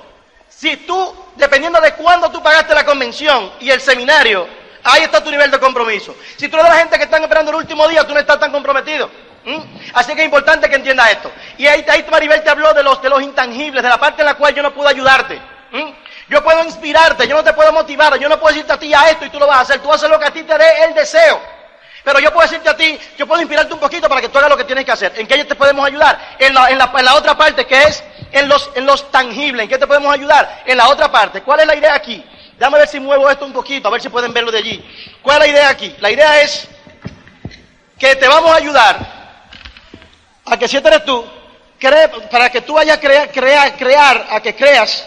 si 0.57 0.77
tú, 0.79 1.15
dependiendo 1.37 1.81
de 1.81 1.93
cuándo 1.95 2.31
tú 2.31 2.43
pagaste 2.43 2.75
la 2.75 2.85
convención 2.85 3.53
y 3.61 3.71
el 3.71 3.81
seminario, 3.81 4.47
ahí 4.83 5.03
está 5.03 5.23
tu 5.23 5.31
nivel 5.31 5.51
de 5.51 5.59
compromiso. 5.59 6.15
Si 6.37 6.49
tú 6.49 6.57
eres 6.57 6.65
de 6.65 6.75
la 6.75 6.81
gente 6.81 6.97
que 6.97 7.05
están 7.05 7.23
esperando 7.23 7.51
el 7.51 7.57
último 7.57 7.89
día, 7.89 8.07
tú 8.07 8.15
no 8.15 8.21
estás 8.21 8.39
tan 8.39 8.53
comprometido. 8.53 9.11
Así 9.93 10.15
que 10.15 10.21
es 10.21 10.25
importante 10.25 10.69
que 10.71 10.77
entienda 10.77 11.11
esto. 11.11 11.31
Y 11.59 11.67
ahí, 11.67 11.85
ahí 11.89 12.07
Maribel 12.11 12.43
te 12.43 12.51
habló 12.51 12.73
de 12.73 12.83
los, 12.83 13.03
de 13.03 13.11
los 13.11 13.21
intangibles, 13.21 13.83
de 13.83 13.89
la 13.89 13.99
parte 13.99 14.23
en 14.23 14.27
la 14.27 14.35
cual 14.35 14.55
yo 14.55 14.63
no 14.63 14.73
puedo 14.73 14.89
ayudarte. 14.89 15.41
Yo 16.29 16.43
puedo 16.43 16.65
inspirarte, 16.65 17.29
yo 17.29 17.37
no 17.37 17.45
te 17.45 17.53
puedo 17.53 17.73
motivar, 17.73 18.17
yo 18.19 18.29
no 18.29 18.41
puedo 18.41 18.55
decirte 18.55 18.73
a 18.73 18.79
ti 18.79 18.95
a 18.95 19.11
esto 19.11 19.27
y 19.27 19.31
tú 19.31 19.39
lo 19.39 19.47
vas 19.47 19.59
a 19.59 19.61
hacer. 19.61 19.81
Tú 19.81 19.93
hacer 19.93 20.09
lo 20.09 20.19
que 20.19 20.27
a 20.27 20.31
ti 20.31 20.43
te 20.45 20.57
dé 20.57 20.85
el 20.85 20.95
deseo. 20.95 21.41
Pero 22.05 22.21
yo 22.21 22.31
puedo 22.33 22.47
decirte 22.47 22.69
a 22.69 22.77
ti, 22.77 22.99
yo 23.17 23.27
puedo 23.27 23.41
inspirarte 23.41 23.73
un 23.73 23.81
poquito 23.81 24.09
para 24.11 24.21
que 24.21 24.29
tú 24.29 24.37
hagas 24.37 24.51
lo 24.51 24.59
que 24.59 24.65
tienes 24.65 24.85
que 24.85 24.93
hacer. 24.93 25.13
¿En 25.17 25.27
qué 25.27 25.43
te 25.43 25.55
podemos 25.55 25.87
ayudar? 25.87 26.37
En 26.39 26.53
la, 26.53 27.15
otra 27.15 27.35
parte 27.37 27.67
que 27.67 27.83
es 27.83 28.05
en 28.31 28.47
los, 28.47 29.11
tangibles. 29.11 29.65
¿En 29.65 29.71
qué 29.71 29.79
te 29.79 29.87
podemos 29.87 30.13
ayudar? 30.13 30.63
En 30.67 30.77
la 30.77 30.89
otra 30.89 31.11
parte. 31.11 31.43
¿Cuál 31.43 31.61
es 31.61 31.67
la 31.67 31.75
idea 31.75 31.95
aquí? 31.95 32.23
Déjame 32.59 32.79
ver 32.79 32.89
si 32.89 33.01
muevo 33.01 33.29
esto 33.31 33.47
un 33.47 33.55
poquito, 33.55 33.89
a 33.89 33.91
ver 33.91 34.03
si 34.03 34.11
pueden 34.11 34.35
verlo 34.35 34.53
de 34.53 34.59
allí. 34.59 34.85
¿Cuál 35.23 35.37
es 35.37 35.49
la 35.49 35.49
idea 35.49 35.69
aquí? 35.71 35.97
La 35.99 36.11
idea 36.11 36.43
es 36.43 36.69
que 37.99 38.17
te 38.17 38.29
vamos 38.29 38.53
a 38.53 38.57
ayudar 38.57 38.99
a 40.45 40.59
que 40.59 40.69
si 40.69 40.77
este 40.77 40.89
eres 40.91 41.07
tú, 41.07 41.25
para 42.31 42.51
que 42.51 42.61
tú 42.61 42.75
vayas 42.75 42.99
a 42.99 43.01
crear, 43.01 43.33
crear, 43.33 43.77
crear, 43.77 44.27
a 44.31 44.41
que 44.41 44.55
creas, 44.55 45.07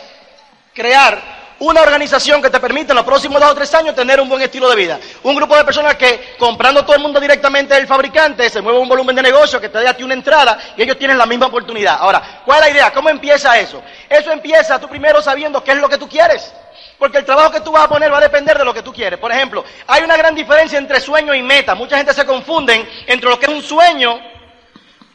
crear 0.74 1.37
una 1.60 1.82
organización 1.82 2.42
que 2.42 2.50
te 2.50 2.60
permita 2.60 2.94
en 2.94 2.98
los 2.98 3.06
próximos 3.06 3.42
dos 3.42 3.52
o 3.52 3.56
tres 3.56 3.74
años 3.74 3.96
tener 3.96 4.22
un 4.22 4.30
buen 4.30 4.42
estilo 4.42 4.70
de 4.70 4.76
vida. 4.76 5.00
Un 5.24 5.36
grupo 5.36 5.56
de 5.56 5.64
personas 5.64 5.96
que 5.96 6.36
comprando 6.38 6.84
todo 6.84 6.96
el 6.96 7.02
mundo 7.02 7.20
directamente 7.20 7.74
del 7.74 7.88
fabricante 7.88 8.50
se 8.50 8.62
mueve 8.62 8.80
un 8.80 8.88
volumen 8.88 9.16
de 9.16 9.24
negocio 9.24 9.60
que 9.60 9.70
te 9.70 9.80
dé 9.80 9.88
a 9.88 9.96
ti 9.96 10.04
una 10.04 10.14
entrada 10.14 10.58
y 10.76 10.84
ellos 10.84 10.98
tienen 10.98 11.18
la 11.18 11.26
misma 11.26 11.48
oportunidad. 11.48 11.98
Ahora, 12.00 12.42
¿cuál 12.46 12.60
es 12.60 12.66
la 12.66 12.72
idea? 12.72 12.94
¿Cómo 12.94 13.10
empieza 13.10 13.58
eso? 13.58 13.82
Eso 14.10 14.32
empieza 14.32 14.80
tú 14.80 14.88
primero 14.88 15.22
sabiendo 15.22 15.64
qué 15.64 15.72
es 15.72 15.78
lo 15.78 15.90
que 15.90 15.98
tú 15.98 16.08
quieres. 16.08 16.54
Porque 17.00 17.20
el 17.20 17.26
trabajo 17.26 17.52
que 17.52 17.62
tú 17.62 17.72
vas 17.72 17.84
a 17.84 17.90
poner 17.90 18.12
va 18.12 18.18
a 18.18 18.22
depender 18.22 18.58
de 18.58 18.66
lo 18.66 18.74
que 18.74 18.82
tú 18.82 18.92
quieres. 18.92 19.20
Por 19.20 19.32
ejemplo, 19.32 19.64
hay 19.86 20.04
una 20.04 20.18
gran 20.18 20.34
diferencia 20.34 20.80
entre 20.80 21.00
sueño 21.00 21.34
y 21.34 21.44
meta. 21.44 21.76
Mucha 21.76 21.98
gente 21.98 22.14
se 22.14 22.26
confunden 22.26 22.88
entre 23.06 23.30
lo 23.30 23.40
que 23.40 23.46
es 23.46 23.52
un 23.52 23.62
sueño 23.62 24.20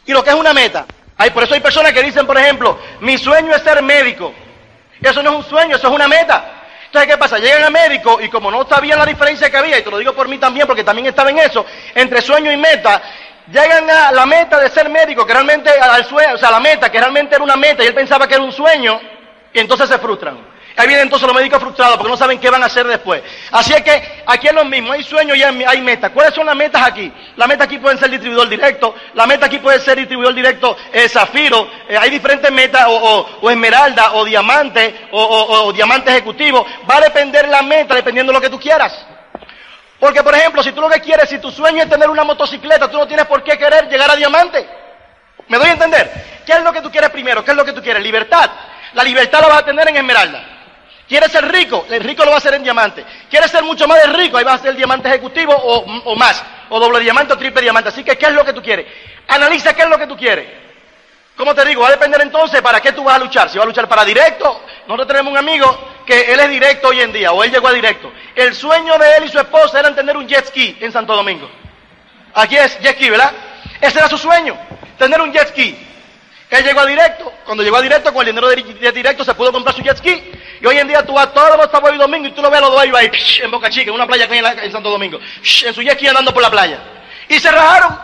y 0.07 0.13
lo 0.13 0.23
que 0.23 0.31
es 0.31 0.37
una 0.37 0.53
meta. 0.53 0.87
Hay, 1.17 1.31
por 1.31 1.43
eso 1.43 1.55
hay 1.55 1.61
personas 1.61 1.93
que 1.93 2.03
dicen, 2.03 2.27
por 2.27 2.37
ejemplo, 2.39 2.79
mi 3.01 3.19
sueño 3.19 3.55
es 3.55 3.63
ser 3.63 3.83
médico. 3.83 4.33
Eso 5.03 5.23
no 5.23 5.31
es 5.31 5.37
un 5.37 5.45
sueño, 5.45 5.77
eso 5.77 5.89
es 5.89 5.95
una 5.95 6.09
meta. 6.09 6.45
Entonces, 6.87 7.11
¿qué 7.11 7.19
pasa? 7.19 7.39
Llegan 7.39 7.65
a 7.65 7.71
médico 7.71 8.21
y 8.21 8.29
como 8.29 8.51
no 8.51 8.67
sabían 8.69 8.99
la 8.99 9.07
diferencia 9.07 9.51
que 9.51 9.57
había, 9.57 9.79
y 9.79 9.83
te 9.83 9.91
lo 9.91 9.99
digo 9.99 10.13
por 10.13 10.29
mí 10.29 10.39
también, 10.39 10.67
porque 10.67 10.85
también 10.85 11.07
estaba 11.07 11.31
en 11.31 11.39
eso, 11.39 11.65
entre 11.95 12.21
sueño 12.21 12.53
y 12.53 12.57
meta, 12.57 13.01
llegan 13.51 13.89
a 13.89 14.13
la 14.13 14.27
meta 14.27 14.61
de 14.61 14.69
ser 14.69 14.89
médico, 14.91 15.27
que 15.27 15.33
realmente, 15.33 15.71
al 15.71 16.05
sueño, 16.05 16.35
o 16.35 16.39
sea, 16.39 16.51
la 16.51 16.61
meta, 16.61 16.91
que 16.91 16.99
realmente 16.99 17.35
era 17.35 17.43
una 17.43 17.57
meta, 17.57 17.83
y 17.83 17.87
él 17.87 17.95
pensaba 17.95 18.29
que 18.29 18.35
era 18.35 18.43
un 18.45 18.53
sueño, 18.53 19.01
y 19.53 19.59
entonces 19.59 19.89
se 19.89 19.99
frustran. 19.99 20.52
Ahí 20.77 20.87
vienen 20.87 21.05
entonces 21.05 21.27
los 21.27 21.37
médicos 21.37 21.61
frustrados 21.61 21.97
porque 21.97 22.11
no 22.11 22.17
saben 22.17 22.39
qué 22.39 22.49
van 22.49 22.63
a 22.63 22.67
hacer 22.67 22.87
después. 22.87 23.23
Así 23.51 23.73
es 23.75 23.83
que 23.83 24.23
aquí 24.27 24.49
es 24.49 24.55
lo 24.55 24.65
mismo, 24.65 24.93
hay 24.93 25.03
sueños 25.03 25.37
y 25.37 25.43
hay 25.43 25.83
metas. 25.83 26.11
¿Cuáles 26.13 26.35
son 26.35 26.47
las 26.47 26.57
metas 26.57 26.83
aquí? 26.83 27.13
La 27.37 27.47
meta 27.47 27.65
aquí 27.65 27.79
pueden 27.79 27.99
ser 27.99 28.11
distribuidor 28.11 28.49
directo, 28.49 28.95
la 29.15 29.27
meta 29.27 29.47
aquí 29.47 29.59
puede 29.59 29.81
ser 29.81 29.99
distribuidor 29.99 30.35
directo 30.35 30.77
eh, 30.93 31.09
zafiro, 31.09 31.69
eh, 31.89 31.97
hay 31.99 32.11
diferentes 32.11 32.51
metas, 32.51 32.87
o 32.89 33.51
esmeralda, 33.51 34.13
o 34.15 34.25
diamante, 34.25 35.09
o, 35.11 35.23
o, 35.23 35.73
diamante 35.73 36.11
ejecutivo. 36.11 36.65
Va 36.91 36.97
a 36.97 37.01
depender 37.03 37.49
la 37.49 37.63
meta 37.63 37.95
dependiendo 37.95 38.33
de 38.33 38.39
lo 38.39 38.43
que 38.43 38.51
tú 38.51 38.59
quieras. 38.59 39.07
Porque, 40.01 40.23
por 40.23 40.35
ejemplo, 40.35 40.63
si 40.63 40.73
tú 40.73 40.81
lo 40.81 40.89
que 40.89 41.01
quieres, 41.01 41.29
si 41.29 41.39
tu 41.39 41.51
sueño 41.51 41.83
es 41.83 41.89
tener 41.89 42.11
una 42.11 42.25
motocicleta, 42.25 42.91
tú 42.91 42.99
no 42.99 43.07
tienes 43.07 43.27
por 43.27 43.43
qué 43.45 43.57
querer 43.57 43.89
llegar 43.89 44.11
a 44.11 44.17
diamante. 44.17 44.67
¿Me 45.49 45.59
doy 45.59 45.69
a 45.69 45.73
entender? 45.73 46.11
¿Qué 46.45 46.53
es 46.53 46.63
lo 46.63 46.73
que 46.73 46.81
tú 46.81 46.91
quieres 46.91 47.11
primero? 47.11 47.45
¿Qué 47.45 47.53
es 47.53 47.57
lo 47.57 47.65
que 47.65 47.73
tú 47.73 47.83
quieres? 47.83 48.03
Libertad. 48.03 48.51
La 48.95 49.05
libertad 49.05 49.41
la 49.41 49.49
vas 49.49 49.59
a 49.59 49.65
tener 49.65 49.89
en 49.89 49.97
esmeralda. 49.97 50.52
¿Quieres 51.13 51.31
ser 51.31 51.47
rico? 51.53 51.85
El 51.91 52.03
rico 52.03 52.25
lo 52.25 52.31
va 52.31 52.37
a 52.37 52.39
hacer 52.39 52.55
en 52.55 52.63
diamante. 52.63 53.05
¿Quieres 53.29 53.51
ser 53.51 53.63
mucho 53.63 53.87
más 53.87 54.11
rico? 54.15 54.39
Ahí 54.39 54.45
va 54.45 54.55
a 54.55 54.59
ser 54.59 54.71
el 54.71 54.77
diamante 54.77 55.11
ejecutivo 55.11 55.53
o, 55.55 55.85
o, 56.11 56.17
más. 56.17 56.43
O 56.71 56.81
doble 56.81 57.01
diamante 57.01 57.35
o 57.35 57.37
triple 57.37 57.61
diamante. 57.61 57.91
Así 57.91 58.03
que, 58.03 58.17
¿qué 58.17 58.25
es 58.25 58.33
lo 58.33 58.43
que 58.47 58.55
tú 58.55 58.63
quieres? 58.63 58.87
Analiza 59.29 59.75
qué 59.75 59.83
es 59.83 59.91
lo 59.91 59.99
que 59.99 60.07
tú 60.07 60.17
quieres. 60.17 60.49
Como 61.37 61.55
te 61.55 61.67
digo, 61.67 61.83
va 61.83 61.89
a 61.89 61.91
depender 61.91 62.23
entonces 62.23 62.63
para 62.63 62.81
qué 62.81 62.93
tú 62.93 63.05
vas 63.05 63.17
a 63.17 63.19
luchar. 63.19 63.51
Si 63.51 63.59
vas 63.59 63.67
a 63.67 63.69
luchar 63.69 63.87
para 63.89 64.07
directo, 64.07 64.63
nosotros 64.87 65.07
tenemos 65.07 65.33
un 65.33 65.37
amigo 65.37 65.79
que 66.07 66.33
él 66.33 66.41
es 66.41 66.49
directo 66.49 66.89
hoy 66.89 67.03
en 67.03 67.13
día, 67.13 67.31
o 67.31 67.45
él 67.45 67.51
llegó 67.53 67.69
a 67.69 67.75
directo. 67.75 68.11
El 68.35 68.55
sueño 68.55 68.97
de 68.97 69.17
él 69.19 69.25
y 69.25 69.29
su 69.29 69.39
esposa 69.39 69.81
era 69.81 69.95
tener 69.95 70.17
un 70.17 70.27
jet 70.27 70.47
ski 70.47 70.79
en 70.81 70.93
Santo 70.93 71.15
Domingo. 71.15 71.47
Aquí 72.33 72.57
es 72.57 72.81
jet 72.81 72.97
ski, 72.97 73.11
¿verdad? 73.11 73.33
Ese 73.83 73.99
era 73.99 74.09
su 74.09 74.17
sueño, 74.17 74.57
tener 74.97 75.21
un 75.21 75.31
jet 75.31 75.49
ski. 75.49 75.77
Él 76.49 76.65
llegó 76.65 76.81
a 76.81 76.87
directo, 76.87 77.33
cuando 77.45 77.63
llegó 77.63 77.77
a 77.77 77.83
directo, 77.83 78.15
con 78.15 78.27
el 78.27 78.35
dinero 78.35 78.49
de, 78.49 78.93
directo 78.93 79.25
se 79.25 79.35
pudo 79.35 79.53
comprar 79.53 79.77
su 79.77 79.83
jet 79.83 79.99
ski. 79.99 80.23
Y 80.63 80.67
hoy 80.67 80.79
en 80.79 80.87
día 80.87 81.05
tú 81.05 81.13
vas 81.13 81.35
todos 81.35 81.57
los 81.57 81.69
sábados 81.73 81.97
y 81.97 81.99
domingos 81.99 82.29
y 82.29 82.33
tú 82.35 82.41
lo 82.41 82.49
ves 82.49 82.59
a 82.59 82.61
los 82.61 82.71
dos 82.71 82.81
ahí 82.81 83.11
en 83.43 83.51
Boca 83.51 83.69
Chica, 83.69 83.91
en 83.91 83.97
una 83.97 84.07
playa 84.07 84.29
que 84.29 84.35
hay 84.35 84.59
en, 84.63 84.71
Santo 84.71 84.91
Domingo, 84.91 85.19
en 85.19 85.75
su 85.75 85.83
ski 85.83 86.07
andando 86.07 86.33
por 86.33 86.41
la 86.41 86.53
playa. 86.53 86.79
Y 87.29 87.41
se 87.41 87.51
rajaron. 87.51 87.99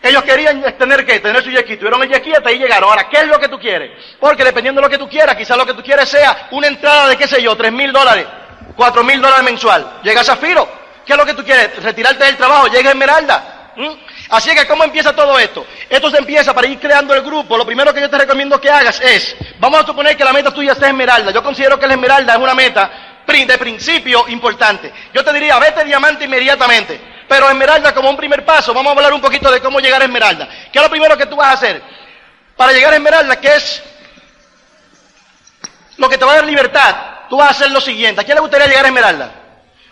Ellos 0.00 0.22
querían 0.22 0.62
tener 0.78 1.04
que 1.04 1.18
tener 1.18 1.42
su 1.42 1.50
ski, 1.50 1.76
tuvieron 1.76 2.00
el 2.04 2.08
jet 2.08 2.20
ski 2.20 2.30
y 2.30 2.34
hasta 2.34 2.50
ahí 2.50 2.58
llegaron. 2.60 2.88
Ahora, 2.88 3.08
¿qué 3.08 3.16
es 3.16 3.26
lo 3.26 3.40
que 3.40 3.48
tú 3.48 3.58
quieres? 3.58 3.90
Porque 4.20 4.44
dependiendo 4.44 4.80
de 4.80 4.86
lo 4.86 4.90
que 4.90 4.98
tú 4.98 5.08
quieras, 5.08 5.34
quizás 5.34 5.56
lo 5.56 5.66
que 5.66 5.74
tú 5.74 5.82
quieres 5.82 6.08
sea 6.08 6.46
una 6.52 6.68
entrada 6.68 7.08
de, 7.08 7.16
qué 7.16 7.26
sé 7.26 7.42
yo, 7.42 7.56
tres 7.56 7.72
mil 7.72 7.90
dólares, 7.90 8.24
cuatro 8.76 9.02
mil 9.02 9.20
dólares 9.20 9.44
mensual. 9.44 9.98
Llega 10.04 10.22
Zafiro, 10.22 10.68
¿qué 11.04 11.14
es 11.14 11.18
lo 11.18 11.26
que 11.26 11.34
tú 11.34 11.42
quieres? 11.42 11.82
Retirarte 11.82 12.22
del 12.26 12.36
trabajo, 12.36 12.68
llega 12.68 12.90
Esmeralda. 12.90 13.72
Así 14.28 14.54
que, 14.54 14.66
¿cómo 14.66 14.84
empieza 14.84 15.14
todo 15.14 15.38
esto? 15.38 15.66
Esto 15.88 16.10
se 16.10 16.18
empieza 16.18 16.52
para 16.52 16.66
ir 16.66 16.78
creando 16.78 17.14
el 17.14 17.22
grupo. 17.22 17.56
Lo 17.56 17.64
primero 17.64 17.94
que 17.94 18.00
yo 18.00 18.10
te 18.10 18.18
recomiendo 18.18 18.60
que 18.60 18.70
hagas 18.70 19.00
es, 19.00 19.36
vamos 19.58 19.82
a 19.82 19.86
suponer 19.86 20.16
que 20.16 20.24
la 20.24 20.32
meta 20.32 20.50
tuya 20.50 20.74
sea 20.74 20.88
esmeralda. 20.88 21.30
Yo 21.30 21.42
considero 21.42 21.78
que 21.78 21.86
la 21.86 21.94
esmeralda 21.94 22.32
es 22.34 22.38
una 22.38 22.54
meta 22.54 22.90
de 23.26 23.58
principio 23.58 24.24
importante. 24.28 24.92
Yo 25.12 25.24
te 25.24 25.32
diría, 25.32 25.58
vete 25.58 25.84
diamante 25.84 26.24
inmediatamente. 26.24 27.00
Pero 27.28 27.50
esmeralda 27.50 27.92
como 27.92 28.08
un 28.08 28.16
primer 28.16 28.44
paso, 28.44 28.72
vamos 28.72 28.90
a 28.90 28.96
hablar 28.96 29.12
un 29.12 29.20
poquito 29.20 29.50
de 29.50 29.60
cómo 29.60 29.80
llegar 29.80 30.00
a 30.00 30.04
esmeralda. 30.04 30.48
¿Qué 30.72 30.78
es 30.78 30.82
lo 30.82 30.88
primero 30.88 31.18
que 31.18 31.26
tú 31.26 31.36
vas 31.36 31.48
a 31.48 31.52
hacer? 31.52 31.82
Para 32.56 32.72
llegar 32.72 32.92
a 32.92 32.96
esmeralda, 32.96 33.36
¿qué 33.40 33.54
es 33.56 33.82
lo 35.96 36.08
que 36.08 36.16
te 36.16 36.24
va 36.24 36.32
a 36.32 36.36
dar 36.36 36.46
libertad? 36.46 36.96
Tú 37.28 37.36
vas 37.36 37.48
a 37.48 37.50
hacer 37.50 37.70
lo 37.72 37.80
siguiente. 37.80 38.20
¿A 38.20 38.24
quién 38.24 38.36
le 38.36 38.40
gustaría 38.40 38.68
llegar 38.68 38.84
a 38.84 38.88
esmeralda? 38.88 39.30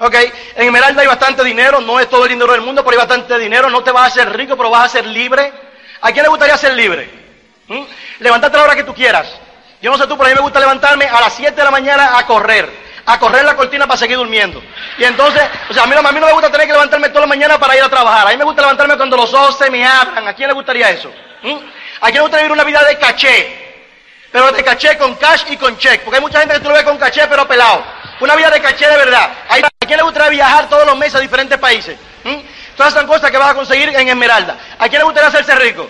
Ok, 0.05 0.14
en 0.57 0.67
Esmeralda 0.67 1.01
hay 1.01 1.09
bastante 1.09 1.43
dinero, 1.43 1.81
no 1.81 1.99
es 1.99 2.11
todo 2.11 2.25
el 2.25 2.29
dinero 2.29 2.53
del 2.53 2.61
mundo, 2.61 2.85
pero 2.85 2.93
hay 2.93 3.07
bastante 3.07 3.38
dinero, 3.38 3.71
no 3.71 3.83
te 3.83 3.90
vas 3.90 4.03
a 4.03 4.07
hacer 4.09 4.37
rico, 4.37 4.55
pero 4.55 4.69
vas 4.69 4.85
a 4.85 4.88
ser 4.90 5.07
libre. 5.07 5.51
¿A 6.03 6.12
quién 6.12 6.25
le 6.25 6.29
gustaría 6.29 6.59
ser 6.59 6.75
libre? 6.75 7.09
¿Mm? 7.69 7.85
Levantarte 8.19 8.55
a 8.55 8.61
la 8.61 8.64
hora 8.67 8.77
que 8.77 8.85
tú 8.85 8.93
quieras. 8.95 9.27
Yo 9.81 9.90
no 9.90 9.97
sé 9.97 10.07
tú, 10.07 10.19
pero 10.19 10.27
a 10.27 10.29
mí 10.29 10.35
me 10.35 10.43
gusta 10.43 10.61
levantarme 10.61 11.07
a 11.07 11.23
las 11.23 11.33
7 11.33 11.55
de 11.57 11.64
la 11.64 11.71
mañana 11.71 12.19
a 12.19 12.27
correr, 12.27 12.69
a 13.07 13.19
correr 13.19 13.47
la 13.47 13.57
cortina 13.57 13.87
para 13.87 13.97
seguir 13.97 14.19
durmiendo. 14.19 14.62
Y 14.99 15.05
entonces, 15.05 15.43
o 15.71 15.73
sea, 15.73 15.85
a 15.85 15.87
mí, 15.87 15.95
no, 15.95 16.03
me 16.03 16.33
gusta 16.33 16.53
tener 16.53 16.67
que 16.67 16.75
levantarme 16.75 17.09
toda 17.09 17.23
la 17.23 17.27
mañana 17.27 17.59
para 17.59 17.75
ir 17.75 17.83
a 17.83 17.88
trabajar. 17.88 18.27
A 18.27 18.31
mí 18.31 18.37
me 18.37 18.45
gusta 18.45 18.61
levantarme 18.61 18.99
cuando 18.99 19.17
los 19.17 19.33
ojos 19.33 19.57
se 19.57 19.71
me 19.71 19.87
abran. 19.87 20.29
¿A 20.29 20.35
quién 20.35 20.49
le 20.49 20.55
gustaría 20.55 20.90
eso? 20.90 21.11
¿Mm? 21.43 21.57
¿A 22.03 22.07
quién 22.09 22.17
le 22.17 22.21
gustaría 22.21 22.43
vivir 22.43 22.53
una 22.53 22.64
vida 22.64 22.85
de 22.85 22.99
caché? 22.99 23.64
Pero 24.31 24.53
de 24.53 24.62
caché 24.62 24.99
con 24.99 25.14
cash 25.14 25.45
y 25.49 25.57
con 25.57 25.79
check. 25.79 26.03
Porque 26.03 26.17
hay 26.17 26.23
mucha 26.23 26.40
gente 26.40 26.57
que 26.57 26.61
tú 26.61 26.69
lo 26.69 26.75
ves 26.75 26.85
con 26.85 26.99
caché 26.99 27.27
pero 27.27 27.49
pelado. 27.49 27.83
Una 28.21 28.37
vida 28.37 28.51
de 28.51 28.61
caché 28.61 28.87
de 28.87 28.97
verdad. 28.99 29.31
¿A 29.85 29.87
quién 29.87 29.99
le 29.99 30.05
gustaría 30.05 30.31
viajar 30.31 30.66
todos 30.70 30.87
los 30.87 30.97
meses 30.97 31.16
a 31.16 31.20
diferentes 31.20 31.59
países? 31.59 31.99
¿Mm? 32.25 32.37
Todas 32.75 32.94
esas 32.94 33.05
cosas 33.05 33.31
que 33.31 33.37
vas 33.37 33.51
a 33.51 33.55
conseguir 33.55 33.90
en 33.90 34.09
Esmeralda. 34.09 34.57
¿A 34.79 34.88
quién 34.88 35.01
le 35.01 35.05
gustaría 35.05 35.29
hacerse 35.29 35.55
rico? 35.57 35.87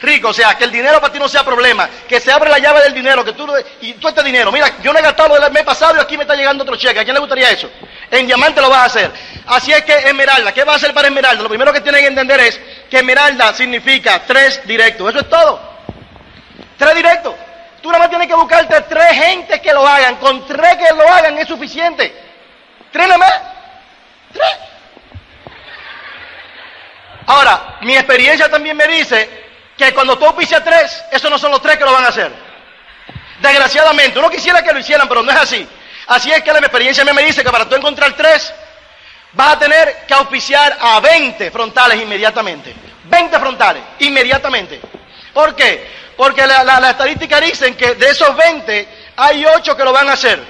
Rico, 0.00 0.30
o 0.30 0.32
sea, 0.32 0.56
que 0.56 0.64
el 0.64 0.72
dinero 0.72 1.00
para 1.00 1.12
ti 1.12 1.20
no 1.20 1.28
sea 1.28 1.44
problema, 1.44 1.88
que 2.08 2.18
se 2.18 2.32
abre 2.32 2.50
la 2.50 2.58
llave 2.58 2.82
del 2.82 2.92
dinero, 2.92 3.24
que 3.24 3.32
tú 3.34 3.46
y 3.80 3.92
tú 3.92 4.08
este 4.08 4.24
dinero, 4.24 4.50
mira, 4.50 4.66
yo 4.82 4.92
no 4.92 4.98
he 4.98 5.02
gastado 5.02 5.38
del 5.38 5.52
mes 5.52 5.62
pasado 5.62 5.96
y 5.96 6.00
aquí 6.00 6.16
me 6.16 6.24
está 6.24 6.34
llegando 6.34 6.64
otro 6.64 6.74
cheque. 6.74 6.98
¿A 6.98 7.04
quién 7.04 7.14
le 7.14 7.20
gustaría 7.20 7.48
eso? 7.48 7.70
En 8.10 8.26
diamante 8.26 8.60
lo 8.60 8.68
vas 8.68 8.80
a 8.80 8.84
hacer. 8.86 9.12
Así 9.46 9.72
es 9.72 9.84
que 9.84 9.94
Esmeralda, 9.94 10.52
¿qué 10.52 10.64
va 10.64 10.72
a 10.72 10.76
hacer 10.76 10.92
para 10.92 11.06
Esmeralda? 11.06 11.44
Lo 11.44 11.48
primero 11.48 11.72
que 11.72 11.80
tienen 11.80 12.00
que 12.00 12.08
entender 12.08 12.40
es 12.40 12.60
que 12.90 12.96
Esmeralda 12.96 13.54
significa 13.54 14.20
tres 14.26 14.66
directos. 14.66 15.10
Eso 15.10 15.20
es 15.20 15.28
todo. 15.28 15.60
Tres 16.76 16.94
directos. 16.96 17.36
Tú 17.80 17.88
nada 17.88 18.00
más 18.00 18.10
tienes 18.10 18.26
que 18.26 18.34
buscarte 18.34 18.80
tres 18.88 19.12
gente 19.12 19.60
que 19.60 19.72
lo 19.72 19.86
hagan. 19.86 20.16
Con 20.16 20.44
tres 20.44 20.76
que 20.76 20.92
lo 20.92 21.08
hagan 21.08 21.38
es 21.38 21.46
suficiente. 21.46 22.21
Tres. 22.92 23.08
Tres. 24.32 24.48
Ahora, 27.26 27.78
mi 27.82 27.94
experiencia 27.94 28.50
también 28.50 28.76
me 28.76 28.86
dice 28.86 29.28
que 29.76 29.94
cuando 29.94 30.18
tú 30.18 30.26
a 30.26 30.64
tres, 30.64 31.04
esos 31.10 31.30
no 31.30 31.38
son 31.38 31.50
los 31.50 31.62
tres 31.62 31.78
que 31.78 31.84
lo 31.84 31.92
van 31.92 32.04
a 32.04 32.08
hacer. 32.08 32.32
Desgraciadamente, 33.40 34.18
uno 34.18 34.30
quisiera 34.30 34.62
que 34.62 34.72
lo 34.72 34.78
hicieran, 34.78 35.08
pero 35.08 35.22
no 35.22 35.30
es 35.30 35.38
así. 35.38 35.68
Así 36.06 36.30
es 36.30 36.42
que 36.42 36.52
la 36.52 36.58
experiencia 36.58 37.04
me 37.04 37.22
dice 37.22 37.42
que 37.42 37.50
para 37.50 37.68
tú 37.68 37.74
encontrar 37.74 38.12
tres, 38.12 38.52
vas 39.32 39.54
a 39.54 39.58
tener 39.58 40.04
que 40.06 40.14
auspiciar 40.14 40.76
a 40.80 41.00
20 41.00 41.50
frontales 41.50 42.00
inmediatamente. 42.00 42.74
20 43.04 43.38
frontales, 43.38 43.82
inmediatamente. 44.00 44.80
¿Por 45.32 45.54
qué? 45.54 46.12
Porque 46.16 46.46
la, 46.46 46.62
la, 46.64 46.90
estadística 46.90 47.40
dicen 47.40 47.74
que 47.74 47.94
de 47.94 48.10
esos 48.10 48.36
20 48.36 48.88
hay 49.16 49.44
8 49.44 49.76
que 49.76 49.84
lo 49.84 49.92
van 49.92 50.08
a 50.08 50.12
hacer. 50.12 50.40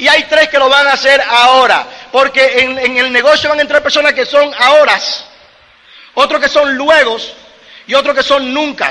Y 0.00 0.08
hay 0.08 0.24
3 0.24 0.48
que 0.48 0.58
lo 0.58 0.70
van 0.70 0.86
a 0.86 0.94
hacer 0.94 1.20
ahora. 1.20 1.84
Porque 2.10 2.60
en, 2.60 2.96
el 2.96 3.12
negocio 3.12 3.50
van 3.50 3.58
a 3.58 3.62
entrar 3.62 3.82
personas 3.82 4.14
que 4.14 4.24
son 4.24 4.50
ahora, 4.58 4.98
otros 6.14 6.40
que 6.40 6.48
son 6.48 6.74
luegos 6.74 7.34
y 7.86 7.92
otros 7.92 8.16
que 8.16 8.22
son 8.22 8.52
nunca. 8.52 8.90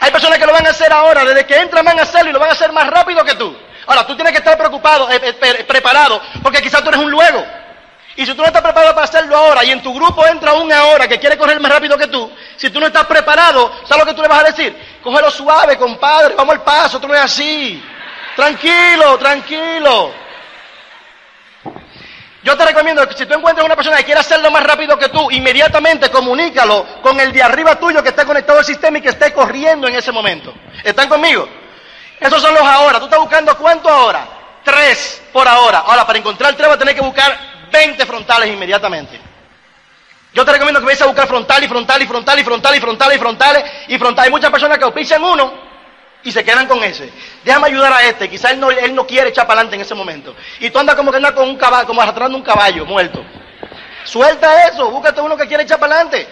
Hay 0.00 0.10
personas 0.10 0.38
que 0.40 0.46
lo 0.46 0.52
van 0.52 0.66
a 0.66 0.70
hacer 0.70 0.92
ahora, 0.92 1.24
desde 1.24 1.46
que 1.46 1.56
entran 1.56 1.84
van 1.84 2.00
a 2.00 2.02
hacerlo 2.02 2.30
y 2.30 2.32
lo 2.32 2.40
van 2.40 2.48
a 2.48 2.52
hacer 2.52 2.72
más 2.72 2.88
rápido 2.88 3.24
que 3.24 3.36
tú. 3.36 3.56
Ahora, 3.86 4.04
tú 4.04 4.16
tienes 4.16 4.32
que 4.32 4.38
estar 4.40 4.58
preocupado, 4.58 5.08
eh, 5.08 5.20
eh, 5.22 5.64
preparado, 5.68 6.20
porque 6.42 6.60
quizás 6.60 6.82
tú 6.82 6.88
eres 6.88 7.00
un 7.00 7.10
luego. 7.10 7.46
Y 8.16 8.26
si 8.26 8.34
tú 8.34 8.42
no 8.42 8.48
estás 8.48 8.62
preparado 8.62 8.92
para 8.92 9.04
hacerlo 9.04 9.36
ahora 9.36 9.64
y 9.64 9.70
en 9.70 9.82
tu 9.82 9.94
grupo 9.94 10.26
entra 10.26 10.54
un 10.54 10.70
ahora 10.72 11.06
que 11.06 11.20
quiere 11.20 11.38
correr 11.38 11.60
más 11.60 11.70
rápido 11.70 11.96
que 11.96 12.08
tú, 12.08 12.30
si 12.56 12.70
tú 12.70 12.80
no 12.80 12.88
estás 12.88 13.06
preparado, 13.06 13.72
¿sabes 13.86 14.04
lo 14.04 14.10
que 14.10 14.14
tú 14.14 14.22
le 14.22 14.28
vas 14.28 14.40
a 14.40 14.50
decir? 14.50 14.76
Cógelo 15.00 15.30
suave, 15.30 15.78
compadre, 15.78 16.34
vamos 16.34 16.56
al 16.56 16.62
paso, 16.62 17.00
tú 17.00 17.06
no 17.06 17.14
es 17.14 17.20
así. 17.20 17.82
Tranquilo, 18.36 19.18
tranquilo. 19.18 20.12
Yo 22.42 22.56
te 22.56 22.64
recomiendo 22.64 23.06
que 23.08 23.14
si 23.14 23.24
tú 23.24 23.34
encuentras 23.34 23.64
una 23.64 23.76
persona 23.76 23.98
que 23.98 24.04
quiere 24.04 24.20
hacerlo 24.20 24.50
más 24.50 24.64
rápido 24.64 24.98
que 24.98 25.08
tú, 25.08 25.30
inmediatamente 25.30 26.10
comunícalo 26.10 27.00
con 27.00 27.20
el 27.20 27.32
de 27.32 27.42
arriba 27.42 27.76
tuyo 27.78 28.02
que 28.02 28.08
esté 28.08 28.24
conectado 28.24 28.58
al 28.58 28.64
sistema 28.64 28.98
y 28.98 29.00
que 29.00 29.10
esté 29.10 29.32
corriendo 29.32 29.86
en 29.86 29.94
ese 29.94 30.10
momento. 30.10 30.52
¿Están 30.82 31.08
conmigo? 31.08 31.48
Esos 32.18 32.42
son 32.42 32.52
los 32.52 32.62
ahora. 32.62 32.98
¿Tú 32.98 33.04
estás 33.04 33.20
buscando 33.20 33.56
cuánto 33.56 33.88
ahora? 33.88 34.26
Tres 34.64 35.22
por 35.32 35.46
ahora. 35.46 35.78
Ahora, 35.80 36.04
para 36.04 36.18
encontrar 36.18 36.54
tres 36.54 36.68
va 36.68 36.74
a 36.74 36.78
tener 36.78 36.96
que 36.96 37.00
buscar 37.00 37.38
20 37.70 38.06
frontales 38.06 38.48
inmediatamente. 38.48 39.20
Yo 40.34 40.44
te 40.44 40.52
recomiendo 40.52 40.80
que 40.80 40.86
vayas 40.86 41.02
a 41.02 41.06
buscar 41.06 41.28
frontal 41.28 41.62
y 41.62 41.68
frontal 41.68 42.02
y 42.02 42.06
frontal 42.06 42.38
y 42.40 42.44
frontal 42.44 42.76
y 42.76 42.80
frontal 42.80 43.14
y 43.14 43.18
frontales 43.18 43.64
y 43.86 43.98
frontal. 43.98 44.24
Hay 44.24 44.30
muchas 44.30 44.50
personas 44.50 44.78
que 44.78 44.84
auspician 44.84 45.22
uno 45.22 45.71
y 46.24 46.32
se 46.32 46.44
quedan 46.44 46.66
con 46.66 46.82
ese. 46.84 47.10
Déjame 47.44 47.68
ayudar 47.68 47.92
a 47.92 48.02
este. 48.02 48.28
Quizás 48.28 48.52
él 48.52 48.60
no, 48.60 48.70
él 48.70 48.94
no 48.94 49.06
quiere 49.06 49.30
echar 49.30 49.46
para 49.46 49.60
adelante 49.60 49.76
en 49.76 49.82
ese 49.82 49.94
momento. 49.94 50.34
Y 50.60 50.70
tú 50.70 50.78
andas 50.78 50.94
como 50.94 51.10
que 51.10 51.16
andas 51.16 51.32
con 51.32 51.48
un 51.48 51.56
caballo, 51.56 51.86
como 51.86 52.00
arrastrando 52.00 52.36
un 52.36 52.44
caballo 52.44 52.84
muerto. 52.86 53.24
Suelta 54.04 54.68
eso. 54.68 54.90
Búscate 54.90 55.20
uno 55.20 55.36
que 55.36 55.46
quiere 55.46 55.64
echar 55.64 55.78
para 55.78 55.94
adelante. 55.94 56.28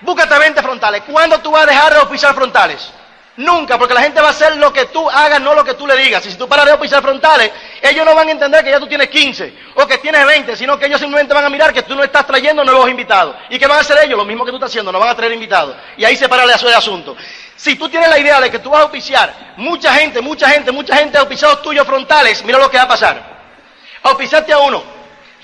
Búscate 0.00 0.38
20 0.38 0.62
frontales. 0.62 1.02
¿Cuándo 1.10 1.38
tú 1.40 1.50
vas 1.50 1.62
a 1.62 1.66
dejar 1.66 1.92
de 1.92 2.00
auspiciar 2.00 2.34
frontales? 2.34 2.92
Nunca, 3.36 3.76
porque 3.78 3.94
la 3.94 4.02
gente 4.02 4.20
va 4.20 4.28
a 4.28 4.30
hacer 4.30 4.56
lo 4.58 4.72
que 4.72 4.86
tú 4.86 5.10
hagas, 5.10 5.40
no 5.40 5.54
lo 5.54 5.64
que 5.64 5.74
tú 5.74 5.88
le 5.88 5.96
digas. 5.96 6.24
Y 6.24 6.30
si 6.30 6.38
tú 6.38 6.48
paras 6.48 6.66
de 6.66 6.78
pisar 6.78 7.02
frontales, 7.02 7.50
ellos 7.82 8.04
no 8.04 8.14
van 8.14 8.28
a 8.28 8.30
entender 8.30 8.62
que 8.62 8.70
ya 8.70 8.78
tú 8.78 8.86
tienes 8.86 9.08
15 9.08 9.52
o 9.74 9.86
que 9.88 9.98
tienes 9.98 10.24
20, 10.24 10.54
sino 10.54 10.78
que 10.78 10.86
ellos 10.86 11.00
simplemente 11.00 11.34
van 11.34 11.44
a 11.44 11.48
mirar 11.48 11.72
que 11.72 11.82
tú 11.82 11.96
no 11.96 12.04
estás 12.04 12.24
trayendo 12.28 12.62
nuevos 12.64 12.88
invitados. 12.88 13.34
¿Y 13.50 13.58
qué 13.58 13.66
van 13.66 13.78
a 13.78 13.80
hacer 13.80 13.98
ellos? 14.04 14.16
Lo 14.16 14.24
mismo 14.24 14.44
que 14.44 14.52
tú 14.52 14.58
estás 14.58 14.70
haciendo, 14.70 14.92
no 14.92 15.00
van 15.00 15.08
a 15.08 15.16
traer 15.16 15.32
invitados. 15.32 15.74
Y 15.96 16.04
ahí 16.04 16.16
se 16.16 16.28
para 16.28 16.44
el 16.44 16.50
asunto. 16.50 17.16
Si 17.56 17.74
tú 17.74 17.88
tienes 17.88 18.08
la 18.08 18.18
idea 18.18 18.40
de 18.40 18.50
que 18.52 18.60
tú 18.60 18.70
vas 18.70 18.80
a 18.80 18.82
auspiciar, 18.84 19.54
mucha 19.56 19.92
gente, 19.94 20.20
mucha 20.20 20.48
gente, 20.48 20.70
mucha 20.70 20.96
gente 20.96 21.18
ha 21.18 21.22
auspiciado 21.22 21.58
tuyos 21.58 21.84
frontales, 21.84 22.44
mira 22.44 22.58
lo 22.58 22.70
que 22.70 22.76
va 22.76 22.84
a 22.84 22.88
pasar. 22.88 23.34
Auspiciaste 24.04 24.52
a 24.52 24.58
uno, 24.58 24.93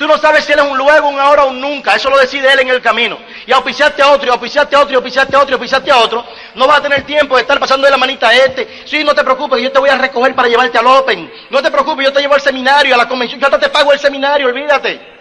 Tú 0.00 0.06
no 0.06 0.16
sabes 0.16 0.46
si 0.46 0.52
él 0.52 0.58
es 0.58 0.64
un 0.64 0.78
luego, 0.78 1.10
un 1.10 1.20
ahora 1.20 1.44
o 1.44 1.50
un 1.50 1.60
nunca. 1.60 1.94
Eso 1.94 2.08
lo 2.08 2.16
decide 2.16 2.50
él 2.50 2.60
en 2.60 2.70
el 2.70 2.80
camino. 2.80 3.18
Y 3.46 3.52
auspiciaste 3.52 4.00
a 4.00 4.12
otro, 4.12 4.28
y 4.28 4.30
auspiciaste 4.30 4.74
a 4.74 4.80
otro, 4.80 4.92
y 4.92 4.96
auspiciaste 4.96 5.36
a 5.36 5.40
otro, 5.40 5.50
y 5.50 5.52
auspiciaste 5.52 5.90
a 5.90 5.98
otro. 5.98 6.24
No 6.54 6.66
vas 6.66 6.78
a 6.78 6.82
tener 6.84 7.02
tiempo 7.02 7.36
de 7.36 7.42
estar 7.42 7.60
pasando 7.60 7.84
de 7.84 7.90
la 7.90 7.98
manita 7.98 8.30
a 8.30 8.34
este. 8.34 8.84
Sí, 8.86 9.04
no 9.04 9.14
te 9.14 9.22
preocupes, 9.22 9.60
yo 9.60 9.70
te 9.70 9.78
voy 9.78 9.90
a 9.90 9.98
recoger 9.98 10.34
para 10.34 10.48
llevarte 10.48 10.78
al 10.78 10.86
Open. 10.86 11.30
No 11.50 11.60
te 11.60 11.70
preocupes, 11.70 12.06
yo 12.06 12.14
te 12.14 12.22
llevo 12.22 12.32
al 12.32 12.40
seminario, 12.40 12.94
a 12.94 12.96
la 12.96 13.06
convención. 13.06 13.38
Yo 13.38 13.46
hasta 13.46 13.58
te 13.58 13.68
pago 13.68 13.92
el 13.92 13.98
seminario, 13.98 14.46
olvídate. 14.46 15.19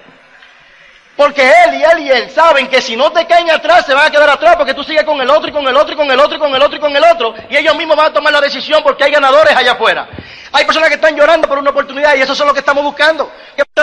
Porque 1.19 1.41
él 1.41 1.73
y 1.73 1.83
él 1.83 1.99
y 1.99 2.11
él 2.11 2.31
saben 2.31 2.69
que 2.69 2.81
si 2.81 2.95
no 2.95 3.11
te 3.11 3.27
caen 3.27 3.51
atrás, 3.51 3.85
se 3.85 3.93
van 3.93 4.05
a 4.05 4.09
quedar 4.09 4.29
atrás 4.29 4.55
porque 4.55 4.73
tú 4.73 4.85
sigues 4.85 5.03
con 5.03 5.19
el 5.19 5.29
otro 5.29 5.49
y 5.49 5.51
con 5.51 5.67
el 5.67 5.75
otro 5.75 5.93
y 5.93 5.97
con 5.97 6.09
el 6.09 6.17
otro 6.17 6.37
y 6.37 6.39
con 6.39 6.55
el 6.55 6.61
otro 6.61 6.77
y 6.77 6.79
con 6.79 6.95
el 6.95 7.03
otro. 7.03 7.35
Y 7.49 7.57
ellos 7.57 7.75
mismos 7.75 7.97
van 7.97 8.05
a 8.05 8.13
tomar 8.13 8.31
la 8.31 8.39
decisión 8.39 8.81
porque 8.81 9.03
hay 9.03 9.11
ganadores 9.11 9.53
allá 9.53 9.73
afuera. 9.73 10.07
Hay 10.53 10.63
personas 10.63 10.87
que 10.87 10.95
están 10.95 11.17
llorando 11.17 11.45
por 11.49 11.57
una 11.57 11.71
oportunidad 11.71 12.15
y 12.15 12.21
eso 12.21 12.31
es 12.31 12.39
lo 12.39 12.53
que 12.53 12.61
estamos 12.61 12.85
buscando. 12.85 13.29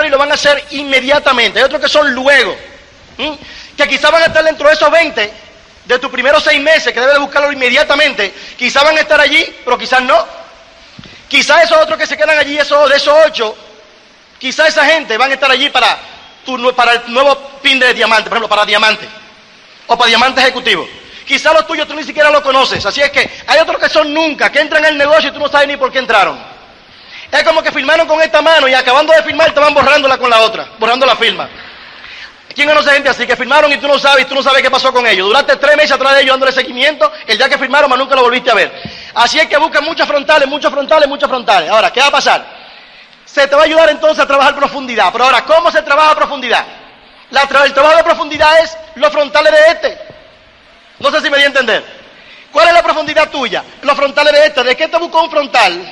Y 0.03 0.09
lo 0.09 0.17
van 0.17 0.31
a 0.31 0.35
hacer 0.35 0.65
inmediatamente. 0.71 1.59
Hay 1.59 1.67
otros 1.67 1.79
que 1.79 1.91
son 1.91 2.11
luego. 2.15 2.57
Que 3.77 3.87
quizás 3.87 4.11
van 4.11 4.23
a 4.23 4.27
estar 4.29 4.43
dentro 4.43 4.69
de 4.69 4.73
esos 4.73 4.91
20, 4.91 5.33
de 5.85 5.99
tus 5.99 6.11
primeros 6.11 6.43
seis 6.43 6.63
meses, 6.63 6.91
que 6.91 7.01
debes 7.01 7.19
buscarlo 7.19 7.53
inmediatamente. 7.53 8.33
Quizás 8.57 8.83
van 8.83 8.97
a 8.97 9.01
estar 9.01 9.21
allí, 9.21 9.45
pero 9.63 9.77
quizás 9.77 10.01
no. 10.01 10.27
Quizás 11.29 11.65
esos 11.65 11.83
otros 11.83 11.99
que 11.99 12.07
se 12.07 12.17
quedan 12.17 12.39
allí, 12.39 12.57
esos, 12.57 12.89
de 12.89 12.97
esos 12.97 13.15
ocho, 13.27 13.55
quizás 14.39 14.69
esa 14.69 14.87
gente 14.87 15.19
van 15.19 15.31
a 15.31 15.35
estar 15.35 15.51
allí 15.51 15.69
para 15.69 16.16
para 16.75 16.93
el 16.93 17.13
nuevo 17.13 17.37
pin 17.63 17.79
de 17.79 17.93
diamante, 17.95 18.29
por 18.29 18.39
ejemplo, 18.39 18.49
para 18.49 18.65
diamante 18.65 19.09
o 19.87 19.97
para 19.97 20.09
diamante 20.09 20.41
ejecutivo. 20.41 20.89
Quizá 21.27 21.53
los 21.53 21.67
tuyos 21.67 21.89
tú 21.89 21.95
ni 21.95 22.05
siquiera 22.05 22.31
lo 22.31 22.43
conoces, 22.43 22.85
así 22.87 23.01
es 23.01 23.11
que 23.11 23.29
hay 23.47 23.59
otros 23.59 23.79
que 23.81 23.89
son 23.89 24.15
nunca, 24.15 24.51
que 24.51 24.61
entran 24.61 24.85
en 24.85 24.93
el 24.93 24.99
negocio 24.99 25.31
y 25.31 25.33
tú 25.33 25.41
no 25.41 25.49
sabes 25.49 25.67
ni 25.67 25.77
por 25.77 25.91
qué 25.91 25.99
entraron. 25.99 26.39
Es 27.33 27.43
como 27.43 27.63
que 27.63 27.73
firmaron 27.73 28.07
con 28.07 28.23
esta 28.23 28.41
mano 28.41 28.69
y 28.69 28.75
acabando 28.75 29.13
de 29.13 29.23
firmar 29.23 29.53
te 29.53 29.59
van 29.59 29.75
borrándola 29.75 30.19
con 30.19 30.31
la 30.31 30.41
otra, 30.43 30.69
borrando 30.79 31.05
la 31.05 31.17
firma. 31.17 31.49
¿Quién 32.55 32.69
conoce 32.69 32.91
gente 32.93 33.11
así 33.11 33.27
que 33.27 33.37
firmaron 33.37 33.71
y 33.71 33.77
tú 33.77 33.87
no 33.87 33.99
sabes 33.99 34.27
tú 34.27 34.35
no 34.35 34.43
sabes 34.43 34.63
qué 34.63 34.71
pasó 34.71 34.93
con 34.93 35.07
ellos? 35.07 35.27
Duraste 35.27 35.57
tres 35.57 35.77
meses 35.77 35.93
atrás 35.93 36.15
de 36.15 36.23
ellos 36.23 36.33
dándole 36.33 36.53
seguimiento, 36.53 37.13
el 37.27 37.37
día 37.37 37.49
que 37.49 37.59
firmaron, 37.59 37.91
mas 37.91 37.99
nunca 37.99 38.15
lo 38.15 38.23
volviste 38.23 38.51
a 38.51 38.55
ver. 38.55 38.73
Así 39.15 39.39
es 39.39 39.47
que 39.47 39.59
busca 39.59 39.81
muchas 39.81 40.07
frontales, 40.07 40.49
muchas 40.49 40.73
frontales, 40.73 41.09
muchas 41.09 41.29
frontales. 41.29 41.69
Ahora, 41.69 41.93
¿qué 41.93 42.01
va 42.01 42.07
a 42.07 42.13
pasar? 42.13 42.66
Se 43.37 43.47
te 43.47 43.55
va 43.55 43.61
a 43.61 43.65
ayudar 43.67 43.91
entonces 43.91 44.25
a 44.25 44.27
trabajar 44.27 44.57
profundidad. 44.57 45.13
Pero 45.13 45.25
ahora, 45.25 45.45
¿cómo 45.45 45.71
se 45.71 45.83
trabaja 45.83 46.13
a 46.13 46.17
profundidad? 46.17 46.65
La 47.29 47.43
el 47.43 47.75
trabajo 47.75 47.99
de 47.99 48.03
profundidad 48.03 48.61
es 48.61 48.75
los 48.95 49.13
frontales 49.13 49.53
de 49.53 49.73
este. 49.73 49.99
No 51.01 51.11
sé 51.11 51.21
si 51.21 51.29
me 51.29 51.37
di 51.37 51.43
a 51.43 51.49
entender. 51.49 51.85
¿Cuál 52.51 52.69
es 52.69 52.73
la 52.73 52.83
profundidad 52.83 53.29
tuya? 53.29 53.63
Los 53.83 53.95
frontales 53.95 54.33
de 54.33 54.47
este. 54.47 54.65
¿De 54.65 54.75
qué 54.75 54.89
te 54.89 54.97
buscó 54.97 55.23
un 55.23 55.31
frontal? 55.31 55.87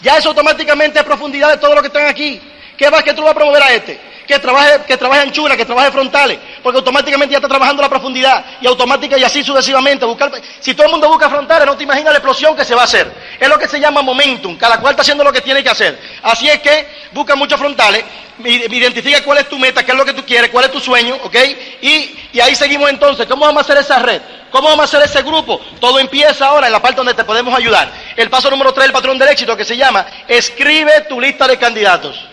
Ya 0.00 0.16
eso 0.16 0.30
automáticamente 0.30 0.98
es 0.98 1.04
profundidad 1.04 1.50
de 1.50 1.58
todo 1.58 1.74
lo 1.74 1.82
que 1.82 1.88
están 1.88 2.06
aquí. 2.06 2.40
¿Qué 2.78 2.88
vas 2.88 3.02
que 3.02 3.12
tú 3.12 3.20
vas 3.20 3.32
a 3.32 3.34
promover 3.34 3.62
a 3.62 3.74
este? 3.74 4.00
Que 4.26 4.38
trabaje, 4.38 4.80
que 4.86 4.96
trabaje 4.96 5.22
anchura, 5.22 5.56
que 5.56 5.64
trabaje 5.64 5.90
frontales, 5.90 6.38
porque 6.62 6.78
automáticamente 6.78 7.32
ya 7.32 7.38
está 7.38 7.48
trabajando 7.48 7.82
la 7.82 7.88
profundidad 7.88 8.44
y 8.60 8.66
automática 8.66 9.18
y 9.18 9.24
así 9.24 9.42
sucesivamente. 9.42 10.04
Buscar, 10.04 10.30
si 10.60 10.74
todo 10.74 10.86
el 10.86 10.92
mundo 10.92 11.08
busca 11.08 11.28
frontales, 11.28 11.66
no 11.66 11.76
te 11.76 11.84
imaginas 11.84 12.12
la 12.12 12.18
explosión 12.18 12.56
que 12.56 12.64
se 12.64 12.74
va 12.74 12.82
a 12.82 12.84
hacer. 12.84 13.12
Es 13.38 13.48
lo 13.48 13.58
que 13.58 13.68
se 13.68 13.80
llama 13.80 14.02
momentum, 14.02 14.56
cada 14.56 14.80
cual 14.80 14.92
está 14.92 15.02
haciendo 15.02 15.24
lo 15.24 15.32
que 15.32 15.40
tiene 15.40 15.62
que 15.62 15.70
hacer. 15.70 15.98
Así 16.22 16.48
es 16.48 16.60
que 16.60 16.86
busca 17.12 17.34
muchos 17.34 17.58
frontales, 17.58 18.04
identifica 18.44 19.22
cuál 19.22 19.38
es 19.38 19.48
tu 19.48 19.58
meta, 19.58 19.84
qué 19.84 19.92
es 19.92 19.98
lo 19.98 20.04
que 20.04 20.14
tú 20.14 20.24
quieres, 20.24 20.50
cuál 20.50 20.64
es 20.64 20.70
tu 20.72 20.80
sueño, 20.80 21.16
¿ok? 21.22 21.36
Y, 21.82 22.18
y 22.32 22.40
ahí 22.40 22.54
seguimos 22.54 22.90
entonces. 22.90 23.26
¿Cómo 23.26 23.44
vamos 23.44 23.62
a 23.62 23.64
hacer 23.64 23.78
esa 23.78 23.98
red? 23.98 24.22
¿Cómo 24.50 24.68
vamos 24.68 24.82
a 24.82 24.84
hacer 24.84 25.02
ese 25.02 25.22
grupo? 25.22 25.60
Todo 25.80 25.98
empieza 25.98 26.46
ahora 26.46 26.66
en 26.66 26.72
la 26.72 26.80
parte 26.80 26.96
donde 26.96 27.14
te 27.14 27.24
podemos 27.24 27.54
ayudar. 27.54 27.90
El 28.16 28.28
paso 28.28 28.50
número 28.50 28.72
tres 28.72 28.84
del 28.84 28.92
patrón 28.92 29.18
del 29.18 29.28
éxito 29.28 29.56
que 29.56 29.64
se 29.64 29.76
llama 29.76 30.06
escribe 30.28 31.06
tu 31.08 31.20
lista 31.20 31.46
de 31.48 31.58
candidatos. 31.58 32.31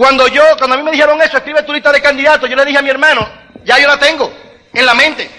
Cuando 0.00 0.26
yo, 0.28 0.42
cuando 0.56 0.76
a 0.76 0.78
mí 0.78 0.82
me 0.82 0.92
dijeron 0.92 1.20
eso, 1.20 1.36
escribe 1.36 1.62
tu 1.62 1.74
lista 1.74 1.92
de 1.92 2.00
candidatos, 2.00 2.48
yo 2.48 2.56
le 2.56 2.64
dije 2.64 2.78
a 2.78 2.80
mi 2.80 2.88
hermano, 2.88 3.28
ya 3.64 3.78
yo 3.78 3.86
la 3.86 3.98
tengo 3.98 4.32
en 4.72 4.86
la 4.86 4.94
mente, 4.94 5.30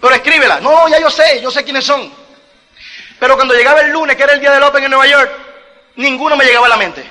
pero 0.00 0.12
escríbela. 0.12 0.58
No, 0.58 0.88
ya 0.88 0.98
yo 0.98 1.08
sé, 1.08 1.40
yo 1.40 1.52
sé 1.52 1.62
quiénes 1.62 1.84
son. 1.84 2.12
Pero 3.20 3.36
cuando 3.36 3.54
llegaba 3.54 3.80
el 3.80 3.92
lunes, 3.92 4.16
que 4.16 4.24
era 4.24 4.32
el 4.32 4.40
día 4.40 4.50
del 4.50 4.64
Open 4.64 4.82
en 4.82 4.90
Nueva 4.90 5.06
York, 5.06 5.30
ninguno 5.94 6.36
me 6.36 6.44
llegaba 6.44 6.66
a 6.66 6.70
la 6.70 6.76
mente. 6.78 7.04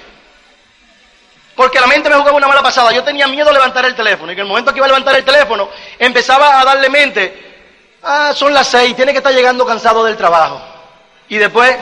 Porque 1.55 1.79
la 1.79 1.87
mente 1.87 2.09
me 2.09 2.17
jugaba 2.17 2.35
una 2.35 2.49
mala 2.49 2.61
pasada. 2.61 2.91
Yo 2.91 3.05
tenía 3.05 3.25
miedo 3.25 3.47
de 3.47 3.53
levantar 3.53 3.85
el 3.85 3.95
teléfono. 3.95 4.33
Y 4.33 4.35
en 4.35 4.41
el 4.41 4.47
momento 4.47 4.73
que 4.73 4.79
iba 4.79 4.85
a 4.85 4.89
levantar 4.89 5.15
el 5.15 5.23
teléfono, 5.23 5.69
empezaba 5.97 6.59
a 6.59 6.65
darle 6.65 6.89
mente. 6.89 7.53
Ah, 8.03 8.33
son 8.35 8.53
las 8.53 8.67
seis, 8.67 8.97
tiene 8.97 9.13
que 9.13 9.19
estar 9.19 9.33
llegando 9.33 9.65
cansado 9.65 10.03
del 10.03 10.17
trabajo. 10.17 10.61
Y 11.29 11.37
después, 11.37 11.73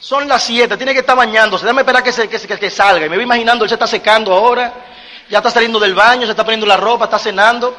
son 0.00 0.28
las 0.28 0.44
siete, 0.44 0.76
tiene 0.76 0.92
que 0.92 1.00
estar 1.00 1.16
bañándose, 1.16 1.64
déjame 1.64 1.82
esperar 1.82 2.02
que, 2.02 2.12
se, 2.12 2.28
que, 2.28 2.38
que, 2.38 2.70
salga. 2.70 3.06
Y 3.06 3.08
me 3.08 3.16
voy 3.16 3.24
imaginando, 3.24 3.64
él 3.64 3.68
se 3.68 3.74
está 3.74 3.86
secando 3.86 4.32
ahora, 4.32 4.72
ya 5.28 5.38
está 5.38 5.50
saliendo 5.50 5.80
del 5.80 5.94
baño, 5.94 6.24
se 6.24 6.30
está 6.30 6.44
poniendo 6.44 6.66
la 6.66 6.76
ropa, 6.76 7.06
está 7.06 7.18
cenando. 7.18 7.76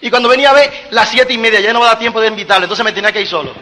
Y 0.00 0.10
cuando 0.10 0.28
venía 0.28 0.50
a 0.50 0.52
ver, 0.52 0.88
las 0.90 1.08
siete 1.08 1.32
y 1.32 1.38
media, 1.38 1.60
ya 1.60 1.72
no 1.72 1.80
va 1.80 1.86
a 1.86 1.88
dar 1.90 1.98
tiempo 1.98 2.20
de 2.20 2.28
invitarle, 2.28 2.64
entonces 2.64 2.84
me 2.84 2.92
tenía 2.92 3.10
que 3.10 3.20
ir 3.20 3.28
solo. 3.28 3.52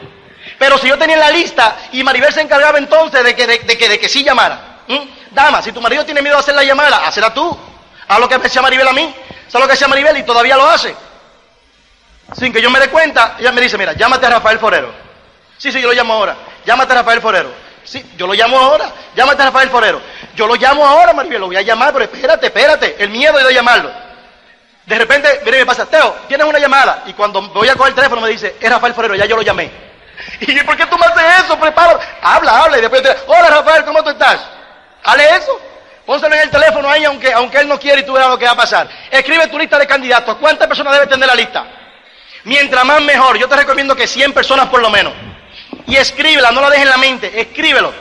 Pero 0.58 0.78
si 0.78 0.88
yo 0.88 0.98
tenía 0.98 1.16
en 1.16 1.20
la 1.20 1.30
lista 1.30 1.76
y 1.92 2.02
Maribel 2.02 2.32
se 2.32 2.40
encargaba 2.40 2.78
entonces 2.78 3.24
de 3.24 3.34
que, 3.34 3.46
de, 3.46 3.58
que, 3.58 3.88
de 3.88 3.98
que 3.98 4.08
sí 4.08 4.22
llamara. 4.22 4.82
Dama, 5.30 5.60
si 5.60 5.72
tu 5.72 5.80
marido 5.80 6.04
tiene 6.04 6.22
miedo 6.22 6.36
de 6.36 6.40
hacer 6.40 6.54
la 6.54 6.64
llamada, 6.64 7.06
hazla 7.06 7.32
tú. 7.32 7.56
Haz 8.08 8.20
lo 8.20 8.28
que 8.28 8.36
me 8.36 8.44
decía 8.44 8.62
Maribel 8.62 8.86
a 8.86 8.92
mí, 8.92 9.14
haz 9.48 9.54
lo 9.54 9.62
que 9.62 9.72
decía 9.72 9.88
Maribel 9.88 10.16
y 10.18 10.22
todavía 10.22 10.56
lo 10.56 10.68
hace. 10.68 10.94
Sin 12.34 12.52
que 12.52 12.62
yo 12.62 12.70
me 12.70 12.78
dé 12.78 12.88
cuenta, 12.88 13.36
ella 13.38 13.52
me 13.52 13.60
dice, 13.60 13.76
mira, 13.78 13.92
llámate 13.94 14.26
a 14.26 14.30
Rafael 14.30 14.58
Forero. 14.58 14.92
Sí, 15.58 15.72
sí, 15.72 15.80
yo 15.80 15.88
lo 15.88 15.94
llamo 15.94 16.14
ahora. 16.14 16.36
Llámate 16.64 16.92
a 16.92 16.96
Rafael 16.96 17.20
Forero. 17.20 17.65
Sí, 17.86 18.04
yo 18.16 18.26
lo 18.26 18.34
llamo 18.34 18.58
ahora. 18.58 18.90
Llámate 19.14 19.42
a 19.42 19.46
Rafael 19.46 19.70
Forero. 19.70 20.02
Yo 20.34 20.46
lo 20.46 20.56
llamo 20.56 20.84
ahora, 20.84 21.12
Maribel, 21.12 21.40
lo 21.40 21.46
voy 21.46 21.56
a 21.56 21.62
llamar, 21.62 21.92
pero 21.92 22.04
espérate, 22.04 22.46
espérate. 22.46 22.96
El 22.98 23.10
miedo 23.10 23.38
de 23.38 23.54
llamarlo. 23.54 23.90
De 24.84 24.98
repente, 24.98 25.40
mire, 25.44 25.58
me 25.58 25.66
pasa, 25.66 25.86
Teo, 25.86 26.14
tienes 26.28 26.46
una 26.46 26.58
llamada. 26.58 27.04
Y 27.06 27.12
cuando 27.12 27.40
voy 27.42 27.68
a 27.68 27.74
coger 27.74 27.90
el 27.90 27.94
teléfono 27.94 28.20
me 28.20 28.28
dice, 28.28 28.56
es 28.60 28.70
Rafael 28.70 28.92
Forero, 28.92 29.14
ya 29.14 29.24
yo 29.24 29.36
lo 29.36 29.42
llamé. 29.42 29.70
Y 30.40 30.54
yo, 30.54 30.64
¿por 30.64 30.76
qué 30.76 30.86
tú 30.86 30.96
me 30.98 31.06
haces 31.06 31.44
eso? 31.44 31.58
Prepara. 31.58 31.98
Habla, 32.22 32.64
habla. 32.64 32.78
Y 32.78 32.80
después 32.80 33.02
te 33.02 33.14
hola 33.26 33.48
Rafael, 33.48 33.84
¿cómo 33.84 34.02
tú 34.02 34.10
estás? 34.10 34.40
Hale 35.04 35.36
eso. 35.36 35.60
Pónselo 36.04 36.34
en 36.34 36.42
el 36.42 36.50
teléfono 36.50 36.88
ahí, 36.88 37.04
aunque, 37.04 37.32
aunque 37.32 37.58
él 37.58 37.68
no 37.68 37.78
quiere 37.78 38.00
y 38.00 38.04
tú 38.04 38.12
verás 38.12 38.30
lo 38.30 38.38
que 38.38 38.46
va 38.46 38.52
a 38.52 38.56
pasar. 38.56 38.88
Escribe 39.10 39.46
tu 39.48 39.58
lista 39.58 39.78
de 39.78 39.86
candidatos. 39.86 40.36
¿Cuántas 40.36 40.66
personas 40.66 40.94
debe 40.94 41.06
tener 41.06 41.26
la 41.26 41.34
lista? 41.34 41.66
Mientras 42.44 42.84
más 42.84 43.00
mejor. 43.02 43.36
Yo 43.38 43.48
te 43.48 43.56
recomiendo 43.56 43.94
que 43.94 44.06
100 44.06 44.32
personas 44.32 44.66
por 44.68 44.80
lo 44.80 44.90
menos 44.90 45.12
y 45.86 45.96
escríbela, 45.96 46.50
no 46.50 46.60
la 46.60 46.70
dejes 46.70 46.84
en 46.84 46.90
la 46.90 46.98
mente, 46.98 47.40
escríbelo. 47.40 47.92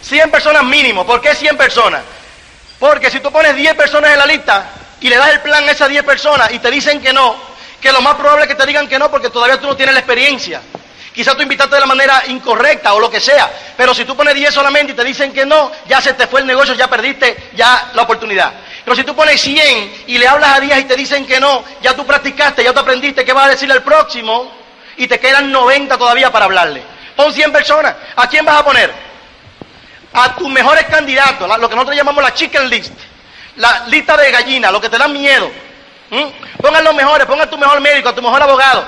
100 0.00 0.30
personas 0.30 0.64
mínimo. 0.64 1.04
¿Por 1.06 1.20
qué 1.20 1.34
100 1.34 1.56
personas? 1.56 2.02
Porque 2.78 3.10
si 3.10 3.20
tú 3.20 3.32
pones 3.32 3.56
10 3.56 3.74
personas 3.74 4.12
en 4.12 4.18
la 4.18 4.26
lista 4.26 4.70
y 5.00 5.08
le 5.08 5.16
das 5.16 5.30
el 5.30 5.40
plan 5.40 5.68
a 5.68 5.72
esas 5.72 5.88
10 5.88 6.04
personas 6.04 6.52
y 6.52 6.58
te 6.60 6.70
dicen 6.70 7.00
que 7.00 7.12
no, 7.12 7.34
que 7.80 7.90
lo 7.92 8.00
más 8.00 8.14
probable 8.14 8.44
es 8.44 8.48
que 8.48 8.54
te 8.54 8.66
digan 8.66 8.88
que 8.88 8.98
no 8.98 9.10
porque 9.10 9.30
todavía 9.30 9.58
tú 9.58 9.66
no 9.66 9.76
tienes 9.76 9.94
la 9.94 10.00
experiencia. 10.00 10.62
Quizás 11.12 11.36
tú 11.36 11.42
invitaste 11.42 11.74
de 11.74 11.80
la 11.80 11.86
manera 11.86 12.22
incorrecta 12.28 12.94
o 12.94 13.00
lo 13.00 13.10
que 13.10 13.18
sea, 13.18 13.50
pero 13.76 13.92
si 13.92 14.04
tú 14.04 14.16
pones 14.16 14.34
10 14.34 14.54
solamente 14.54 14.92
y 14.92 14.94
te 14.94 15.02
dicen 15.02 15.32
que 15.32 15.44
no, 15.44 15.72
ya 15.88 16.00
se 16.00 16.12
te 16.12 16.28
fue 16.28 16.40
el 16.40 16.46
negocio, 16.46 16.74
ya 16.74 16.88
perdiste 16.88 17.50
ya 17.56 17.90
la 17.94 18.02
oportunidad. 18.02 18.52
Pero 18.84 18.94
si 18.94 19.02
tú 19.02 19.16
pones 19.16 19.40
100 19.40 20.04
y 20.06 20.18
le 20.18 20.28
hablas 20.28 20.56
a 20.56 20.60
10 20.60 20.78
y 20.78 20.84
te 20.84 20.94
dicen 20.94 21.26
que 21.26 21.40
no, 21.40 21.64
ya 21.82 21.96
tú 21.96 22.06
practicaste, 22.06 22.62
ya 22.62 22.72
tú 22.72 22.78
aprendiste 22.78 23.24
qué 23.24 23.32
vas 23.32 23.46
a 23.46 23.50
decirle 23.50 23.74
al 23.74 23.82
próximo 23.82 24.52
y 24.96 25.08
te 25.08 25.18
quedan 25.18 25.50
90 25.50 25.98
todavía 25.98 26.30
para 26.30 26.44
hablarle. 26.44 26.97
Pon 27.18 27.32
100 27.32 27.50
personas. 27.50 27.96
¿A 28.14 28.28
quién 28.28 28.44
vas 28.44 28.60
a 28.60 28.64
poner? 28.64 28.92
A 30.12 30.36
tus 30.36 30.48
mejores 30.48 30.84
candidatos, 30.84 31.48
lo 31.58 31.68
que 31.68 31.74
nosotros 31.74 31.96
llamamos 31.96 32.22
la 32.22 32.32
chicken 32.32 32.70
list, 32.70 32.92
la 33.56 33.86
lista 33.88 34.16
de 34.16 34.30
gallinas, 34.30 34.70
lo 34.70 34.80
que 34.80 34.88
te 34.88 34.96
da 34.96 35.08
miedo. 35.08 35.50
¿Mm? 36.10 36.62
Pongan 36.62 36.84
los 36.84 36.94
mejores, 36.94 37.26
ponga 37.26 37.42
a 37.42 37.50
tu 37.50 37.58
mejor 37.58 37.80
médico, 37.80 38.08
a 38.08 38.14
tu 38.14 38.22
mejor 38.22 38.40
abogado, 38.40 38.86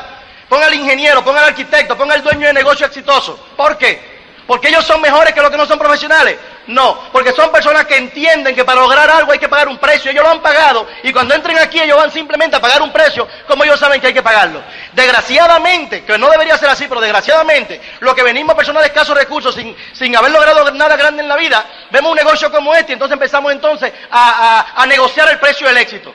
ponga 0.49 0.67
al 0.67 0.75
ingeniero, 0.75 1.25
ponga 1.25 1.41
al 1.41 1.49
arquitecto, 1.49 1.99
ponga 1.99 2.15
al 2.15 2.23
dueño 2.23 2.47
de 2.47 2.53
negocio 2.53 2.87
exitoso. 2.87 3.37
¿Por 3.57 3.77
qué? 3.77 4.10
¿Porque 4.51 4.67
ellos 4.67 4.85
son 4.85 5.01
mejores 5.01 5.33
que 5.33 5.41
los 5.41 5.49
que 5.49 5.57
no 5.57 5.65
son 5.65 5.79
profesionales? 5.79 6.37
No, 6.67 7.09
porque 7.13 7.31
son 7.31 7.53
personas 7.53 7.85
que 7.85 7.97
entienden 7.97 8.53
que 8.53 8.65
para 8.65 8.81
lograr 8.81 9.09
algo 9.09 9.31
hay 9.31 9.39
que 9.39 9.49
pagar 9.49 9.69
un 9.69 9.79
precio. 9.79 10.11
Ellos 10.11 10.25
lo 10.25 10.31
han 10.31 10.43
pagado 10.43 10.89
y 11.05 11.13
cuando 11.13 11.37
entren 11.37 11.57
aquí 11.61 11.81
ellos 11.81 11.97
van 11.97 12.11
simplemente 12.11 12.57
a 12.57 12.61
pagar 12.61 12.83
un 12.83 12.93
precio 12.93 13.29
como 13.47 13.63
ellos 13.63 13.79
saben 13.79 14.01
que 14.01 14.09
hay 14.09 14.13
que 14.13 14.25
pagarlo. 14.25 14.61
Desgraciadamente, 14.93 16.05
que 16.05 16.19
no 16.19 16.29
debería 16.29 16.59
ser 16.59 16.69
así, 16.69 16.89
pero 16.89 17.01
desgraciadamente, 17.01 17.81
lo 18.01 18.13
que 18.13 18.25
venimos 18.25 18.57
personas 18.57 18.83
de 18.83 18.89
escasos 18.89 19.17
recursos 19.17 19.55
sin, 19.55 19.77
sin 19.93 20.17
haber 20.17 20.33
logrado 20.33 20.69
nada 20.73 20.97
grande 20.97 21.23
en 21.23 21.29
la 21.29 21.37
vida, 21.37 21.65
vemos 21.93 22.11
un 22.11 22.17
negocio 22.17 22.51
como 22.51 22.75
este 22.75 22.91
y 22.91 22.95
entonces 22.95 23.13
empezamos 23.13 23.53
entonces 23.53 23.93
a, 24.11 24.85
negociar 24.89 25.29
el 25.29 25.39
precio 25.39 25.69
del 25.69 25.77
éxito. 25.77 26.13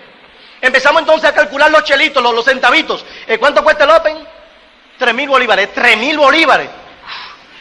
Empezamos 0.60 1.04
entonces 1.04 1.30
a 1.30 1.34
calcular 1.34 1.72
los 1.72 1.86
chelitos, 1.86 2.22
los, 2.22 2.44
centavitos. 2.44 3.06
Eh, 3.28 3.38
¿Cuánto 3.38 3.64
cuesta 3.64 3.86
el 3.86 3.92
Open? 3.92 4.28
Tres 4.98 5.14
mil 5.14 5.30
bolívares, 5.30 5.74
tres 5.74 5.96
mil 5.96 6.18
bolívares. 6.18 6.68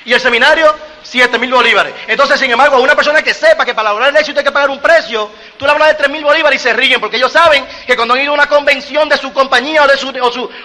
Y 0.04 0.12
el 0.12 0.20
seminario, 0.20 0.74
7 1.02 1.38
mil 1.38 1.52
bolívares. 1.52 1.94
Entonces, 2.08 2.40
sin 2.40 2.50
embargo, 2.50 2.76
a 2.76 2.80
una 2.80 2.94
persona 2.94 3.22
que 3.22 3.32
sepa 3.32 3.64
que 3.64 3.74
para 3.74 3.90
lograr 3.90 4.10
el 4.10 4.16
éxito 4.16 4.40
hay 4.40 4.44
que 4.44 4.52
pagar 4.52 4.70
un 4.70 4.80
precio, 4.80 5.30
tú 5.56 5.64
le 5.64 5.70
hablas 5.70 5.88
de 5.88 5.94
3 5.94 6.10
mil 6.10 6.24
bolívares 6.24 6.60
y 6.60 6.62
se 6.62 6.72
ríen, 6.72 7.00
porque 7.00 7.16
ellos 7.16 7.30
saben 7.30 7.66
que 7.86 7.94
cuando 7.94 8.14
han 8.14 8.20
ido 8.20 8.32
a 8.32 8.34
una 8.34 8.48
convención 8.48 9.08
de 9.08 9.16
su 9.16 9.32
compañía 9.32 9.84
o 9.84 9.86
de 9.86 9.96
su, 9.96 10.08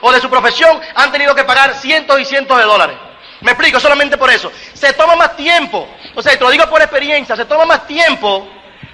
o, 0.02 0.12
de 0.12 0.22
su 0.22 0.30
profesión, 0.30 0.80
han 0.96 1.12
tenido 1.12 1.36
que 1.36 1.44
pagar 1.44 1.76
cientos 1.76 2.20
y 2.20 2.26
cientos 2.26 2.58
de 2.58 2.64
dólares. 2.64 2.98
Me 3.42 3.52
explico, 3.52 3.80
solamente 3.80 4.18
por 4.18 4.30
eso. 4.30 4.52
Se 4.74 4.94
toma 4.94 5.16
más 5.16 5.36
tiempo, 5.36 5.88
o 6.16 6.22
sea, 6.22 6.38
te 6.38 6.44
lo 6.44 6.52
digo 6.52 6.70
por 6.70 6.82
experiencia, 6.82 7.36
se 7.36 7.46
toma 7.46 7.66
más 7.66 7.88
tiempo 7.88 8.48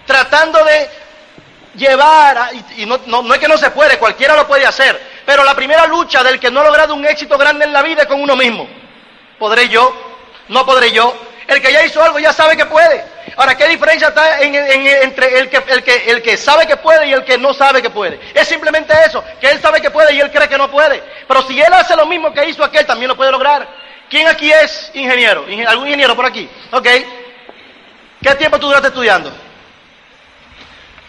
tratando 0.05 0.63
de 0.63 0.89
llevar, 1.75 2.51
y, 2.77 2.85
no, 2.85 2.99
no 3.05 3.33
es 3.33 3.39
que 3.39 3.47
no 3.47 3.57
se 3.57 3.71
puede, 3.71 3.97
cualquiera 3.97 4.35
lo 4.35 4.47
puede 4.47 4.65
hacer, 4.65 5.01
pero 5.25 5.43
la 5.43 5.55
primera 5.55 5.87
lucha 5.87 6.23
del 6.23 6.39
que 6.39 6.51
no 6.51 6.61
ha 6.61 6.65
logrado 6.65 6.93
un 6.93 7.05
éxito 7.05 7.37
grande 7.37 7.65
en 7.65 7.73
la 7.73 7.81
vida 7.81 8.03
es 8.03 8.07
con 8.07 8.21
uno 8.21 8.35
mismo. 8.35 8.67
¿Podré 9.39 9.67
yo? 9.67 10.04
No 10.49 10.65
podré 10.65 10.91
yo. 10.91 11.15
El 11.47 11.61
que 11.61 11.71
ya 11.71 11.85
hizo 11.85 12.01
algo 12.03 12.17
ya 12.17 12.33
sabe 12.33 12.57
que 12.57 12.65
puede. 12.65 13.05
Ahora, 13.37 13.55
¿qué 13.55 13.67
diferencia 13.67 14.07
está 14.07 14.39
entre 14.41 15.39
el 15.39 15.49
que, 15.49 15.63
el, 15.67 15.83
que, 15.83 16.03
el 16.07 16.21
que 16.21 16.37
sabe 16.37 16.65
que 16.65 16.77
puede 16.77 17.07
y 17.07 17.13
el 17.13 17.23
que 17.23 17.37
no 17.37 17.53
sabe 17.53 17.81
que 17.81 17.89
puede? 17.89 18.19
Es 18.33 18.47
simplemente 18.47 18.93
eso, 19.05 19.23
que 19.39 19.51
él 19.51 19.59
sabe 19.61 19.81
que 19.81 19.91
puede 19.91 20.13
y 20.13 20.21
él 20.21 20.31
cree 20.31 20.47
que 20.47 20.57
no 20.57 20.71
puede. 20.71 21.03
Pero 21.27 21.41
si 21.43 21.59
él 21.59 21.71
hace 21.73 21.95
lo 21.95 22.05
mismo 22.05 22.33
que 22.33 22.49
hizo 22.49 22.63
aquel, 22.63 22.85
también 22.85 23.09
lo 23.09 23.17
puede 23.17 23.31
lograr. 23.31 23.67
¿Quién 24.09 24.27
aquí 24.27 24.51
es 24.51 24.91
ingeniero? 24.93 25.45
¿Algún 25.67 25.87
ingeniero 25.87 26.15
por 26.15 26.25
aquí? 26.25 26.49
¿Ok? 26.71 26.87
¿Qué 28.21 28.35
tiempo 28.35 28.59
tú 28.59 28.67
duraste 28.67 28.87
estudiando? 28.87 29.31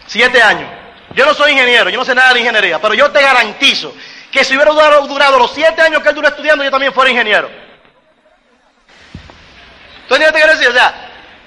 Siete 0.05 0.41
años. 0.41 0.69
Yo 1.15 1.25
no 1.25 1.33
soy 1.33 1.53
ingeniero, 1.53 1.89
yo 1.89 1.97
no 1.97 2.05
sé 2.05 2.13
nada 2.13 2.33
de 2.33 2.41
ingeniería, 2.41 2.79
pero 2.79 2.93
yo 2.93 3.09
te 3.11 3.21
garantizo 3.21 3.93
que 4.31 4.43
si 4.43 4.55
hubiera 4.55 4.71
durado, 4.71 5.07
durado 5.07 5.39
los 5.39 5.51
siete 5.51 5.81
años 5.81 6.03
que 6.03 6.09
él 6.09 6.15
duró 6.15 6.27
estudiando, 6.27 6.63
yo 6.63 6.69
también 6.69 6.93
fuera 6.93 7.09
ingeniero. 7.09 7.66
¿Tú 10.07 10.15
entiendes 10.15 10.27
lo 10.27 10.33
que 10.33 10.41
quiero 10.41 10.53
decir? 10.53 10.69
O 10.69 10.73
sea, 10.73 10.93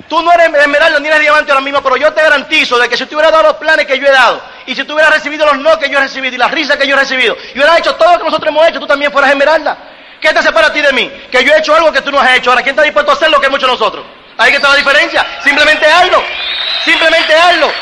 tú 0.09 0.23
no 0.23 0.33
eres 0.33 0.47
esmeralda 0.47 1.01
ni 1.01 1.09
eres 1.09 1.21
diamante 1.21 1.53
ahora 1.53 1.65
mismo, 1.65 1.83
pero 1.83 1.97
yo 1.97 2.13
te 2.13 2.23
garantizo 2.23 2.79
de 2.79 2.89
que 2.89 2.97
si 2.97 3.07
tú 3.07 3.17
hubieras 3.17 3.33
dado 3.33 3.45
los 3.45 3.57
planes 3.57 3.87
que 3.87 3.99
yo 3.99 4.07
he 4.07 4.11
dado, 4.11 4.43
y 4.67 4.75
si 4.75 4.85
tú 4.85 4.95
hubieras 4.95 5.13
recibido 5.15 5.47
los 5.47 5.59
no 5.59 5.79
que 5.79 5.89
yo 5.89 5.99
he 5.99 6.03
recibido, 6.03 6.35
y 6.35 6.39
las 6.39 6.51
risas 6.51 6.77
que 6.77 6.87
yo 6.87 6.95
he 6.95 6.99
recibido, 6.99 7.37
y 7.55 7.59
hubieras 7.59 7.79
hecho 7.79 7.95
todo 7.95 8.13
lo 8.13 8.19
que 8.19 8.25
nosotros 8.25 8.49
hemos 8.49 8.69
hecho, 8.69 8.81
tú 8.81 8.87
también 8.87 9.13
fueras 9.13 9.31
esmeralda. 9.31 9.77
¿Qué 10.21 10.35
te 10.35 10.43
separa 10.43 10.67
a 10.67 10.73
ti 10.73 10.83
de 10.83 10.93
mí? 10.93 11.11
Que 11.31 11.43
yo 11.43 11.55
he 11.55 11.59
hecho 11.59 11.75
algo 11.75 11.91
que 11.91 12.03
tú 12.03 12.13
no 12.13 12.21
has 12.21 12.37
hecho. 12.37 12.51
Ahora, 12.51 12.63
¿quién 12.63 12.75
está 12.75 12.83
dispuesto 12.83 13.11
a 13.11 13.15
hacer 13.15 13.31
lo 13.31 13.41
que 13.41 13.47
hemos 13.47 13.59
hecho 13.59 13.67
nosotros? 13.67 14.05
Ahí 14.37 14.51
que 14.51 14.57
está 14.57 14.69
la 14.69 14.77
diferencia. 14.77 15.25
Simplemente 15.43 15.87
hazlo. 15.87 16.23
Simplemente 16.85 17.35
hazlo. 17.35 17.73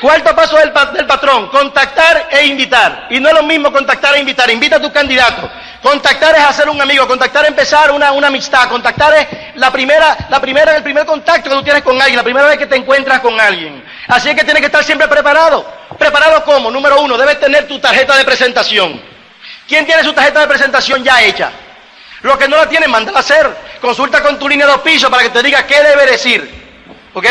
Cuarto 0.00 0.34
paso 0.34 0.56
del, 0.56 0.72
del, 0.92 1.06
patrón, 1.06 1.48
contactar 1.48 2.28
e 2.30 2.46
invitar. 2.46 3.08
Y 3.10 3.18
no 3.18 3.28
es 3.28 3.34
lo 3.34 3.42
mismo 3.42 3.72
contactar 3.72 4.14
e 4.14 4.20
invitar. 4.20 4.48
Invita 4.48 4.76
a 4.76 4.80
tu 4.80 4.92
candidato. 4.92 5.50
Contactar 5.82 6.36
es 6.36 6.44
hacer 6.44 6.68
un 6.68 6.80
amigo, 6.80 7.06
contactar 7.08 7.44
es 7.44 7.50
empezar 7.50 7.90
una, 7.90 8.12
una 8.12 8.28
amistad. 8.28 8.68
Contactar 8.68 9.14
es 9.14 9.26
la 9.56 9.72
primera, 9.72 10.16
la 10.28 10.40
primera, 10.40 10.76
el 10.76 10.84
primer 10.84 11.04
contacto 11.04 11.50
que 11.50 11.56
tú 11.56 11.62
tienes 11.64 11.82
con 11.82 12.00
alguien, 12.00 12.16
la 12.16 12.22
primera 12.22 12.46
vez 12.46 12.58
que 12.58 12.66
te 12.66 12.76
encuentras 12.76 13.18
con 13.20 13.40
alguien. 13.40 13.84
Así 14.06 14.28
es 14.28 14.36
que 14.36 14.44
tienes 14.44 14.60
que 14.60 14.66
estar 14.66 14.84
siempre 14.84 15.08
preparado. 15.08 15.66
¿Preparado 15.98 16.44
cómo? 16.44 16.70
Número 16.70 17.00
uno, 17.00 17.18
debes 17.18 17.40
tener 17.40 17.66
tu 17.66 17.80
tarjeta 17.80 18.16
de 18.16 18.24
presentación. 18.24 19.02
¿Quién 19.66 19.84
tiene 19.84 20.04
su 20.04 20.12
tarjeta 20.12 20.40
de 20.40 20.46
presentación 20.46 21.02
ya 21.02 21.20
hecha? 21.22 21.50
Los 22.22 22.36
que 22.38 22.48
no 22.48 22.56
la 22.56 22.68
tienen, 22.68 22.90
mándala 22.90 23.18
a 23.18 23.20
hacer. 23.20 23.48
Consulta 23.80 24.22
con 24.22 24.38
tu 24.38 24.48
línea 24.48 24.66
de 24.66 24.72
auspicio 24.72 25.10
para 25.10 25.24
que 25.24 25.30
te 25.30 25.42
diga 25.42 25.66
qué 25.66 25.82
debe 25.82 26.06
decir. 26.06 26.68
¿Ok? 27.14 27.26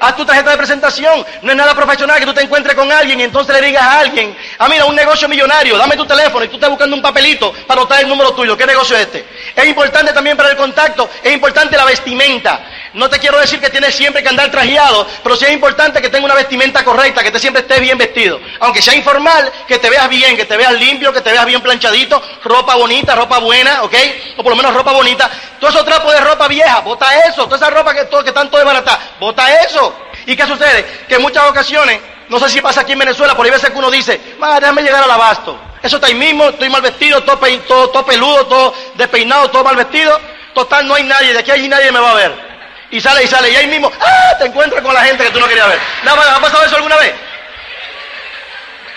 Haz 0.00 0.16
tu 0.16 0.24
tarjeta 0.24 0.50
de 0.50 0.56
presentación. 0.56 1.24
No 1.42 1.50
es 1.50 1.56
nada 1.56 1.74
profesional 1.74 2.18
que 2.18 2.24
tú 2.24 2.32
te 2.32 2.42
encuentres 2.42 2.74
con 2.74 2.90
alguien 2.90 3.20
y 3.20 3.24
entonces 3.24 3.54
le 3.54 3.66
digas 3.66 3.82
a 3.82 4.00
alguien, 4.00 4.34
ah, 4.60 4.68
mira, 4.68 4.84
un 4.84 4.94
negocio 4.94 5.28
millonario, 5.28 5.76
dame 5.78 5.96
tu 5.96 6.04
teléfono 6.04 6.44
y 6.44 6.48
tú 6.48 6.56
estás 6.56 6.68
buscando 6.68 6.94
un 6.94 7.02
papelito 7.02 7.52
para 7.66 7.80
notar 7.80 8.00
el 8.00 8.08
número 8.08 8.32
tuyo. 8.32 8.56
¿Qué 8.56 8.66
negocio 8.66 8.96
es 8.96 9.02
este? 9.02 9.24
Es 9.56 9.66
importante 9.66 10.12
también 10.12 10.36
para 10.36 10.50
el 10.50 10.56
contacto, 10.56 11.08
es 11.22 11.32
importante 11.32 11.76
la 11.76 11.84
vestimenta. 11.84 12.60
No 12.92 13.08
te 13.08 13.18
quiero 13.18 13.38
decir 13.38 13.60
que 13.60 13.70
tienes 13.70 13.94
siempre 13.94 14.22
que 14.22 14.28
andar 14.28 14.50
trajeado, 14.50 15.06
pero 15.22 15.36
sí 15.36 15.44
es 15.44 15.52
importante 15.52 16.02
que 16.02 16.08
tenga 16.08 16.24
una 16.24 16.34
vestimenta 16.34 16.84
correcta, 16.84 17.22
que 17.22 17.30
te 17.30 17.38
siempre 17.38 17.62
estés 17.62 17.80
bien 17.80 17.96
vestido. 17.96 18.40
Aunque 18.58 18.82
sea 18.82 18.94
informal, 18.94 19.50
que 19.66 19.78
te 19.78 19.88
veas 19.88 20.08
bien, 20.08 20.36
que 20.36 20.44
te 20.44 20.56
veas 20.56 20.72
limpio, 20.72 21.12
que 21.12 21.20
te 21.20 21.30
veas 21.30 21.46
bien 21.46 21.60
planchadito, 21.60 22.20
ropa 22.44 22.74
bonita, 22.74 23.14
ropa 23.14 23.38
buena, 23.38 23.82
¿ok? 23.84 23.94
O 24.36 24.42
por 24.42 24.50
lo 24.50 24.56
menos 24.56 24.74
ropa 24.74 24.92
bonita. 24.92 25.30
Todo 25.58 25.70
esos 25.70 25.84
trapos 25.84 26.12
de 26.12 26.20
ropa 26.20 26.48
vieja, 26.48 26.80
bota 26.80 27.06
eso. 27.26 27.44
Toda 27.44 27.56
esa 27.56 27.70
ropa 27.70 27.94
que, 27.94 28.04
todo, 28.06 28.24
que 28.24 28.32
tanto 28.32 28.58
de 28.58 28.64
barata, 28.64 28.98
bota 29.20 29.52
eso. 29.62 29.94
¿Y 30.26 30.36
qué 30.36 30.46
sucede? 30.46 31.04
Que 31.08 31.14
en 31.14 31.22
muchas 31.22 31.44
ocasiones, 31.44 32.00
no 32.30 32.38
sé 32.38 32.48
si 32.48 32.60
pasa 32.62 32.80
aquí 32.80 32.92
en 32.92 33.00
Venezuela, 33.00 33.36
por 33.36 33.44
ahí 33.44 33.52
veces 33.52 33.70
que 33.70 33.78
uno 33.78 33.90
dice, 33.90 34.18
déjame 34.60 34.82
llegar 34.82 35.04
al 35.04 35.10
abasto. 35.10 35.60
Eso 35.82 35.96
está 35.96 36.06
ahí 36.06 36.14
mismo, 36.14 36.48
estoy 36.48 36.70
mal 36.70 36.80
vestido, 36.80 37.22
todo, 37.22 37.38
todo, 37.66 37.90
todo 37.90 38.06
peludo, 38.06 38.46
todo 38.46 38.74
despeinado, 38.94 39.50
todo 39.50 39.64
mal 39.64 39.76
vestido. 39.76 40.18
Total, 40.54 40.86
no 40.86 40.94
hay 40.94 41.04
nadie, 41.04 41.32
de 41.32 41.38
aquí 41.38 41.50
allí 41.50 41.68
nadie 41.68 41.92
me 41.92 42.00
va 42.00 42.10
a 42.12 42.14
ver 42.14 42.50
y 42.90 43.00
sale 43.00 43.24
y 43.24 43.26
sale 43.28 43.50
y 43.50 43.56
ahí 43.56 43.66
mismo 43.68 43.90
¡ah! 44.00 44.36
te 44.38 44.46
encuentras 44.46 44.82
con 44.82 44.92
la 44.92 45.02
gente 45.02 45.24
que 45.24 45.30
tú 45.30 45.40
no 45.40 45.48
querías 45.48 45.68
ver. 45.68 45.78
Nada 46.04 46.36
¿ha 46.36 46.40
pasado 46.40 46.64
eso 46.64 46.76
alguna 46.76 46.96
vez? 46.96 47.14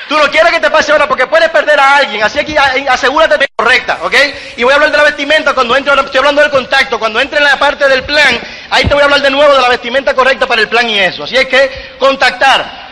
Tú 0.07 0.17
no 0.17 0.29
quieres 0.29 0.51
que 0.51 0.59
te 0.59 0.69
pase 0.69 0.91
ahora 0.91 1.07
porque 1.07 1.25
puedes 1.27 1.49
perder 1.49 1.79
a 1.79 1.95
alguien, 1.97 2.23
así 2.23 2.43
que 2.43 2.57
asegúrate 2.59 3.37
de 3.37 3.47
correcta, 3.55 3.99
¿ok? 4.01 4.13
Y 4.57 4.63
voy 4.63 4.73
a 4.73 4.75
hablar 4.75 4.91
de 4.91 4.97
la 4.97 5.03
vestimenta 5.05 5.53
cuando 5.53 5.75
entre, 5.77 5.93
estoy 5.93 6.17
hablando 6.17 6.41
del 6.41 6.51
contacto, 6.51 6.99
cuando 6.99 7.21
entre 7.21 7.37
en 7.37 7.45
la 7.45 7.57
parte 7.57 7.87
del 7.87 8.03
plan, 8.03 8.39
ahí 8.69 8.85
te 8.85 8.93
voy 8.93 9.01
a 9.01 9.05
hablar 9.05 9.21
de 9.21 9.31
nuevo 9.31 9.53
de 9.53 9.61
la 9.61 9.69
vestimenta 9.69 10.13
correcta 10.13 10.45
para 10.45 10.61
el 10.61 10.67
plan 10.67 10.89
y 10.89 10.99
eso. 10.99 11.23
Así 11.23 11.37
es 11.37 11.47
que 11.47 11.95
contactar. 11.97 12.82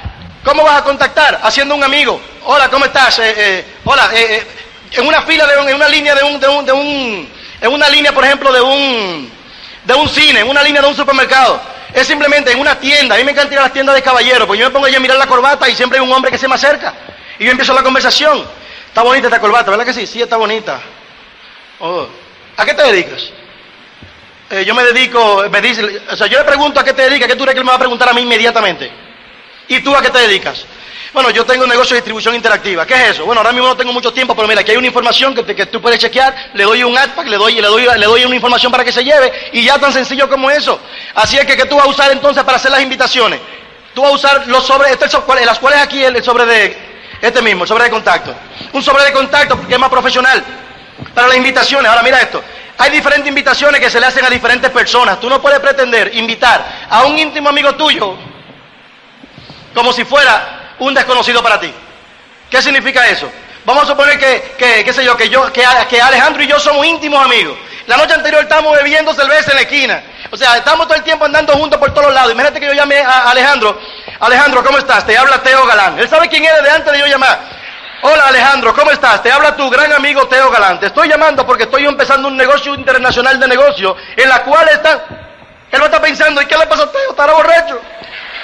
¿Cómo 0.43 0.63
vas 0.63 0.79
a 0.79 0.83
contactar? 0.83 1.39
Haciendo 1.43 1.75
un 1.75 1.83
amigo. 1.83 2.19
Hola, 2.45 2.67
¿cómo 2.69 2.85
estás? 2.85 3.19
Eh, 3.19 3.33
eh, 3.37 3.65
hola, 3.83 4.09
eh, 4.13 4.43
en 4.91 5.05
una 5.05 5.21
fila 5.21 5.45
de 5.45 5.69
en 5.69 5.75
una 5.75 5.87
línea 5.87 6.15
de 6.15 6.23
un, 6.23 6.39
de 6.39 6.47
un, 6.47 6.65
de 6.65 6.71
un, 6.71 7.31
en 7.61 7.71
una 7.71 7.87
línea, 7.89 8.11
por 8.11 8.25
ejemplo, 8.25 8.51
de 8.51 8.59
un, 8.59 9.31
de 9.85 9.93
un 9.93 10.09
cine, 10.09 10.39
en 10.39 10.49
una 10.49 10.63
línea 10.63 10.81
de 10.81 10.87
un 10.87 10.95
supermercado. 10.95 11.61
Es 11.93 12.07
simplemente 12.07 12.51
en 12.51 12.59
una 12.59 12.79
tienda. 12.79 13.15
A 13.15 13.17
mí 13.19 13.23
me 13.23 13.31
encanta 13.31 13.53
ir 13.53 13.59
a 13.59 13.63
las 13.63 13.73
tiendas 13.73 13.93
de 13.93 14.01
caballeros, 14.01 14.47
porque 14.47 14.61
yo 14.61 14.67
me 14.67 14.71
pongo 14.71 14.87
allí 14.87 14.95
a 14.95 14.99
mirar 14.99 15.17
la 15.17 15.27
corbata 15.27 15.69
y 15.69 15.75
siempre 15.75 15.99
hay 15.99 16.05
un 16.05 16.11
hombre 16.11 16.31
que 16.31 16.39
se 16.39 16.47
me 16.47 16.55
acerca. 16.55 16.93
Y 17.37 17.45
yo 17.45 17.51
empiezo 17.51 17.73
la 17.73 17.83
conversación. 17.83 18.43
Está 18.87 19.03
bonita 19.03 19.27
esta 19.27 19.39
corbata, 19.39 19.69
¿verdad 19.69 19.85
que 19.85 19.93
sí? 19.93 20.07
Sí, 20.07 20.21
está 20.23 20.37
bonita. 20.37 20.81
Oh. 21.79 22.07
¿A 22.57 22.65
qué 22.65 22.73
te 22.73 22.83
dedicas? 22.83 23.29
Eh, 24.49 24.65
yo 24.65 24.73
me 24.73 24.83
dedico, 24.83 25.45
me 25.51 25.61
dice, 25.61 26.01
o 26.09 26.15
sea, 26.15 26.25
yo 26.25 26.39
le 26.39 26.45
pregunto 26.45 26.79
a 26.79 26.83
qué 26.83 26.93
te 26.93 27.03
dedicas, 27.03 27.27
¿qué 27.27 27.35
tú 27.35 27.43
crees 27.43 27.53
que 27.53 27.59
él 27.59 27.65
me 27.65 27.71
va 27.71 27.75
a 27.75 27.79
preguntar 27.79 28.09
a 28.09 28.13
mí 28.13 28.21
inmediatamente? 28.21 29.11
¿Y 29.72 29.80
tú 29.80 29.95
a 29.95 30.01
qué 30.01 30.09
te 30.09 30.19
dedicas? 30.19 30.65
Bueno, 31.13 31.30
yo 31.30 31.45
tengo 31.45 31.63
un 31.63 31.69
negocio 31.69 31.93
de 31.93 32.01
distribución 32.01 32.36
interactiva. 32.36 32.86
¿Qué 32.86 32.93
es 32.93 33.09
eso? 33.11 33.26
Bueno, 33.26 33.39
ahora 33.39 33.53
mismo 33.53 33.69
no 33.69 33.78
tengo 33.78 33.93
mucho 33.93 34.11
tiempo, 34.11 34.36
pero 34.36 34.45
mira, 34.45 34.59
aquí 34.59 34.72
hay 34.72 34.76
una 34.76 34.88
información 34.88 35.34
que, 35.34 35.55
que 35.55 35.65
tú 35.67 35.82
puedes 35.82 35.97
chequear, 35.97 36.51
le 36.53 36.65
doy 36.65 36.84
un 36.84 36.97
adpack, 36.97 37.26
le 37.26 37.38
doy, 37.38 37.55
le, 37.55 37.67
doy, 37.67 37.88
le 37.97 38.05
doy 38.05 38.26
una 38.26 38.36
información 38.36 38.69
para 38.69 38.84
que 38.84 38.91
se 38.91 39.01
lleve, 39.01 39.32
y 39.53 39.63
ya 39.63 39.80
tan 39.80 39.93
sencillo 39.93 40.28
como 40.28 40.51
eso. 40.51 40.78
Así 41.15 41.38
es 41.38 41.45
que, 41.45 41.55
¿qué 41.55 41.63
tú 41.67 41.78
vas 41.78 41.86
a 41.86 41.88
usar 41.88 42.11
entonces 42.11 42.43
para 42.43 42.57
hacer 42.57 42.69
las 42.69 42.82
invitaciones? 42.82 43.39
Tú 43.93 44.01
vas 44.01 44.11
a 44.11 44.13
usar 44.15 44.47
los 44.47 44.65
sobres, 44.65 44.91
este 44.91 45.05
las 45.45 45.59
cuales 45.59 45.80
aquí 45.80 46.03
el, 46.03 46.22
sobre 46.22 46.45
de, 46.45 46.78
este 47.22 47.41
mismo, 47.41 47.63
el 47.63 47.69
sobre 47.69 47.86
de 47.86 47.91
contacto. 47.91 48.36
Un 48.74 48.84
sobre 48.84 49.05
de 49.05 49.13
contacto 49.13 49.55
porque 49.55 49.76
es 49.76 49.80
más 49.80 49.89
profesional. 49.89 50.43
Para 51.15 51.30
las 51.30 51.38
invitaciones, 51.38 51.89
ahora 51.89 52.03
mira 52.03 52.19
esto. 52.19 52.43
Hay 52.78 52.91
diferentes 52.91 53.30
invitaciones 53.30 53.80
que 53.80 53.89
se 53.89 54.01
le 54.01 54.05
hacen 54.07 54.26
a 54.26 54.30
diferentes 54.30 54.69
personas. 54.69 55.17
Tú 55.22 55.30
no 55.30 55.41
puedes 55.41 55.61
pretender 55.61 56.11
invitar 56.13 56.88
a 56.89 57.05
un 57.05 57.17
íntimo 57.17 57.47
amigo 57.47 57.74
tuyo 57.76 58.30
como 59.74 59.93
si 59.93 60.03
fuera 60.05 60.76
un 60.80 60.93
desconocido 60.93 61.41
para 61.41 61.59
ti. 61.59 61.74
¿Qué 62.49 62.61
significa 62.61 63.07
eso? 63.07 63.32
Vamos 63.63 63.84
a 63.84 63.88
suponer 63.88 64.17
que, 64.17 64.55
que 64.57 64.84
qué 64.84 64.93
sé 64.93 65.05
yo, 65.05 65.15
que 65.15 65.30
yo, 65.30 65.51
que, 65.53 65.63
Alejandro 65.63 66.43
y 66.43 66.47
yo 66.47 66.59
somos 66.59 66.86
íntimos 66.86 67.24
amigos. 67.24 67.57
La 67.88 67.97
noche 67.97 68.13
anterior 68.13 68.41
estábamos 68.41 68.76
bebiendo 68.76 69.13
cerveza 69.13 69.51
en 69.51 69.57
la 69.57 69.61
esquina. 69.61 70.03
O 70.32 70.38
sea, 70.38 70.57
estamos 70.57 70.88
todo 70.88 70.97
el 70.97 71.03
tiempo 71.03 71.26
andando 71.26 71.53
juntos 71.53 71.80
por 71.80 71.93
todos 71.93 72.13
lados. 72.13 72.32
Imagínate 72.32 72.59
que 72.59 72.67
yo 72.67 72.74
llame 72.74 72.99
a 72.99 73.30
Alejandro. 73.30 73.80
Alejandro, 74.19 74.63
¿cómo 74.63 74.78
estás? 74.78 75.05
Te 75.05 75.17
habla 75.17 75.41
Teo 75.41 75.65
Galán. 75.65 75.99
Él 75.99 76.09
sabe 76.09 76.30
quién 76.30 76.45
eres 76.45 76.63
de 76.63 76.69
antes 76.69 76.91
de 76.91 76.99
yo 76.99 77.07
llamar. 77.07 77.39
Hola 78.03 78.28
Alejandro, 78.30 78.74
¿cómo 78.74 78.89
estás? 78.89 79.22
Te 79.22 79.32
habla 79.32 79.55
tu 79.55 79.69
gran 79.69 79.93
amigo 79.93 80.28
Teo 80.28 80.49
Galán. 80.49 80.80
Te 80.80 80.88
estoy 80.88 81.07
llamando 81.07 81.45
porque 81.45 81.63
estoy 81.63 81.86
empezando 81.86 82.28
un 82.28 82.38
negocio 82.38 82.74
internacional 82.74 83.39
de 83.39 83.47
negocio 83.47 83.95
en 84.15 84.28
la 84.28 84.41
cual 84.43 84.67
está... 84.69 85.05
Él 85.72 85.80
va 85.80 85.84
a 85.84 85.86
estar 85.86 86.01
pensando, 86.01 86.41
¿y 86.41 86.45
qué 86.47 86.57
le 86.57 86.65
pasa 86.65 86.84
a 86.84 86.91
Teo? 86.91 87.11
¿Estará 87.11 87.34
borracho? 87.34 87.80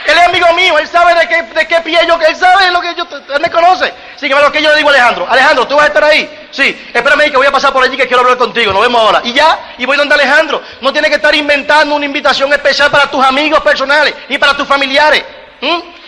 Él 0.08 0.18
es 0.18 0.26
amigo 0.26 0.54
mío, 0.54 0.80
él 0.80 0.88
sabe 0.88 1.14
de 1.16 1.28
qué, 1.28 1.44
de 1.44 1.68
qué 1.68 1.82
pie 1.82 2.00
yo, 2.08 2.18
él 2.22 2.36
sabe 2.36 2.72
lo 2.72 2.80
que 2.80 2.96
yo, 2.96 3.06
él 3.34 3.42
me 3.42 3.52
conoce. 3.52 3.94
Sin 4.16 4.32
embargo, 4.32 4.52
que 4.52 4.62
yo 4.62 4.70
le 4.70 4.78
digo 4.78 4.90
a 4.90 4.94
Alejandro, 4.94 5.28
Alejandro, 5.30 5.68
¿tú 5.68 5.76
vas 5.76 5.86
a 5.86 5.88
estar 5.88 6.04
ahí? 6.04 6.48
Sí, 6.52 6.90
espérame 6.94 7.30
que 7.30 7.38
voy 7.38 7.48
a 7.48 7.52
pasar 7.52 7.74
por 7.74 7.84
allí 7.84 7.98
que 7.98 8.08
quiero 8.08 8.22
hablar 8.22 8.38
contigo, 8.38 8.72
nos 8.72 8.82
vemos 8.82 9.02
ahora. 9.02 9.22
Y 9.26 9.34
ya, 9.34 9.74
y 9.78 9.86
voy 9.86 9.98
donde 9.98 10.16
Alejandro. 10.16 10.62
No 10.82 10.94
tiene 10.94 11.10
que 11.10 11.16
estar 11.16 11.36
inventando 11.36 11.96
una 11.96 12.06
invitación 12.06 12.52
especial 12.54 12.90
para 12.90 13.12
tus 13.12 13.24
amigos 13.24 13.60
personales 13.60 14.14
y 14.30 14.38
para 14.38 14.56
tus 14.56 14.68
familiares. 14.68 15.24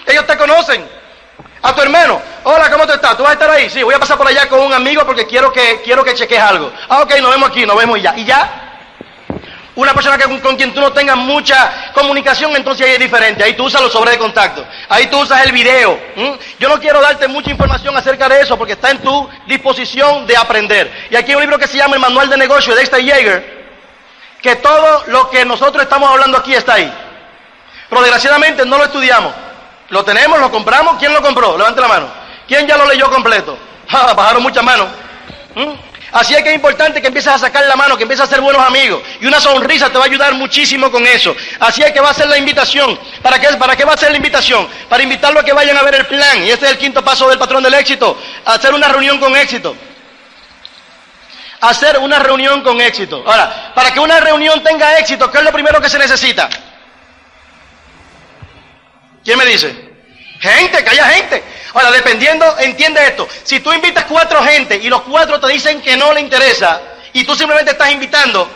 Ellos 0.06 0.26
te 0.26 0.38
conocen. 0.38 1.00
A 1.62 1.76
tu 1.76 1.82
hermano, 1.82 2.22
hola, 2.44 2.72
¿cómo 2.72 2.88
te 2.88 2.94
estás? 2.94 3.18
¿Tú 3.18 3.24
vas 3.24 3.32
a 3.32 3.34
estar 3.34 3.50
ahí? 3.50 3.70
Sí, 3.70 3.84
voy 3.84 3.94
a 3.94 4.00
pasar 4.00 4.18
por 4.18 4.28
allá 4.28 4.48
con 4.48 4.62
un 4.62 4.74
amigo 4.74 5.06
porque 5.06 5.28
quiero 5.28 5.52
que, 5.52 5.82
quiero 5.84 6.06
que 6.06 6.14
cheques 6.14 6.40
algo. 6.40 6.72
Ah, 6.88 7.02
ok, 7.02 7.20
nos 7.20 7.32
vemos 7.32 7.50
aquí, 7.50 7.66
nos 7.66 7.76
vemos 7.76 8.00
y 8.00 8.02
ya. 8.02 8.16
Y 8.16 8.24
ya, 8.24 8.69
una 9.80 9.94
persona 9.94 10.18
que, 10.18 10.42
con 10.42 10.58
quien 10.58 10.74
tú 10.74 10.82
no 10.82 10.92
tengas 10.92 11.16
mucha 11.16 11.92
comunicación, 11.94 12.54
entonces 12.54 12.86
ahí 12.86 12.94
es 12.94 13.00
diferente. 13.00 13.46
Ahí 13.46 13.54
tú 13.54 13.64
usas 13.64 13.82
los 13.82 13.94
sobres 13.94 14.14
de 14.14 14.20
contacto. 14.20 14.66
Ahí 14.90 15.08
tú 15.08 15.20
usas 15.20 15.46
el 15.46 15.54
video. 15.54 15.98
Yo 16.60 16.68
no 16.68 16.80
quiero 16.82 17.00
darte 17.00 17.30
mucha 17.30 17.50
información 17.50 17.96
acerca 17.96 18.28
de 18.28 18.42
eso 18.42 18.58
porque 18.58 18.74
está 18.74 18.92
en 18.92 19.00
tu 19.00 19.30
disposición 19.48 20.28
de 20.28 20.36
aprender. 20.36 21.08
Y 21.10 21.16
aquí 21.16 21.32
hay 21.32 21.36
un 21.36 21.42
libro 21.42 21.58
que 21.58 21.68
se 21.68 21.78
llama 21.78 21.96
El 21.96 22.02
Manual 22.02 22.30
de 22.30 22.36
Negocio 22.36 22.74
de 22.74 22.80
Dexter 22.82 23.02
Yeager, 23.02 23.70
que 24.42 24.58
todo 24.58 25.06
lo 25.08 25.30
que 25.30 25.46
nosotros 25.46 25.82
estamos 25.82 26.10
hablando 26.10 26.38
aquí 26.38 26.54
está 26.54 26.74
ahí. 26.74 26.94
Pero 27.88 28.02
desgraciadamente 28.02 28.66
no 28.66 28.78
lo 28.78 28.84
estudiamos. 28.84 29.34
Lo 29.88 30.04
tenemos, 30.04 30.42
lo 30.42 30.52
compramos. 30.52 30.98
¿Quién 31.00 31.14
lo 31.14 31.22
compró? 31.22 31.58
Levante 31.58 31.80
la 31.80 31.88
mano. 31.88 32.08
¿Quién 32.50 32.68
ya 32.68 32.76
lo 32.76 32.86
leyó 32.86 33.10
completo? 33.10 33.58
bajaron 33.90 34.44
muchas 34.44 34.64
manos. 34.64 34.88
Así 36.12 36.34
es 36.34 36.42
que 36.42 36.50
es 36.50 36.56
importante 36.56 37.02
que 37.02 37.08
empieces 37.08 37.32
a 37.32 37.38
sacar 37.38 37.66
la 37.66 37.76
mano, 37.76 37.96
que 37.96 38.04
empieces 38.04 38.26
a 38.26 38.30
ser 38.30 38.42
buenos 38.42 38.66
amigos. 38.66 39.02
Y 39.22 39.28
una 39.28 39.40
sonrisa 39.40 39.90
te 39.90 39.98
va 39.98 40.06
a 40.06 40.08
ayudar 40.08 40.34
muchísimo 40.34 40.92
con 40.92 41.06
eso. 41.06 41.36
Así 41.60 41.84
es 41.84 41.92
que 41.92 42.00
va 42.00 42.10
a 42.10 42.14
ser 42.14 42.28
la 42.28 42.38
invitación. 42.38 43.00
¿Para 43.22 43.40
qué, 43.40 43.48
¿Para 43.58 43.76
qué 43.76 43.86
va 43.86 43.94
a 43.94 43.98
ser 43.98 44.12
la 44.12 44.18
invitación? 44.18 44.68
Para 44.90 45.04
invitarlo 45.04 45.40
a 45.40 45.44
que 45.44 45.54
vayan 45.54 45.78
a 45.78 45.84
ver 45.84 45.96
el 45.96 46.06
plan. 46.08 46.44
Y 46.44 46.50
este 46.50 46.66
es 46.66 46.72
el 46.72 46.78
quinto 46.78 47.04
paso 47.04 47.30
del 47.30 47.38
patrón 47.38 47.62
del 47.62 47.74
éxito. 47.76 48.18
Hacer 48.46 48.74
una 48.74 48.88
reunión 48.88 49.20
con 49.20 49.36
éxito. 49.36 49.76
Hacer 51.62 52.00
una 52.00 52.20
reunión 52.20 52.62
con 52.62 52.82
éxito. 52.82 53.24
Ahora, 53.28 53.74
para 53.76 53.94
que 53.94 54.00
una 54.00 54.20
reunión 54.20 54.64
tenga 54.64 54.98
éxito, 54.98 55.30
¿qué 55.30 55.40
es 55.40 55.44
lo 55.44 55.52
primero 55.52 55.80
que 55.80 55.90
se 55.90 56.00
necesita? 56.00 56.50
¿Quién 59.24 59.38
me 59.38 59.46
dice? 59.46 59.90
Gente, 60.40 60.84
que 60.84 60.90
haya 60.90 61.06
gente. 61.10 61.44
Ahora, 61.74 61.92
dependiendo, 61.92 62.58
entiende 62.60 63.06
esto. 63.06 63.28
Si 63.44 63.60
tú 63.60 63.72
invitas 63.72 64.06
cuatro 64.06 64.44
gente 64.44 64.76
y 64.76 64.90
los 64.90 65.02
cuatro 65.04 65.40
te 65.40 65.48
dicen 65.48 65.82
que 65.82 65.96
no 65.96 66.14
le 66.14 66.22
interesa 66.22 66.82
y 67.14 67.24
tú 67.24 67.36
simplemente 67.36 67.72
estás 67.72 67.92
invitando, 67.92 68.50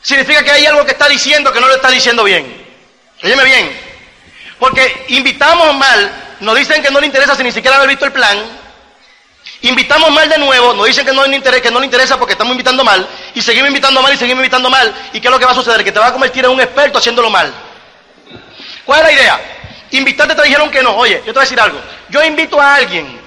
significa 0.00 0.42
que 0.42 0.52
hay 0.52 0.66
algo 0.66 0.84
que 0.84 0.92
está 0.92 1.08
diciendo 1.08 1.52
que 1.52 1.60
no 1.60 1.68
lo 1.68 1.74
está 1.74 1.90
diciendo 1.90 2.24
bien. 2.24 2.66
Óyeme 3.22 3.44
bien. 3.44 3.80
Porque 4.58 5.06
invitamos 5.08 5.74
mal, 5.74 6.36
nos 6.40 6.56
dicen 6.56 6.82
que 6.82 6.90
no 6.90 7.00
le 7.00 7.06
interesa 7.06 7.34
sin 7.34 7.44
ni 7.44 7.52
siquiera 7.52 7.76
haber 7.76 7.88
visto 7.88 8.04
el 8.04 8.12
plan. 8.12 8.38
Invitamos 9.62 10.10
mal 10.12 10.28
de 10.28 10.38
nuevo, 10.38 10.72
nos 10.74 10.86
dicen 10.86 11.04
que 11.04 11.12
no, 11.12 11.26
le 11.26 11.34
interesa, 11.34 11.62
que 11.62 11.70
no 11.70 11.80
le 11.80 11.86
interesa 11.86 12.16
porque 12.16 12.32
estamos 12.32 12.52
invitando 12.52 12.84
mal. 12.84 13.08
Y 13.34 13.42
seguimos 13.42 13.68
invitando 13.68 14.00
mal 14.02 14.12
y 14.14 14.16
seguimos 14.16 14.40
invitando 14.40 14.70
mal. 14.70 14.94
¿Y 15.12 15.20
qué 15.20 15.26
es 15.26 15.32
lo 15.32 15.38
que 15.38 15.44
va 15.44 15.52
a 15.52 15.54
suceder? 15.54 15.82
Que 15.82 15.90
te 15.90 15.98
va 15.98 16.08
a 16.08 16.12
convertir 16.12 16.44
en 16.44 16.52
un 16.52 16.60
experto 16.60 16.98
haciéndolo 16.98 17.30
mal. 17.30 17.52
¿Cuál 18.84 19.00
es 19.00 19.06
la 19.06 19.12
idea? 19.12 19.57
Invitarte 19.90 20.34
te 20.34 20.42
dijeron 20.42 20.70
que 20.70 20.82
no. 20.82 20.96
Oye, 20.96 21.16
yo 21.18 21.26
te 21.26 21.32
voy 21.32 21.40
a 21.40 21.42
decir 21.42 21.60
algo. 21.60 21.80
Yo 22.10 22.22
invito 22.24 22.60
a 22.60 22.74
alguien 22.74 23.20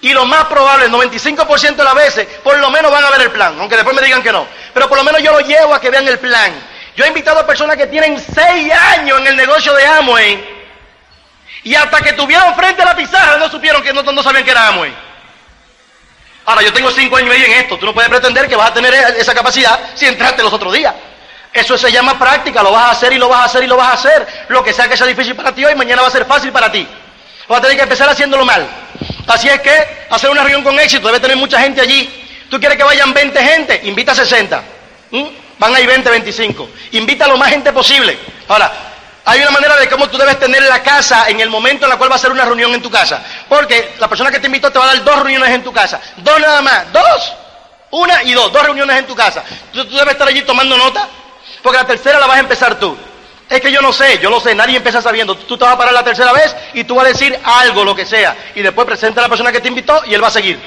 Y 0.00 0.12
lo 0.12 0.26
más 0.26 0.46
probable, 0.46 0.86
el 0.86 0.92
95% 0.92 1.76
de 1.76 1.84
las 1.84 1.94
veces, 1.94 2.26
por 2.42 2.58
lo 2.58 2.70
menos 2.70 2.90
van 2.90 3.04
a 3.04 3.10
ver 3.10 3.22
el 3.22 3.30
plan, 3.30 3.54
aunque 3.58 3.76
después 3.76 3.94
me 3.94 4.02
digan 4.02 4.22
que 4.22 4.32
no. 4.32 4.46
Pero 4.74 4.88
por 4.88 4.98
lo 4.98 5.04
menos 5.04 5.22
yo 5.22 5.32
lo 5.32 5.40
llevo 5.40 5.74
a 5.74 5.80
que 5.80 5.90
vean 5.90 6.06
el 6.08 6.18
plan. 6.18 6.52
Yo 6.96 7.04
he 7.04 7.08
invitado 7.08 7.38
a 7.38 7.46
personas 7.46 7.76
que 7.76 7.86
tienen 7.86 8.22
seis 8.34 8.72
años 8.72 9.20
en 9.20 9.28
el 9.28 9.36
negocio 9.36 9.72
de 9.74 9.86
Amway 9.86 10.62
y 11.64 11.74
hasta 11.74 12.00
que 12.00 12.12
tuvieron 12.14 12.54
frente 12.56 12.82
a 12.82 12.86
la 12.86 12.96
pizarra 12.96 13.38
no 13.38 13.48
supieron 13.48 13.82
que 13.82 13.92
no, 13.92 14.02
no 14.02 14.22
sabían 14.22 14.44
que 14.44 14.50
era 14.50 14.68
Amway. 14.68 14.92
Ahora, 16.44 16.62
yo 16.62 16.72
tengo 16.72 16.90
cinco 16.90 17.16
años 17.16 17.28
y 17.28 17.38
medio 17.38 17.46
en 17.46 17.60
esto. 17.60 17.78
Tú 17.78 17.86
no 17.86 17.94
puedes 17.94 18.10
pretender 18.10 18.48
que 18.48 18.56
vas 18.56 18.70
a 18.70 18.74
tener 18.74 18.92
esa 19.16 19.32
capacidad 19.32 19.78
si 19.94 20.06
entraste 20.06 20.42
los 20.42 20.52
otros 20.52 20.72
días. 20.72 20.92
Eso 21.52 21.76
se 21.76 21.92
llama 21.92 22.18
práctica. 22.18 22.62
Lo 22.62 22.72
vas 22.72 22.84
a 22.84 22.90
hacer 22.92 23.12
y 23.12 23.18
lo 23.18 23.28
vas 23.28 23.40
a 23.40 23.44
hacer 23.44 23.64
y 23.64 23.66
lo 23.66 23.76
vas 23.76 23.88
a 23.88 23.92
hacer. 23.92 24.26
Lo 24.48 24.64
que 24.64 24.72
sea 24.72 24.88
que 24.88 24.96
sea 24.96 25.06
difícil 25.06 25.36
para 25.36 25.54
ti 25.54 25.64
hoy, 25.64 25.74
mañana 25.74 26.02
va 26.02 26.08
a 26.08 26.10
ser 26.10 26.24
fácil 26.24 26.50
para 26.50 26.72
ti. 26.72 26.86
Vas 27.48 27.58
a 27.58 27.62
tener 27.62 27.76
que 27.76 27.82
empezar 27.82 28.08
haciéndolo 28.08 28.44
mal. 28.44 28.66
Así 29.26 29.48
es 29.48 29.60
que 29.60 30.06
hacer 30.10 30.30
una 30.30 30.42
reunión 30.42 30.62
con 30.62 30.78
éxito 30.78 31.06
debe 31.06 31.20
tener 31.20 31.36
mucha 31.36 31.60
gente 31.60 31.80
allí. 31.80 32.08
¿Tú 32.50 32.58
quieres 32.58 32.76
que 32.76 32.84
vayan 32.84 33.12
20 33.12 33.42
gente? 33.42 33.80
Invita 33.84 34.12
a 34.12 34.14
60. 34.14 34.62
¿Mm? 35.10 35.24
Van 35.58 35.74
ahí 35.74 35.86
20, 35.86 36.10
25. 36.10 36.68
Invita 36.92 37.26
a 37.26 37.28
lo 37.28 37.36
más 37.36 37.50
gente 37.50 37.72
posible. 37.72 38.18
Ahora, 38.48 38.72
hay 39.24 39.40
una 39.40 39.50
manera 39.50 39.76
de 39.76 39.88
cómo 39.88 40.08
tú 40.08 40.18
debes 40.18 40.38
tener 40.38 40.62
la 40.62 40.82
casa 40.82 41.28
en 41.28 41.40
el 41.40 41.50
momento 41.50 41.84
en 41.84 41.90
la 41.90 41.96
cual 41.96 42.10
va 42.10 42.16
a 42.16 42.18
ser 42.18 42.32
una 42.32 42.44
reunión 42.44 42.72
en 42.74 42.82
tu 42.82 42.90
casa. 42.90 43.22
Porque 43.48 43.94
la 43.98 44.08
persona 44.08 44.30
que 44.30 44.40
te 44.40 44.46
invitó 44.46 44.72
te 44.72 44.78
va 44.78 44.86
a 44.86 44.94
dar 44.94 45.04
dos 45.04 45.16
reuniones 45.16 45.50
en 45.50 45.62
tu 45.62 45.72
casa. 45.72 46.00
Dos 46.16 46.40
nada 46.40 46.62
más. 46.62 46.92
Dos. 46.92 47.32
Una 47.92 48.22
y 48.22 48.32
dos. 48.32 48.52
Dos 48.52 48.62
reuniones 48.64 48.98
en 48.98 49.06
tu 49.06 49.14
casa. 49.14 49.44
tú 49.72 49.88
debes 49.88 50.12
estar 50.12 50.26
allí 50.26 50.42
tomando 50.42 50.76
nota. 50.76 51.08
Porque 51.62 51.78
la 51.78 51.86
tercera 51.86 52.18
la 52.18 52.26
vas 52.26 52.36
a 52.36 52.40
empezar 52.40 52.78
tú. 52.78 52.96
Es 53.48 53.60
que 53.60 53.70
yo 53.70 53.82
no 53.82 53.92
sé, 53.92 54.18
yo 54.18 54.30
lo 54.30 54.40
sé, 54.40 54.54
nadie 54.54 54.76
empieza 54.76 55.02
sabiendo. 55.02 55.36
Tú 55.36 55.58
te 55.58 55.64
vas 55.64 55.74
a 55.74 55.78
parar 55.78 55.92
la 55.92 56.02
tercera 56.02 56.32
vez 56.32 56.56
y 56.72 56.84
tú 56.84 56.94
vas 56.94 57.04
a 57.04 57.08
decir 57.08 57.38
algo, 57.44 57.84
lo 57.84 57.94
que 57.94 58.06
sea. 58.06 58.34
Y 58.54 58.62
después 58.62 58.86
presenta 58.86 59.20
a 59.20 59.24
la 59.24 59.28
persona 59.28 59.52
que 59.52 59.60
te 59.60 59.68
invitó 59.68 60.02
y 60.06 60.14
él 60.14 60.22
va 60.22 60.28
a 60.28 60.32
seguir. 60.32 60.58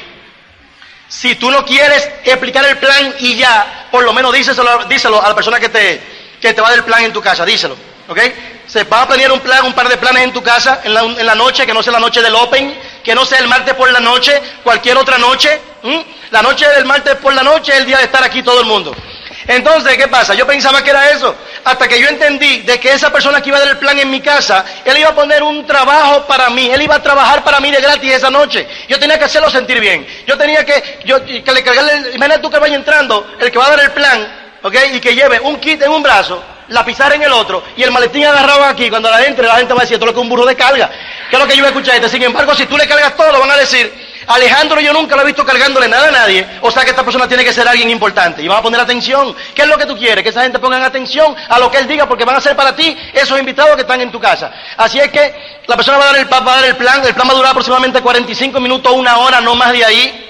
Si 1.07 1.35
tú 1.35 1.49
no 1.49 1.65
quieres 1.65 2.07
explicar 2.23 2.65
el 2.65 2.77
plan 2.77 3.15
y 3.19 3.35
ya, 3.35 3.87
por 3.91 4.03
lo 4.03 4.13
menos 4.13 4.33
díselo, 4.33 4.85
díselo 4.85 5.23
a 5.23 5.29
la 5.29 5.35
persona 5.35 5.59
que 5.59 5.69
te, 5.69 6.01
que 6.39 6.53
te 6.53 6.61
va 6.61 6.67
a 6.67 6.69
dar 6.71 6.79
el 6.79 6.85
plan 6.85 7.03
en 7.03 7.11
tu 7.13 7.21
casa, 7.21 7.43
díselo. 7.43 7.75
¿Ok? 8.07 8.19
Se 8.67 8.83
va 8.83 9.01
a 9.01 9.07
planear 9.07 9.31
un 9.31 9.39
plan, 9.39 9.65
un 9.65 9.73
par 9.73 9.87
de 9.89 9.97
planes 9.97 10.23
en 10.23 10.33
tu 10.33 10.43
casa 10.43 10.81
en 10.83 10.93
la, 10.93 11.01
en 11.01 11.25
la 11.25 11.35
noche, 11.35 11.65
que 11.65 11.73
no 11.73 11.81
sea 11.81 11.93
la 11.93 11.99
noche 11.99 12.21
del 12.21 12.35
Open, 12.35 12.79
que 13.03 13.15
no 13.15 13.25
sea 13.25 13.39
el 13.39 13.47
martes 13.47 13.73
por 13.73 13.91
la 13.91 13.99
noche, 13.99 14.39
cualquier 14.63 14.97
otra 14.97 15.17
noche. 15.17 15.59
La 16.29 16.41
noche 16.41 16.67
del 16.69 16.85
martes 16.85 17.15
por 17.15 17.33
la 17.33 17.43
noche 17.43 17.71
es 17.71 17.79
el 17.79 17.85
día 17.85 17.97
de 17.97 18.05
estar 18.05 18.23
aquí 18.23 18.43
todo 18.43 18.59
el 18.59 18.65
mundo. 18.65 18.95
Entonces, 19.47 19.95
¿qué 19.97 20.07
pasa? 20.07 20.33
Yo 20.33 20.47
pensaba 20.47 20.83
que 20.83 20.89
era 20.89 21.09
eso, 21.11 21.35
hasta 21.63 21.87
que 21.87 21.99
yo 21.99 22.07
entendí 22.07 22.61
de 22.61 22.79
que 22.79 22.91
esa 22.93 23.11
persona 23.11 23.41
que 23.41 23.49
iba 23.49 23.57
a 23.57 23.61
dar 23.61 23.69
el 23.69 23.77
plan 23.77 23.97
en 23.99 24.09
mi 24.09 24.19
casa, 24.21 24.65
él 24.83 24.97
iba 24.97 25.09
a 25.09 25.15
poner 25.15 25.43
un 25.43 25.65
trabajo 25.67 26.25
para 26.25 26.49
mí, 26.49 26.69
él 26.71 26.81
iba 26.81 26.95
a 26.95 27.03
trabajar 27.03 27.43
para 27.43 27.59
mí 27.59 27.69
de 27.69 27.79
gratis 27.79 28.13
esa 28.13 28.31
noche. 28.31 28.67
Yo 28.87 28.99
tenía 28.99 29.19
que 29.19 29.25
hacerlo 29.25 29.49
sentir 29.49 29.79
bien. 29.79 30.05
Yo 30.25 30.37
tenía 30.37 30.65
que, 30.65 30.99
yo, 31.05 31.23
que 31.23 31.51
le 31.53 31.63
cargarle, 31.63 32.15
imagínate 32.15 32.39
tú 32.39 32.49
que 32.49 32.59
vaya 32.59 32.75
entrando, 32.75 33.35
el 33.39 33.51
que 33.51 33.57
va 33.59 33.67
a 33.67 33.69
dar 33.71 33.79
el 33.81 33.91
plan, 33.91 34.27
¿ok? 34.63 34.75
Y 34.93 34.99
que 34.99 35.13
lleve 35.13 35.39
un 35.39 35.57
kit 35.57 35.81
en 35.81 35.91
un 35.91 36.01
brazo, 36.01 36.43
la 36.69 36.83
pizarra 36.83 37.13
en 37.13 37.21
el 37.21 37.31
otro 37.31 37.63
y 37.77 37.83
el 37.83 37.91
maletín 37.91 38.25
agarrado 38.25 38.63
aquí. 38.63 38.89
Cuando 38.89 39.09
la 39.11 39.23
entre, 39.23 39.45
la 39.45 39.57
gente 39.57 39.73
va 39.73 39.81
a 39.81 39.83
decir, 39.83 39.95
esto 39.95 40.05
es 40.05 40.09
lo 40.09 40.13
que 40.13 40.21
un 40.21 40.29
burro 40.29 40.45
de 40.45 40.55
carga. 40.55 40.89
¿Qué 41.29 41.35
es 41.35 41.39
lo 41.39 41.47
que 41.47 41.55
yo 41.55 41.61
voy 41.61 41.67
a 41.67 41.69
escuchar? 41.69 41.95
Este. 41.95 42.09
Sin 42.09 42.23
embargo, 42.23 42.55
si 42.55 42.65
tú 42.65 42.77
le 42.77 42.87
cargas 42.87 43.15
todo, 43.15 43.39
van 43.39 43.51
a 43.51 43.57
decir, 43.57 43.93
Alejandro 44.27 44.79
yo 44.81 44.93
nunca 44.93 45.15
lo 45.15 45.21
he 45.21 45.25
visto 45.25 45.45
cargándole 45.45 45.87
nada 45.87 46.07
a 46.07 46.11
nadie, 46.11 46.45
o 46.61 46.71
sea 46.71 46.83
que 46.83 46.91
esta 46.91 47.03
persona 47.03 47.27
tiene 47.27 47.43
que 47.43 47.53
ser 47.53 47.67
alguien 47.67 47.89
importante 47.89 48.41
y 48.41 48.47
van 48.47 48.59
a 48.59 48.61
poner 48.61 48.79
atención. 48.79 49.35
¿Qué 49.53 49.63
es 49.63 49.67
lo 49.67 49.77
que 49.77 49.85
tú 49.85 49.97
quieres? 49.97 50.23
Que 50.23 50.29
esa 50.29 50.41
gente 50.41 50.59
ponga 50.59 50.83
atención 50.83 51.35
a 51.49 51.59
lo 51.59 51.69
que 51.69 51.77
él 51.77 51.87
diga 51.87 52.07
porque 52.07 52.25
van 52.25 52.35
a 52.35 52.41
ser 52.41 52.55
para 52.55 52.75
ti 52.75 52.97
esos 53.13 53.39
invitados 53.39 53.75
que 53.75 53.81
están 53.81 54.01
en 54.01 54.11
tu 54.11 54.19
casa. 54.19 54.51
Así 54.77 54.99
es 54.99 55.11
que 55.11 55.61
la 55.67 55.75
persona 55.75 55.97
va 55.97 56.03
a 56.03 56.07
dar 56.07 56.17
el, 56.17 56.31
va 56.31 56.37
a 56.37 56.55
dar 56.55 56.65
el 56.65 56.75
plan, 56.75 57.05
el 57.05 57.13
plan 57.13 57.27
va 57.27 57.33
a 57.33 57.35
durar 57.35 57.51
aproximadamente 57.51 58.01
45 58.01 58.59
minutos, 58.59 58.91
una 58.93 59.17
hora, 59.17 59.41
no 59.41 59.55
más 59.55 59.71
de 59.71 59.85
ahí. 59.85 60.21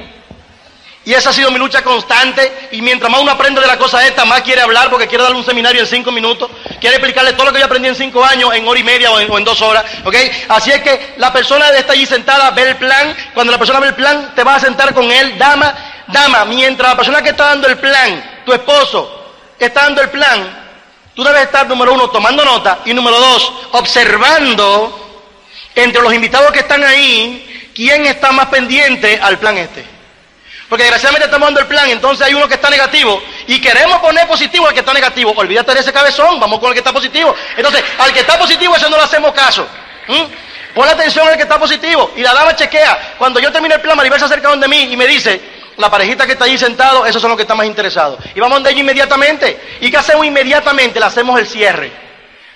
Y 1.05 1.13
esa 1.13 1.29
ha 1.29 1.33
sido 1.33 1.51
mi 1.51 1.59
lucha 1.59 1.83
constante. 1.83 2.69
Y 2.71 2.81
mientras 2.81 3.11
más 3.11 3.21
uno 3.21 3.31
aprende 3.31 3.61
de 3.61 3.67
la 3.67 3.77
cosa 3.77 4.05
esta, 4.05 4.25
más 4.25 4.41
quiere 4.41 4.61
hablar 4.61 4.89
porque 4.89 5.07
quiere 5.07 5.23
darle 5.23 5.37
un 5.37 5.45
seminario 5.45 5.81
en 5.81 5.87
cinco 5.87 6.11
minutos. 6.11 6.49
Quiere 6.85 6.97
explicarle 6.97 7.33
todo 7.33 7.47
lo 7.47 7.51
que 7.51 7.57
yo 7.57 7.65
aprendí 7.65 7.87
en 7.89 7.95
cinco 7.95 8.23
años, 8.23 8.53
en 8.53 8.67
hora 8.67 8.79
y 8.79 8.83
media 8.83 9.09
o 9.09 9.19
en, 9.19 9.43
dos 9.43 9.59
horas. 9.59 9.83
¿Ok? 10.03 10.15
Así 10.49 10.69
es 10.69 10.83
que 10.83 11.15
la 11.17 11.33
persona 11.33 11.67
está 11.69 11.93
allí 11.93 12.05
sentada, 12.05 12.51
ve 12.51 12.61
el 12.61 12.75
plan. 12.75 13.17
Cuando 13.33 13.51
la 13.51 13.57
persona 13.57 13.79
ve 13.79 13.87
el 13.87 13.95
plan, 13.95 14.35
te 14.35 14.43
va 14.43 14.53
a 14.53 14.59
sentar 14.59 14.93
con 14.93 15.11
él. 15.11 15.35
Dama, 15.35 15.73
dama, 16.05 16.45
mientras 16.45 16.91
la 16.91 16.95
persona 16.95 17.23
que 17.23 17.29
está 17.29 17.45
dando 17.45 17.67
el 17.67 17.79
plan, 17.79 18.41
tu 18.45 18.53
esposo, 18.53 19.33
está 19.57 19.81
dando 19.81 20.03
el 20.03 20.11
plan, 20.11 20.47
tú 21.15 21.23
debes 21.23 21.41
estar, 21.41 21.67
número 21.67 21.91
uno, 21.91 22.07
tomando 22.11 22.45
nota. 22.45 22.81
Y 22.85 22.93
número 22.93 23.19
dos, 23.19 23.51
observando 23.71 25.23
entre 25.73 26.03
los 26.03 26.13
invitados 26.13 26.51
que 26.51 26.59
están 26.59 26.83
ahí, 26.83 27.71
quién 27.73 28.05
está 28.05 28.31
más 28.31 28.45
pendiente 28.49 29.19
al 29.23 29.39
plan 29.39 29.57
este. 29.57 29.94
Porque 30.75 30.83
desgraciadamente 30.83 31.27
estamos 31.27 31.47
dando 31.47 31.61
el 31.61 31.67
plan, 31.67 31.89
entonces 31.89 32.27
hay 32.27 32.33
uno 32.33 32.49
que 32.49 32.55
está 32.55 32.69
negativo 32.69 33.23
y 33.47 33.61
queremos 33.61 33.97
poner 33.99 34.27
positivo 34.27 34.67
al 34.67 34.73
que 34.73 34.81
está 34.81 34.91
negativo. 34.91 35.31
Olvídate 35.33 35.73
de 35.73 35.79
ese 35.79 35.93
cabezón, 35.93 36.37
vamos 36.37 36.59
con 36.59 36.67
el 36.67 36.73
que 36.73 36.79
está 36.79 36.91
positivo. 36.91 37.33
Entonces, 37.55 37.81
al 37.97 38.11
que 38.11 38.19
está 38.19 38.37
positivo, 38.37 38.75
eso 38.75 38.89
no 38.89 38.97
le 38.97 39.03
hacemos 39.03 39.31
caso. 39.31 39.65
Pon 40.73 40.89
atención 40.89 41.29
al 41.29 41.37
que 41.37 41.43
está 41.43 41.57
positivo. 41.57 42.11
Y 42.17 42.21
la 42.23 42.33
dama 42.33 42.57
chequea. 42.57 43.15
Cuando 43.17 43.39
yo 43.39 43.53
termine 43.53 43.75
el 43.75 43.79
plan, 43.79 43.95
Maribel 43.95 44.19
se 44.19 44.25
acerca 44.25 44.49
donde 44.49 44.67
mí 44.67 44.89
y 44.91 44.97
me 44.97 45.07
dice, 45.07 45.39
la 45.77 45.89
parejita 45.89 46.25
que 46.25 46.33
está 46.33 46.43
ahí 46.43 46.57
sentado, 46.57 47.05
esos 47.05 47.21
son 47.21 47.29
los 47.29 47.37
que 47.37 47.43
están 47.43 47.55
más 47.55 47.67
interesados. 47.67 48.19
Y 48.35 48.41
vamos 48.41 48.57
donde 48.57 48.71
ella 48.71 48.81
inmediatamente. 48.81 49.77
¿Y 49.79 49.89
qué 49.89 49.95
hacemos 49.95 50.25
inmediatamente? 50.25 50.99
Le 50.99 51.05
hacemos 51.05 51.39
el 51.39 51.47
cierre. 51.47 51.89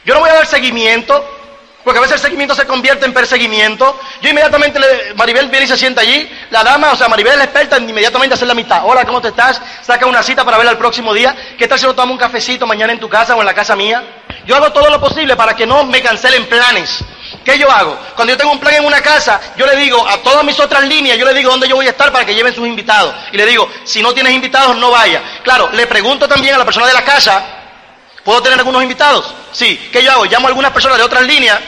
Yo 0.03 0.13
no 0.13 0.19
voy 0.19 0.29
a 0.29 0.33
dar 0.33 0.45
seguimiento, 0.45 1.38
porque 1.83 1.97
a 1.97 2.01
veces 2.01 2.15
el 2.15 2.21
seguimiento 2.21 2.53
se 2.53 2.65
convierte 2.65 3.05
en 3.05 3.13
perseguimiento. 3.13 3.99
Yo 4.21 4.29
inmediatamente, 4.29 4.79
Maribel 5.15 5.47
viene 5.47 5.65
y 5.65 5.69
se 5.69 5.77
sienta 5.77 6.01
allí. 6.01 6.29
La 6.49 6.63
dama, 6.63 6.91
o 6.91 6.95
sea, 6.95 7.07
Maribel 7.07 7.33
es 7.33 7.37
la 7.37 7.43
experta 7.45 7.77
en 7.77 7.89
inmediatamente 7.89 8.35
hacer 8.35 8.47
la 8.47 8.53
mitad. 8.53 8.81
Hola, 8.85 9.05
¿cómo 9.05 9.21
te 9.21 9.29
estás? 9.29 9.61
Saca 9.81 10.05
una 10.05 10.21
cita 10.21 10.43
para 10.43 10.57
verla 10.57 10.73
el 10.73 10.77
próximo 10.77 11.13
día. 11.13 11.35
¿Qué 11.57 11.67
tal 11.67 11.79
si 11.79 11.85
no 11.85 11.93
tomamos 11.93 12.13
un 12.13 12.19
cafecito 12.19 12.67
mañana 12.67 12.91
en 12.91 12.99
tu 12.99 13.07
casa 13.07 13.35
o 13.35 13.39
en 13.39 13.45
la 13.45 13.53
casa 13.53 13.75
mía? 13.75 14.03
Yo 14.45 14.55
hago 14.55 14.71
todo 14.71 14.89
lo 14.89 14.99
posible 14.99 15.35
para 15.35 15.55
que 15.55 15.65
no 15.65 15.85
me 15.85 16.01
cancelen 16.01 16.47
planes. 16.47 17.03
¿Qué 17.45 17.57
yo 17.57 17.71
hago? 17.71 17.97
Cuando 18.15 18.33
yo 18.33 18.37
tengo 18.37 18.51
un 18.51 18.59
plan 18.59 18.75
en 18.75 18.85
una 18.85 19.01
casa, 19.01 19.39
yo 19.55 19.65
le 19.65 19.75
digo 19.75 20.05
a 20.07 20.17
todas 20.17 20.43
mis 20.43 20.59
otras 20.59 20.83
líneas, 20.83 21.17
yo 21.17 21.25
le 21.25 21.33
digo 21.33 21.51
dónde 21.51 21.67
yo 21.67 21.75
voy 21.75 21.87
a 21.87 21.91
estar 21.91 22.11
para 22.11 22.25
que 22.25 22.35
lleven 22.35 22.53
sus 22.53 22.67
invitados. 22.67 23.13
Y 23.31 23.37
le 23.37 23.45
digo, 23.45 23.69
si 23.83 24.01
no 24.01 24.13
tienes 24.13 24.33
invitados, 24.33 24.75
no 24.75 24.91
vaya. 24.91 25.21
Claro, 25.43 25.69
le 25.71 25.87
pregunto 25.87 26.27
también 26.27 26.55
a 26.55 26.57
la 26.57 26.65
persona 26.65 26.87
de 26.87 26.93
la 26.93 27.03
casa, 27.03 27.58
¿puedo 28.23 28.41
tener 28.41 28.59
algunos 28.59 28.81
invitados? 28.81 29.33
Sí. 29.51 29.89
¿Qué 29.91 30.03
yo 30.03 30.11
hago? 30.11 30.25
Llamo 30.25 30.47
a 30.47 30.49
algunas 30.49 30.71
personas 30.71 30.97
de 30.97 31.03
otras 31.03 31.23
líneas 31.23 31.59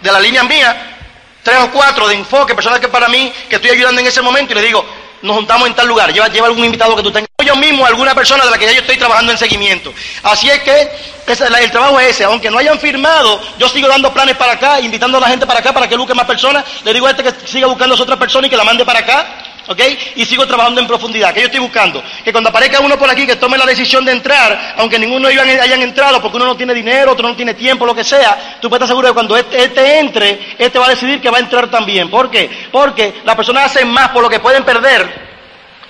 de 0.00 0.12
la 0.12 0.20
línea 0.20 0.42
mía, 0.44 0.98
tres 1.42 1.58
o 1.58 1.70
cuatro 1.70 2.08
de 2.08 2.14
enfoque, 2.14 2.54
personas 2.54 2.80
que 2.80 2.88
para 2.88 3.08
mí, 3.08 3.32
que 3.48 3.56
estoy 3.56 3.70
ayudando 3.70 4.00
en 4.00 4.06
ese 4.06 4.20
momento, 4.22 4.52
y 4.52 4.56
le 4.56 4.62
digo, 4.62 4.84
nos 5.22 5.36
juntamos 5.36 5.68
en 5.68 5.74
tal 5.74 5.88
lugar, 5.88 6.12
lleva, 6.12 6.28
lleva 6.28 6.46
algún 6.46 6.64
invitado 6.64 6.94
que 6.96 7.02
tú 7.02 7.10
tengas. 7.10 7.28
Yo 7.44 7.56
mismo, 7.56 7.86
alguna 7.86 8.14
persona 8.14 8.44
de 8.44 8.50
la 8.50 8.58
que 8.58 8.66
ya 8.66 8.72
yo 8.72 8.80
estoy 8.80 8.96
trabajando 8.96 9.32
en 9.32 9.38
seguimiento. 9.38 9.92
Así 10.22 10.50
es 10.50 10.60
que 10.60 10.90
el 11.26 11.70
trabajo 11.70 12.00
es 12.00 12.08
ese, 12.08 12.24
aunque 12.24 12.50
no 12.50 12.58
hayan 12.58 12.78
firmado, 12.78 13.40
yo 13.58 13.68
sigo 13.68 13.88
dando 13.88 14.12
planes 14.12 14.36
para 14.36 14.52
acá, 14.52 14.80
invitando 14.80 15.18
a 15.18 15.20
la 15.20 15.28
gente 15.28 15.46
para 15.46 15.60
acá 15.60 15.72
para 15.72 15.88
que 15.88 15.96
busque 15.96 16.14
más 16.14 16.26
personas. 16.26 16.64
Le 16.84 16.92
digo 16.92 17.06
a 17.06 17.10
este 17.10 17.22
que 17.22 17.32
siga 17.46 17.66
buscando 17.66 17.94
a 17.94 18.02
otra 18.02 18.16
persona 18.16 18.46
y 18.46 18.50
que 18.50 18.56
la 18.56 18.64
mande 18.64 18.84
para 18.84 19.00
acá. 19.00 19.45
¿Ok? 19.66 19.80
Y 20.16 20.24
sigo 20.24 20.46
trabajando 20.46 20.80
en 20.80 20.86
profundidad. 20.86 21.32
que 21.32 21.40
yo 21.40 21.46
estoy 21.46 21.60
buscando? 21.60 22.02
Que 22.24 22.32
cuando 22.32 22.50
aparezca 22.50 22.80
uno 22.80 22.98
por 22.98 23.10
aquí 23.10 23.26
que 23.26 23.36
tome 23.36 23.58
la 23.58 23.66
decisión 23.66 24.04
de 24.04 24.12
entrar, 24.12 24.74
aunque 24.78 24.98
ninguno 24.98 25.28
de 25.28 25.34
ellos 25.34 25.46
hayan 25.60 25.82
entrado, 25.82 26.20
porque 26.20 26.36
uno 26.36 26.46
no 26.46 26.56
tiene 26.56 26.74
dinero, 26.74 27.12
otro 27.12 27.28
no 27.28 27.36
tiene 27.36 27.54
tiempo, 27.54 27.86
lo 27.86 27.94
que 27.94 28.04
sea, 28.04 28.58
tú 28.60 28.68
puedes 28.68 28.82
estar 28.82 28.88
seguro 28.88 29.08
de 29.08 29.12
que 29.12 29.14
cuando 29.14 29.36
este, 29.36 29.64
este, 29.64 29.98
entre, 29.98 30.56
este 30.58 30.78
va 30.78 30.86
a 30.86 30.90
decidir 30.90 31.20
que 31.20 31.30
va 31.30 31.38
a 31.38 31.40
entrar 31.40 31.70
también. 31.70 32.10
¿Por 32.10 32.30
qué? 32.30 32.68
Porque 32.70 33.20
las 33.24 33.36
personas 33.36 33.64
hacen 33.64 33.88
más 33.88 34.10
por 34.10 34.22
lo 34.22 34.28
que 34.28 34.40
pueden 34.40 34.64
perder 34.64 35.26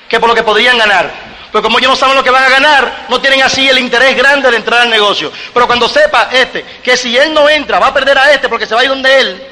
que 0.09 0.21
por 0.21 0.29
lo 0.29 0.35
que 0.35 0.43
podrían 0.43 0.79
ganar. 0.79 1.11
Pero 1.51 1.63
como 1.63 1.79
ellos 1.79 1.91
no 1.91 1.97
saben 1.97 2.17
lo 2.17 2.25
que 2.25 2.31
van 2.31 2.45
a 2.45 2.49
ganar, 2.49 3.07
no 3.09 3.21
tienen 3.21 3.43
así 3.43 3.69
el 3.69 3.79
interés 3.79 4.17
grande 4.17 4.51
de 4.51 4.57
entrar 4.57 4.83
al 4.83 4.91
negocio. 4.91 5.33
Pero 5.55 5.67
cuando 5.67 5.89
sepa 5.89 6.29
este 6.33 6.65
que 6.83 6.97
si 6.97 7.17
él 7.17 7.33
no 7.33 7.49
entra, 7.49 7.79
va 7.79 7.89
a 7.89 7.95
perder 7.95 8.19
a 8.19 8.33
este 8.33 8.49
porque 8.49 8.67
se 8.67 8.75
va 8.75 8.83
a 8.83 8.85
ir 8.85 8.91
donde 8.91 9.21
él, 9.21 9.43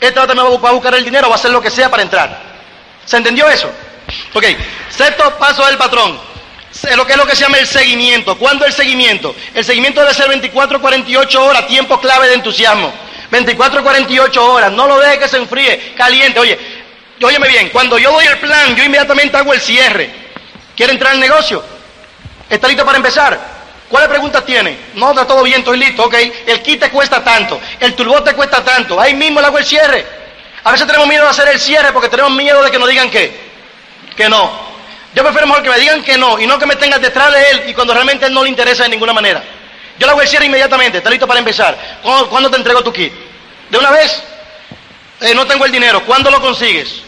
este 0.00 0.18
va 0.18 0.68
a 0.68 0.72
buscar 0.72 0.94
el 0.94 1.04
dinero, 1.04 1.28
va 1.28 1.34
a 1.34 1.38
hacer 1.38 1.50
lo 1.50 1.60
que 1.60 1.70
sea 1.70 1.90
para 1.90 2.02
entrar. 2.02 2.51
¿Se 3.04 3.16
entendió 3.16 3.48
eso? 3.48 3.70
Ok, 4.34 4.44
sexto 4.90 5.38
paso 5.38 5.66
del 5.66 5.76
patrón. 5.76 6.18
Lo 6.96 7.06
que 7.06 7.12
es 7.12 7.18
lo 7.18 7.26
que 7.26 7.36
se 7.36 7.42
llama 7.42 7.58
el 7.58 7.66
seguimiento. 7.66 8.36
¿Cuándo 8.38 8.64
el 8.64 8.72
seguimiento? 8.72 9.34
El 9.54 9.64
seguimiento 9.64 10.00
debe 10.00 10.14
ser 10.14 10.28
24 10.28 10.80
48 10.80 11.44
horas, 11.44 11.66
tiempo 11.66 12.00
clave 12.00 12.28
de 12.28 12.34
entusiasmo. 12.34 12.92
24 13.30 13.82
48 13.82 14.52
horas, 14.52 14.72
no 14.72 14.86
lo 14.86 14.98
deje 14.98 15.18
que 15.18 15.28
se 15.28 15.38
enfríe, 15.38 15.94
caliente. 15.96 16.38
Oye, 16.38 16.58
óyeme 17.22 17.48
bien, 17.48 17.70
cuando 17.70 17.98
yo 17.98 18.12
doy 18.12 18.26
el 18.26 18.38
plan, 18.38 18.76
yo 18.76 18.84
inmediatamente 18.84 19.36
hago 19.36 19.54
el 19.54 19.60
cierre. 19.60 20.10
¿Quiere 20.76 20.92
entrar 20.92 21.12
al 21.12 21.20
negocio? 21.20 21.62
¿Está 22.48 22.68
listo 22.68 22.84
para 22.84 22.98
empezar? 22.98 23.38
¿Cuáles 23.88 24.08
preguntas 24.08 24.44
tiene? 24.44 24.76
No, 24.94 25.10
está 25.10 25.26
todo 25.26 25.42
bien, 25.42 25.60
estoy 25.60 25.78
listo, 25.78 26.04
ok. 26.04 26.14
El 26.46 26.62
kit 26.62 26.80
te 26.80 26.90
cuesta 26.90 27.22
tanto, 27.22 27.60
el 27.80 27.94
turbo 27.94 28.22
te 28.22 28.34
cuesta 28.34 28.62
tanto, 28.64 29.00
ahí 29.00 29.14
mismo 29.14 29.40
le 29.40 29.46
hago 29.46 29.58
el 29.58 29.64
cierre. 29.64 30.21
A 30.64 30.72
veces 30.72 30.86
tenemos 30.86 31.08
miedo 31.08 31.24
de 31.24 31.30
hacer 31.30 31.48
el 31.48 31.58
cierre 31.58 31.92
porque 31.92 32.08
tenemos 32.08 32.32
miedo 32.32 32.62
de 32.62 32.70
que 32.70 32.78
nos 32.78 32.88
digan 32.88 33.10
qué. 33.10 33.36
Que 34.16 34.28
no. 34.28 34.72
Yo 35.14 35.22
prefiero 35.22 35.46
mejor 35.46 35.62
que 35.62 35.70
me 35.70 35.78
digan 35.78 36.02
que 36.02 36.16
no 36.16 36.38
y 36.38 36.46
no 36.46 36.58
que 36.58 36.66
me 36.66 36.76
tengas 36.76 37.00
detrás 37.00 37.32
de 37.32 37.50
él 37.50 37.62
y 37.68 37.74
cuando 37.74 37.92
realmente 37.92 38.30
no 38.30 38.42
le 38.42 38.48
interesa 38.48 38.84
de 38.84 38.90
ninguna 38.90 39.12
manera. 39.12 39.42
Yo 39.98 40.06
le 40.06 40.12
hago 40.12 40.22
el 40.22 40.28
cierre 40.28 40.46
inmediatamente. 40.46 40.98
¿Está 40.98 41.10
listo 41.10 41.26
para 41.26 41.38
empezar? 41.38 41.76
¿Cuándo, 42.02 42.50
te 42.50 42.56
entrego 42.56 42.82
tu 42.82 42.92
kit? 42.92 43.12
¿De 43.68 43.78
una 43.78 43.90
vez? 43.90 44.22
Eh, 45.20 45.34
no 45.34 45.46
tengo 45.46 45.64
el 45.64 45.72
dinero. 45.72 46.02
¿Cuándo 46.04 46.30
lo 46.30 46.40
consigues? 46.40 47.02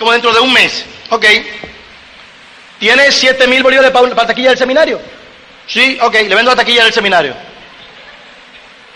como 0.00 0.12
dentro 0.12 0.32
de 0.32 0.40
un 0.40 0.50
mes. 0.50 0.84
Ok. 1.10 1.26
¿Tienes 2.78 3.14
7 3.14 3.46
mil 3.46 3.62
bolívares 3.62 3.90
para, 3.90 4.08
para 4.14 4.26
taquilla 4.28 4.48
del 4.48 4.58
seminario? 4.58 4.98
Sí, 5.66 5.98
ok, 6.00 6.14
le 6.14 6.34
vendo 6.34 6.50
la 6.50 6.56
taquilla 6.56 6.84
del 6.84 6.92
seminario. 6.94 7.36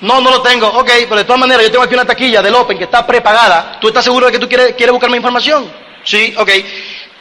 No, 0.04 0.20
no 0.20 0.30
lo 0.30 0.42
tengo. 0.42 0.68
Ok, 0.68 0.90
pero 1.08 1.16
de 1.16 1.24
todas 1.24 1.40
maneras 1.40 1.64
yo 1.64 1.70
tengo 1.70 1.84
aquí 1.84 1.94
una 1.94 2.04
taquilla 2.04 2.42
del 2.42 2.54
Open 2.54 2.76
que 2.76 2.84
está 2.84 3.06
prepagada. 3.06 3.78
¿Tú 3.80 3.88
estás 3.88 4.04
seguro 4.04 4.26
de 4.26 4.32
que 4.32 4.38
tú 4.38 4.46
quieres, 4.46 4.74
quieres 4.74 4.92
buscarme 4.92 5.16
información? 5.16 5.72
Sí, 6.04 6.34
ok. 6.36 6.50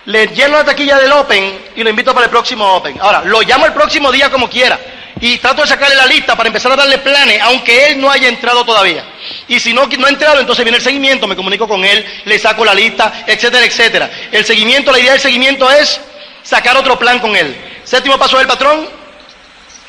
Le 0.05 0.27
lleno 0.27 0.57
la 0.57 0.65
taquilla 0.65 0.97
del 0.97 1.13
Open 1.13 1.59
y 1.77 1.81
lo 1.81 1.89
invito 1.89 2.13
para 2.13 2.25
el 2.25 2.29
próximo 2.29 2.69
Open. 2.75 2.99
Ahora, 2.99 3.21
lo 3.23 3.41
llamo 3.41 3.65
el 3.65 3.71
próximo 3.71 4.11
día 4.11 4.29
como 4.29 4.49
quiera. 4.49 4.77
Y 5.21 5.37
trato 5.37 5.61
de 5.61 5.69
sacarle 5.69 5.95
la 5.95 6.05
lista 6.07 6.35
para 6.35 6.47
empezar 6.47 6.73
a 6.73 6.75
darle 6.75 6.97
planes, 6.97 7.41
aunque 7.43 7.87
él 7.87 8.01
no 8.01 8.11
haya 8.11 8.27
entrado 8.27 8.65
todavía. 8.65 9.05
Y 9.47 9.61
si 9.61 9.71
no, 9.71 9.87
no 9.87 10.05
ha 10.05 10.09
entrado, 10.09 10.41
entonces 10.41 10.65
viene 10.65 10.77
el 10.77 10.83
seguimiento, 10.83 11.25
me 11.25 11.37
comunico 11.37 11.65
con 11.69 11.85
él, 11.85 12.05
le 12.25 12.37
saco 12.37 12.65
la 12.65 12.73
lista, 12.73 13.23
etcétera, 13.25 13.65
etcétera. 13.65 14.11
El 14.29 14.43
seguimiento, 14.43 14.91
la 14.91 14.99
idea 14.99 15.13
del 15.13 15.21
seguimiento 15.21 15.71
es 15.71 16.01
sacar 16.41 16.75
otro 16.75 16.99
plan 16.99 17.19
con 17.19 17.33
él. 17.33 17.55
Séptimo 17.85 18.17
paso 18.17 18.37
del 18.39 18.47
patrón. 18.47 18.89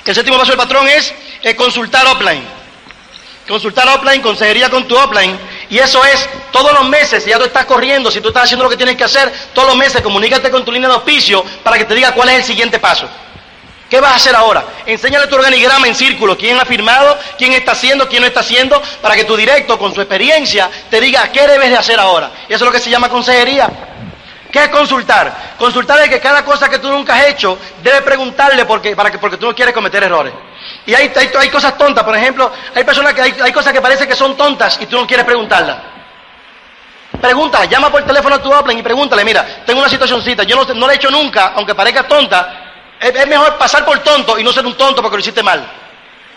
El 0.07 0.15
séptimo 0.15 0.37
paso 0.37 0.53
del 0.53 0.59
patrón 0.59 0.87
es 0.87 1.13
eh, 1.43 1.57
consultar 1.57 2.07
offline. 2.07 2.64
Consultar 3.49 3.87
offline, 3.89 4.23
consejería 4.23 4.71
con 4.71 4.89
tu 4.89 4.97
offline. 4.97 5.39
Y 5.69 5.79
eso 5.79 6.03
es 6.05 6.29
todos 6.51 6.73
los 6.73 6.89
meses, 6.89 7.23
si 7.23 7.31
ya 7.31 7.39
tú 7.39 7.45
estás 7.45 7.67
corriendo, 7.67 8.11
si 8.11 8.21
tú 8.21 8.29
estás 8.29 8.45
haciendo 8.45 8.65
lo 8.65 8.71
que 8.71 8.77
tienes 8.77 8.97
que 8.97 9.05
hacer, 9.05 9.33
todos 9.53 9.69
los 9.69 9.77
meses 9.77 10.01
comunícate 10.03 10.51
con 10.51 10.65
tu 10.65 10.73
línea 10.73 10.89
de 10.89 10.95
auspicio 10.95 11.45
para 11.63 11.77
que 11.77 11.85
te 11.85 11.95
diga 11.95 12.13
cuál 12.13 12.31
es 12.31 12.37
el 12.37 12.45
siguiente 12.45 12.79
paso. 12.79 13.09
¿Qué 13.91 14.01
vas 14.01 14.13
a 14.13 14.17
hacer 14.17 14.35
ahora? 14.35 14.65
Enséñale 14.87 15.27
tu 15.27 15.35
organigrama 15.35 15.87
en 15.87 15.95
círculo, 15.95 16.39
quién 16.39 16.59
ha 16.59 16.65
firmado, 16.65 17.19
quién 17.37 17.53
está 17.53 17.73
haciendo, 17.73 18.09
quién 18.09 18.23
no 18.23 18.27
está 18.27 18.41
haciendo, 18.41 18.83
para 19.03 19.15
que 19.15 19.25
tu 19.25 19.37
directo, 19.37 19.79
con 19.79 19.95
su 19.95 20.01
experiencia, 20.01 20.71
te 20.91 21.01
diga 21.01 21.31
qué 21.31 21.47
debes 21.47 21.71
de 21.71 21.77
hacer 21.77 22.01
ahora. 22.01 22.31
Y 22.49 22.55
eso 22.55 22.65
es 22.65 22.67
lo 22.67 22.73
que 22.73 22.81
se 22.81 22.91
llama 22.91 23.11
consejería. 23.11 23.69
¿Qué 24.51 24.65
es 24.65 24.69
consultar? 24.71 25.55
Consultar 25.59 26.01
es 26.01 26.09
que 26.09 26.21
cada 26.21 26.45
cosa 26.45 26.69
que 26.69 26.79
tú 26.79 26.89
nunca 26.89 27.15
has 27.15 27.27
hecho, 27.27 27.59
debes 27.83 28.03
preguntarle 28.03 28.65
porque, 28.65 28.97
para 28.97 29.11
que, 29.11 29.19
porque 29.19 29.37
tú 29.37 29.47
no 29.47 29.55
quieres 29.55 29.75
cometer 29.75 30.03
errores. 30.03 30.33
Y 30.87 30.95
hay, 30.95 31.13
hay, 31.39 31.49
cosas 31.49 31.77
tontas, 31.79 32.05
por 32.05 32.17
ejemplo, 32.17 32.53
hay 32.75 32.85
personas 32.85 33.15
que 33.15 33.23
hay, 33.23 33.35
hay 33.43 33.53
cosas 33.53 33.73
que 33.73 33.81
parece 33.81 34.07
que 34.07 34.15
son 34.15 34.37
tontas 34.37 34.79
y 34.81 34.87
tú 34.87 34.97
no 34.97 35.07
quieres 35.07 35.25
preguntarlas. 35.25 35.77
Pregunta, 37.21 37.65
llama 37.65 37.91
por 37.91 38.03
teléfono 38.05 38.35
a 38.35 38.43
tu 38.43 38.53
Apple 38.53 38.75
y 38.75 38.83
pregúntale, 38.83 39.25
mira, 39.25 39.63
tengo 39.65 39.81
una 39.81 39.89
situacióncita, 39.89 40.43
yo 40.43 40.57
no, 40.57 40.75
no 40.75 40.87
la 40.87 40.93
he 40.93 40.97
hecho 40.97 41.11
nunca, 41.11 41.53
aunque 41.55 41.75
parezca 41.75 42.07
tonta, 42.09 42.65
es, 43.01 43.27
mejor 43.27 43.57
pasar 43.57 43.85
por 43.85 43.99
tonto 44.01 44.39
y 44.39 44.45
no 44.45 44.53
ser 44.53 44.67
un 44.67 44.75
tonto 44.75 45.03
porque 45.03 45.17
lo 45.17 45.21
hiciste 45.21 45.43
mal. 45.43 45.65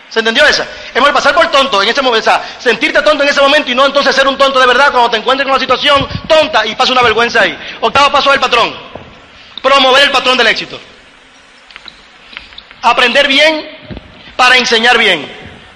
¿Se 0.08 0.20
entendió 0.20 0.46
esa? 0.46 0.62
Es 0.62 0.94
mejor 0.94 1.12
pasar 1.12 1.34
por 1.34 1.46
tonto 1.50 1.82
en 1.82 1.88
ese 1.88 2.00
momento, 2.00 2.30
o 2.30 2.32
sea, 2.32 2.42
sentirte 2.58 3.02
tonto 3.02 3.22
en 3.22 3.28
ese 3.28 3.40
momento 3.40 3.70
y 3.70 3.74
no 3.74 3.84
entonces 3.84 4.14
ser 4.14 4.26
un 4.26 4.38
tonto 4.38 4.58
de 4.58 4.66
verdad 4.66 4.90
cuando 4.90 5.10
te 5.10 5.18
encuentres 5.18 5.44
en 5.46 5.50
una 5.50 5.60
situación 5.60 6.08
tonta 6.26 6.64
y 6.66 6.74
pasa 6.74 6.92
una 6.92 7.02
vergüenza 7.02 7.42
ahí. 7.42 7.58
Octavo 7.80 8.10
paso 8.10 8.30
del 8.30 8.40
patrón. 8.40 8.74
Promover 9.62 10.04
el 10.04 10.10
patrón 10.10 10.38
del 10.38 10.46
éxito. 10.46 10.80
Aprender 12.80 13.26
bien 13.28 13.78
para 14.38 14.56
enseñar 14.56 14.96
bien. 14.96 15.28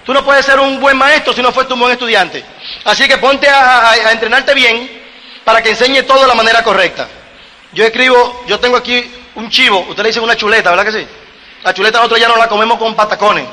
Tú 0.07 0.15
no 0.15 0.25
puedes 0.25 0.47
ser 0.47 0.61
un 0.61 0.81
buen 0.81 0.97
maestro 0.97 1.33
si 1.33 1.43
no 1.43 1.51
fuiste 1.51 1.75
un 1.75 1.81
buen 1.81 1.93
estudiante. 1.93 2.45
Así 2.85 3.09
que 3.09 3.19
ponte 3.19 3.49
a, 3.49 4.13
entrenarte 4.13 4.55
bien 4.55 5.03
para 5.45 5.61
que 5.61 5.71
enseñe 5.71 6.05
todo 6.05 6.23
de 6.23 6.29
la 6.29 6.35
manera 6.35 6.63
correcta. 6.63 7.09
Yo 7.73 7.85
escribo, 7.85 8.45
yo 8.47 8.61
tengo 8.61 8.77
aquí 8.77 9.13
un 9.35 9.51
chivo, 9.51 9.81
usted 9.89 10.05
le 10.05 10.11
dice 10.11 10.21
una 10.21 10.37
chuleta, 10.37 10.71
¿verdad 10.71 10.85
que 10.85 10.93
sí? 10.93 11.07
La 11.65 11.75
chuleta 11.75 11.99
nosotros 11.99 12.21
ya 12.21 12.29
no 12.29 12.37
la 12.37 12.49
comemos 12.49 12.79
con 12.79 12.95
patacones. 12.95 13.47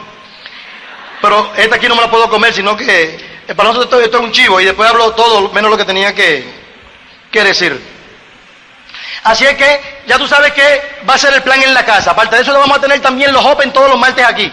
Pero 1.21 1.53
esta 1.57 1.77
aquí 1.77 1.87
no 1.87 1.95
me 1.95 2.01
la 2.01 2.11
puedo 2.11 2.29
comer, 2.29 2.53
sino 2.53 2.77
que 2.77 3.19
eh, 3.47 3.55
para 3.55 3.69
nosotros 3.69 4.03
esto 4.03 4.17
es 4.17 4.23
un 4.23 4.31
chivo 4.31 4.61
y 4.61 4.65
después 4.65 4.87
hablo 4.87 5.11
todo 5.15 5.49
menos 5.49 5.71
lo 5.71 5.77
que 5.77 5.85
tenía 5.85 6.13
que, 6.13 6.47
que 7.31 7.43
decir. 7.43 7.81
Así 9.23 9.43
es 9.43 9.55
que 9.55 10.03
ya 10.05 10.19
tú 10.19 10.27
sabes 10.27 10.53
que 10.53 11.01
va 11.09 11.15
a 11.15 11.17
ser 11.17 11.33
el 11.33 11.41
plan 11.41 11.61
en 11.63 11.73
la 11.73 11.83
casa. 11.83 12.11
Aparte 12.11 12.35
de 12.35 12.43
eso, 12.43 12.53
lo 12.53 12.59
vamos 12.59 12.77
a 12.77 12.81
tener 12.81 12.99
también 13.01 13.33
los 13.33 13.43
Open 13.43 13.73
todos 13.73 13.89
los 13.89 13.99
martes 13.99 14.23
aquí. 14.23 14.51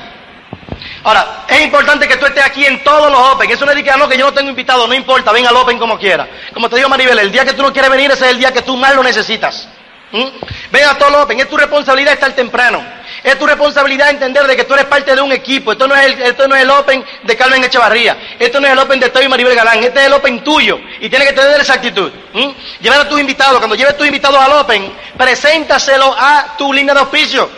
Ahora, 1.06 1.44
es 1.46 1.60
importante 1.60 2.08
que 2.08 2.16
tú 2.16 2.26
estés 2.26 2.42
aquí 2.42 2.66
en 2.66 2.82
todos 2.82 3.12
los 3.12 3.20
Open. 3.30 3.48
Eso 3.48 3.64
no 3.64 3.70
es 3.70 3.76
de 3.76 3.84
que, 3.84 3.92
que 3.92 4.18
yo 4.18 4.26
no 4.26 4.34
tengo 4.34 4.50
invitado, 4.50 4.88
no 4.88 4.92
importa, 4.92 5.30
ven 5.30 5.46
al 5.46 5.54
Open 5.54 5.78
como 5.78 5.96
quiera. 5.96 6.28
Como 6.52 6.68
te 6.68 6.74
digo, 6.74 6.88
Maribel, 6.88 7.16
el 7.20 7.30
día 7.30 7.44
que 7.44 7.52
tú 7.52 7.62
no 7.62 7.72
quieres 7.72 7.88
venir, 7.88 8.10
ese 8.10 8.24
es 8.24 8.32
el 8.32 8.38
día 8.40 8.52
que 8.52 8.62
tú 8.62 8.76
más 8.76 8.92
lo 8.92 9.04
necesitas. 9.04 9.68
¿Mm? 10.10 10.24
Ven 10.72 10.84
a 10.84 10.98
todos 10.98 11.12
los 11.12 11.22
Open, 11.22 11.38
es 11.38 11.48
tu 11.48 11.56
responsabilidad 11.56 12.12
estar 12.12 12.32
temprano. 12.32 12.82
Es 13.22 13.38
tu 13.38 13.46
responsabilidad 13.46 14.10
entender 14.10 14.48
de 14.48 14.56
que 14.56 14.64
tú 14.64 14.74
eres 14.74 14.86
parte 14.86 15.14
de 15.14 15.20
un 15.20 15.30
equipo. 15.30 15.70
Esto 15.70 15.86
no 15.86 15.94
es 15.94 16.06
el, 16.06 16.22
esto 16.22 16.48
no 16.48 16.56
es 16.56 16.62
el 16.62 16.70
Open 16.70 17.04
de 17.22 17.36
Carmen 17.36 17.62
Echevarría. 17.62 18.16
Esto 18.40 18.60
no 18.60 18.66
es 18.66 18.72
el 18.72 18.78
Open 18.80 18.98
de 18.98 19.08
Toy 19.10 19.28
Maribel 19.28 19.54
Galán. 19.54 19.84
Este 19.84 20.00
es 20.00 20.06
el 20.06 20.12
Open 20.12 20.42
tuyo. 20.42 20.80
Y 20.98 21.08
tienes 21.08 21.28
que 21.28 21.34
tener 21.34 21.60
esa 21.60 21.74
actitud. 21.74 22.10
¿Mm? 22.32 22.48
Llevar 22.80 23.02
a 23.02 23.08
tus 23.08 23.20
invitados. 23.20 23.58
Cuando 23.58 23.76
lleves 23.76 23.96
tus 23.96 24.08
invitados 24.08 24.40
al 24.40 24.50
Open, 24.54 24.92
preséntaselo 25.16 26.16
a 26.18 26.56
tu 26.58 26.72
línea 26.72 26.94
de 26.94 27.00
auspicio. 27.00 27.48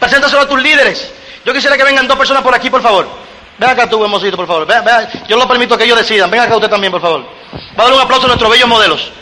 Preséntaselo 0.00 0.42
a 0.42 0.48
tus 0.48 0.60
líderes. 0.60 1.12
Yo 1.44 1.54
quisiera 1.54 1.76
que 1.76 1.84
vengan 1.84 2.06
dos 2.06 2.18
personas 2.18 2.42
por 2.42 2.54
aquí, 2.54 2.68
por 2.68 2.82
favor. 2.82 3.06
Ven 3.58 3.70
acá 3.70 3.88
tú, 3.88 4.02
hermosito, 4.02 4.36
por 4.36 4.46
favor. 4.46 4.66
Ven. 4.66 4.84
Yo 5.28 5.36
lo 5.36 5.46
permito 5.46 5.76
que 5.76 5.84
ellos 5.84 5.98
decidan. 5.98 6.30
Ven 6.30 6.40
acá 6.40 6.54
usted 6.56 6.70
también, 6.70 6.90
por 6.90 7.00
favor. 7.00 7.24
Va 7.78 7.84
a 7.84 7.86
dar 7.86 7.94
un 7.94 8.00
aplauso 8.00 8.24
a 8.24 8.28
nuestros 8.28 8.50
bellos 8.50 8.68
modelos. 8.68 9.12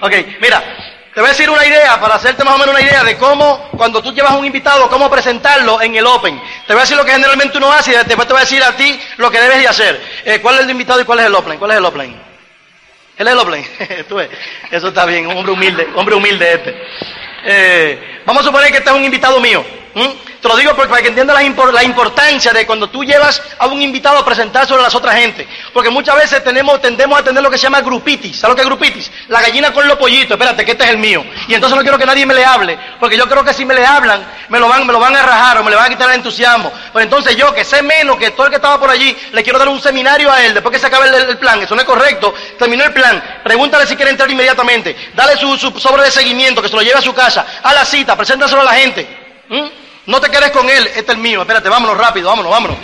Ok, 0.00 0.12
mira, 0.40 0.62
te 1.12 1.20
voy 1.20 1.28
a 1.28 1.32
decir 1.32 1.50
una 1.50 1.66
idea 1.66 1.98
para 1.98 2.14
hacerte 2.14 2.44
más 2.44 2.54
o 2.54 2.58
menos 2.58 2.72
una 2.74 2.80
idea 2.80 3.02
de 3.02 3.16
cómo, 3.16 3.68
cuando 3.76 4.00
tú 4.00 4.12
llevas 4.12 4.32
a 4.32 4.36
un 4.36 4.44
invitado, 4.44 4.88
cómo 4.88 5.10
presentarlo 5.10 5.82
en 5.82 5.96
el 5.96 6.06
Open. 6.06 6.40
Te 6.66 6.72
voy 6.72 6.80
a 6.80 6.82
decir 6.82 6.96
lo 6.96 7.04
que 7.04 7.12
generalmente 7.12 7.58
uno 7.58 7.72
hace 7.72 7.90
y 7.90 7.94
después 7.94 8.28
te 8.28 8.32
voy 8.32 8.42
a 8.42 8.44
decir 8.44 8.62
a 8.62 8.76
ti 8.76 9.00
lo 9.16 9.30
que 9.30 9.40
debes 9.40 9.58
de 9.58 9.68
hacer. 9.68 10.00
Eh, 10.24 10.40
¿Cuál 10.40 10.56
es 10.56 10.60
el 10.62 10.70
invitado 10.70 11.00
y 11.00 11.04
cuál 11.04 11.20
es 11.20 11.26
el 11.26 11.34
Open? 11.34 11.58
¿Cuál 11.58 11.72
es 11.72 11.76
el 11.78 11.84
Open? 11.84 12.27
Él 13.18 13.26
es 13.26 13.34
Eso 14.70 14.88
está 14.88 15.04
bien, 15.04 15.26
un 15.26 15.36
hombre 15.36 15.52
humilde, 15.52 15.88
hombre 15.96 16.14
humilde 16.14 16.52
este. 16.52 16.76
Eh, 17.44 18.20
vamos 18.24 18.42
a 18.42 18.46
suponer 18.46 18.70
que 18.70 18.78
este 18.78 18.90
es 18.90 18.96
un 18.96 19.04
invitado 19.04 19.40
mío. 19.40 19.64
Te 20.40 20.46
lo 20.46 20.56
digo 20.56 20.72
porque 20.76 20.88
para 20.88 21.02
que 21.02 21.08
entiendas 21.08 21.34
la, 21.34 21.42
impor- 21.42 21.72
la 21.72 21.82
importancia 21.82 22.52
de 22.52 22.64
cuando 22.64 22.88
tú 22.88 23.02
llevas 23.02 23.42
a 23.58 23.66
un 23.66 23.82
invitado 23.82 24.18
a 24.18 24.24
presentar 24.24 24.68
sobre 24.68 24.82
las 24.84 24.94
otras 24.94 25.16
gente. 25.16 25.48
Porque 25.72 25.90
muchas 25.90 26.14
veces 26.14 26.44
tenemos, 26.44 26.80
tendemos 26.80 27.18
a 27.18 27.24
tener 27.24 27.42
lo 27.42 27.50
que 27.50 27.58
se 27.58 27.64
llama 27.64 27.80
grupitis. 27.80 28.38
¿Sabes 28.38 28.50
lo 28.50 28.54
que 28.54 28.62
es 28.62 28.66
grupitis? 28.68 29.10
La 29.28 29.40
gallina 29.40 29.72
con 29.72 29.88
los 29.88 29.98
pollitos. 29.98 30.32
Espérate, 30.32 30.64
que 30.64 30.72
este 30.72 30.84
es 30.84 30.90
el 30.90 30.98
mío. 30.98 31.24
Y 31.48 31.54
entonces 31.54 31.76
no 31.76 31.82
quiero 31.82 31.98
que 31.98 32.06
nadie 32.06 32.24
me 32.24 32.34
le 32.34 32.44
hable. 32.44 32.78
Porque 33.00 33.16
yo 33.16 33.28
creo 33.28 33.42
que 33.44 33.52
si 33.52 33.64
me 33.64 33.74
le 33.74 33.84
hablan, 33.84 34.24
me 34.48 34.60
lo 34.60 34.68
van, 34.68 35.16
a 35.16 35.22
rajar 35.22 35.58
o 35.58 35.64
me 35.64 35.70
le 35.70 35.76
van 35.76 35.86
a 35.86 35.88
quitar 35.88 36.08
el 36.10 36.14
entusiasmo. 36.16 36.72
Pues 36.92 37.02
entonces 37.04 37.34
yo, 37.34 37.52
que 37.52 37.64
sé 37.64 37.82
menos 37.82 38.16
que 38.16 38.30
todo 38.30 38.46
el 38.46 38.50
que 38.50 38.56
estaba 38.56 38.78
por 38.78 38.90
allí, 38.90 39.16
le 39.32 39.42
quiero 39.42 39.58
dar 39.58 39.68
un 39.68 39.80
seminario 39.80 40.30
a 40.30 40.40
él 40.44 40.54
después 40.54 40.72
que 40.72 40.78
se 40.78 40.86
acabe 40.86 41.08
el, 41.08 41.36
plan. 41.38 41.60
Eso 41.62 41.74
no 41.74 41.80
es 41.80 41.86
correcto. 41.86 42.32
Terminó 42.56 42.84
el 42.84 42.92
plan. 42.92 43.40
Pregúntale 43.42 43.86
si 43.86 43.96
quiere 43.96 44.12
entrar 44.12 44.30
inmediatamente. 44.30 44.94
Dale 45.14 45.36
su, 45.36 45.56
su 45.58 45.76
sobre 45.80 46.04
de 46.04 46.12
seguimiento, 46.12 46.62
que 46.62 46.68
se 46.68 46.76
lo 46.76 46.82
lleve 46.82 46.98
a 46.98 47.02
su 47.02 47.12
casa. 47.12 47.44
A 47.60 47.74
la 47.74 47.84
cita, 47.84 48.14
preséntaselo 48.14 48.60
a 48.60 48.64
la 48.64 48.74
gente. 48.74 49.04
¿Mm? 49.48 49.87
No 50.08 50.20
te 50.20 50.30
quedes 50.30 50.50
con 50.50 50.68
él, 50.68 50.86
este 50.86 51.00
es 51.00 51.08
el 51.10 51.18
mío. 51.18 51.42
Espérate, 51.42 51.68
vámonos 51.68 51.96
rápido, 51.96 52.28
vámonos, 52.30 52.50
vámonos. 52.50 52.76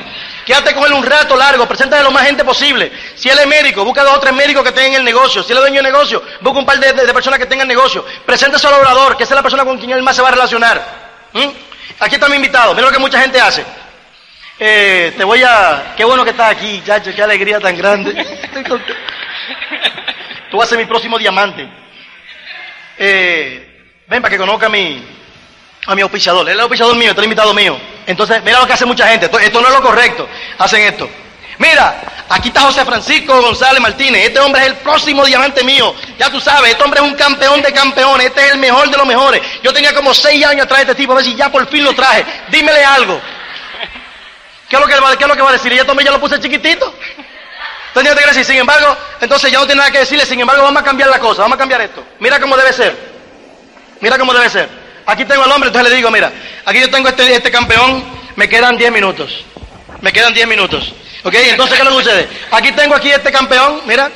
Quédate 0.45 0.75
con 0.75 0.85
él 0.85 0.93
un 0.93 1.05
rato 1.05 1.35
largo, 1.37 1.67
preséntale 1.67 2.03
lo 2.05 2.11
más 2.11 2.25
gente 2.27 2.45
posible. 2.45 2.93
Si 3.17 3.31
él 3.31 3.39
es 3.39 3.47
médico, 3.47 3.83
busca 3.83 4.05
dos 4.05 4.19
o 4.19 4.21
tres 4.21 4.35
médicos 4.35 4.63
que 4.63 4.73
tengan 4.73 4.97
el 5.01 5.05
negocio. 5.05 5.43
Si 5.43 5.53
él 5.53 5.57
es 5.59 5.63
dueño 5.63 5.77
de 5.83 5.91
negocio, 5.91 6.23
busca 6.43 6.59
un 6.59 6.67
par 6.67 6.79
de, 6.79 6.93
de- 6.93 7.07
de 7.07 7.15
personas 7.15 7.39
que 7.39 7.47
tengan 7.47 7.67
negocio. 7.67 8.05
Preséntaselo 8.27 8.75
al 8.77 8.83
orador, 8.83 9.17
que 9.17 9.25
esa 9.25 9.33
es 9.33 9.37
la 9.37 9.43
persona 9.43 9.65
con 9.65 9.79
quien 9.79 9.91
él 9.93 10.03
más 10.03 10.15
se 10.15 10.21
va 10.23 10.29
a 10.29 10.33
relacionar. 10.33 10.85
¿Mm? 11.33 11.49
Aquí 12.01 12.17
está 12.17 12.29
mi 12.29 12.37
invitado, 12.37 12.75
mira 12.75 12.87
lo 12.87 12.93
que 12.93 12.99
mucha 12.99 13.19
gente 13.21 13.41
hace. 13.41 13.65
Eh, 14.59 15.15
te 15.17 15.25
voy 15.25 15.43
a... 15.43 15.95
Qué 15.97 16.05
bueno 16.05 16.25
que 16.25 16.31
estás 16.31 16.51
aquí, 16.53 16.83
chacho, 16.85 17.11
qué 17.15 17.23
alegría 17.23 17.59
tan 17.59 17.77
grande. 17.77 18.11
Estoy. 18.55 18.83
Tú 20.51 20.59
vas 20.59 20.67
a 20.67 20.71
ser 20.71 20.79
mi 20.79 20.85
próximo 20.85 21.19
diamante. 21.19 21.67
Eh, 22.99 23.87
ven 24.09 24.21
para 24.23 24.31
que 24.31 24.39
conozca 24.39 24.67
a 24.67 24.69
mi, 24.69 25.03
a 25.87 25.95
mi 25.95 26.03
auspiciador. 26.03 26.43
Él 26.43 26.49
es 26.49 26.55
el 26.55 26.61
auspiciador 26.61 26.95
mío, 26.97 27.09
este 27.11 27.21
es 27.21 27.25
el 27.25 27.25
invitado 27.25 27.55
mío. 27.55 27.79
Entonces, 28.07 28.43
mira 28.43 28.61
lo 28.61 28.67
que 28.67 28.73
hace 28.73 28.85
mucha 28.85 29.07
gente. 29.09 29.27
Esto, 29.27 29.61
no 29.61 29.69
es 29.69 29.75
lo 29.75 29.83
correcto. 29.83 30.29
Hacen 30.59 30.83
esto. 30.83 31.09
Mira, 31.59 32.25
aquí 32.29 32.49
está 32.49 32.63
José 32.63 32.85
Francisco 32.85 33.41
González 33.41 33.81
Martínez. 33.81 34.27
Este 34.27 34.41
hombre 34.41 34.63
es 34.63 34.67
el 34.69 34.75
próximo 34.77 35.25
diamante 35.25 35.63
mío. 35.63 35.95
Ya 36.19 36.29
tú 36.31 36.41
sabes, 36.41 36.73
este 36.73 36.83
hombre 36.83 37.01
es 37.01 37.07
un 37.07 37.15
campeón 37.15 37.63
de 37.63 37.73
campeones. 37.73 38.27
Este 38.27 38.47
es 38.47 38.53
el 38.53 38.59
mejor 38.59 38.91
de 38.91 38.97
los 38.97 39.07
mejores. 39.07 39.41
Yo 39.63 39.73
tenía 39.73 39.95
como 39.95 40.13
seis 40.13 40.45
años 40.45 40.65
atrás 40.65 40.81
de 40.81 40.93
este 40.93 40.95
tipo, 40.97 41.13
a 41.13 41.17
ver 41.17 41.25
si 41.25 41.35
ya 41.35 41.51
por 41.51 41.67
fin 41.69 41.85
lo 41.85 41.95
traje. 41.95 42.25
Dímele 42.51 42.85
algo. 42.85 43.21
¿Qué 44.69 44.77
es 44.77 44.81
lo 44.81 44.87
que, 44.89 44.95
va- 44.99 45.17
qué 45.17 45.27
va 45.43 45.51
a 45.51 45.53
decir? 45.53 45.73
Y 45.73 45.79
este 45.79 45.91
hombre 45.91 46.05
ya 46.05 46.11
lo 46.11 46.21
puse 46.21 46.41
chiquitito. 46.41 46.93
Entonces, 47.89 48.17
te 48.17 48.27
decir, 48.27 48.45
sin 48.45 48.57
embargo, 48.57 48.97
entonces 49.21 49.53
ya 49.53 49.59
no 49.61 49.67
tiene 49.67 49.79
nada 49.79 49.93
que 49.93 49.99
decirle, 50.01 50.27
sin 50.27 50.41
embargo, 50.41 50.65
vamos 50.65 50.83
a 50.83 50.85
cambiar 50.85 51.09
la 51.11 51.21
cosa, 51.21 51.43
vamos 51.43 51.55
a 51.55 51.59
cambiar 51.59 51.81
esto. 51.83 52.03
Mira 52.19 52.41
cómo 52.41 52.57
debe 52.57 52.73
ser. 52.73 52.97
Mira 54.01 54.19
cómo 54.19 54.33
debe 54.35 54.51
ser. 54.51 54.84
Aquí 55.07 55.25
tengo 55.25 55.43
al 55.45 55.53
hombre, 55.53 55.69
entonces 55.69 55.91
le 55.91 55.97
digo, 55.97 56.11
mira, 56.11 56.33
aquí 56.65 56.81
yo 56.81 56.91
tengo 56.91 57.09
este, 57.09 57.35
este 57.35 57.51
campeón, 57.51 58.03
me 58.37 58.49
quedan 58.49 58.77
10 58.77 58.93
minutos. 58.93 59.45
Me 60.01 60.13
quedan 60.13 60.33
10 60.35 60.47
minutos. 60.49 60.93
¿Ok? 61.23 61.35
Entonces, 61.35 61.79
¿qué 61.79 61.87
que 61.87 61.93
sucede? 61.93 62.29
Aquí 62.51 62.73
tengo 62.73 62.95
aquí 62.95 63.11
este 63.11 63.33
campeón, 63.33 63.81
mira, 63.87 64.11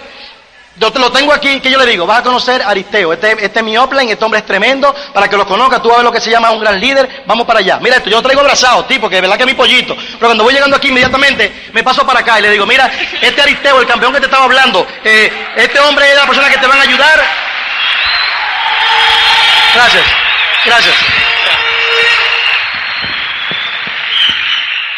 Yo 0.79 0.93
te 0.93 0.99
lo 1.01 1.11
tengo 1.11 1.33
aquí, 1.33 1.59
que 1.59 1.71
yo 1.71 1.79
le 1.79 1.87
digo, 1.87 2.07
vas 2.07 2.21
a 2.21 2.23
conocer 2.23 2.63
a 2.63 2.69
Aristeo, 2.69 3.13
este, 3.13 3.33
este 3.33 3.59
es 3.59 3.65
mi 3.65 3.77
offline, 3.77 4.09
este 4.11 4.25
hombre 4.25 4.39
es 4.41 4.47
tremendo, 4.47 4.95
para 5.13 5.27
que 5.29 5.37
lo 5.37 5.45
conozcas, 5.45 5.83
tú 5.83 5.89
vas 5.89 6.05
lo 6.05 6.13
que 6.13 6.21
se 6.21 6.31
llama 6.31 6.53
un 6.53 6.61
gran 6.61 6.79
líder, 6.79 7.25
vamos 7.27 7.47
para 7.47 7.59
allá. 7.59 7.81
Mira 7.81 7.97
esto, 7.97 8.09
yo 8.09 8.19
lo 8.19 8.23
traigo 8.23 8.43
abrazado, 8.43 8.85
tipo, 8.85 9.09
que 9.09 9.17
de 9.17 9.23
verdad 9.23 9.37
que 9.37 9.43
es 9.43 9.49
mi 9.49 9.55
pollito, 9.55 9.97
pero 9.97 10.29
cuando 10.29 10.45
voy 10.45 10.55
llegando 10.55 10.77
aquí 10.77 10.89
inmediatamente 10.89 11.71
me 11.73 11.83
paso 11.83 12.07
para 12.07 12.21
acá 12.21 12.39
y 12.39 12.43
le 12.43 12.51
digo, 12.51 12.65
mira, 12.65 12.89
este 13.21 13.43
Aristeo, 13.43 13.81
el 13.81 13.89
campeón 13.89 14.13
que 14.13 14.21
te 14.21 14.27
estaba 14.27 14.45
hablando, 14.45 14.87
eh, 15.03 15.33
este 15.57 15.81
hombre 15.81 16.11
es 16.11 16.17
la 16.17 16.27
persona 16.27 16.49
que 16.49 16.59
te 16.59 16.67
van 16.67 16.79
a 16.79 16.83
ayudar. 16.83 17.25
Gracias, 19.75 20.05
gracias. 20.69 20.95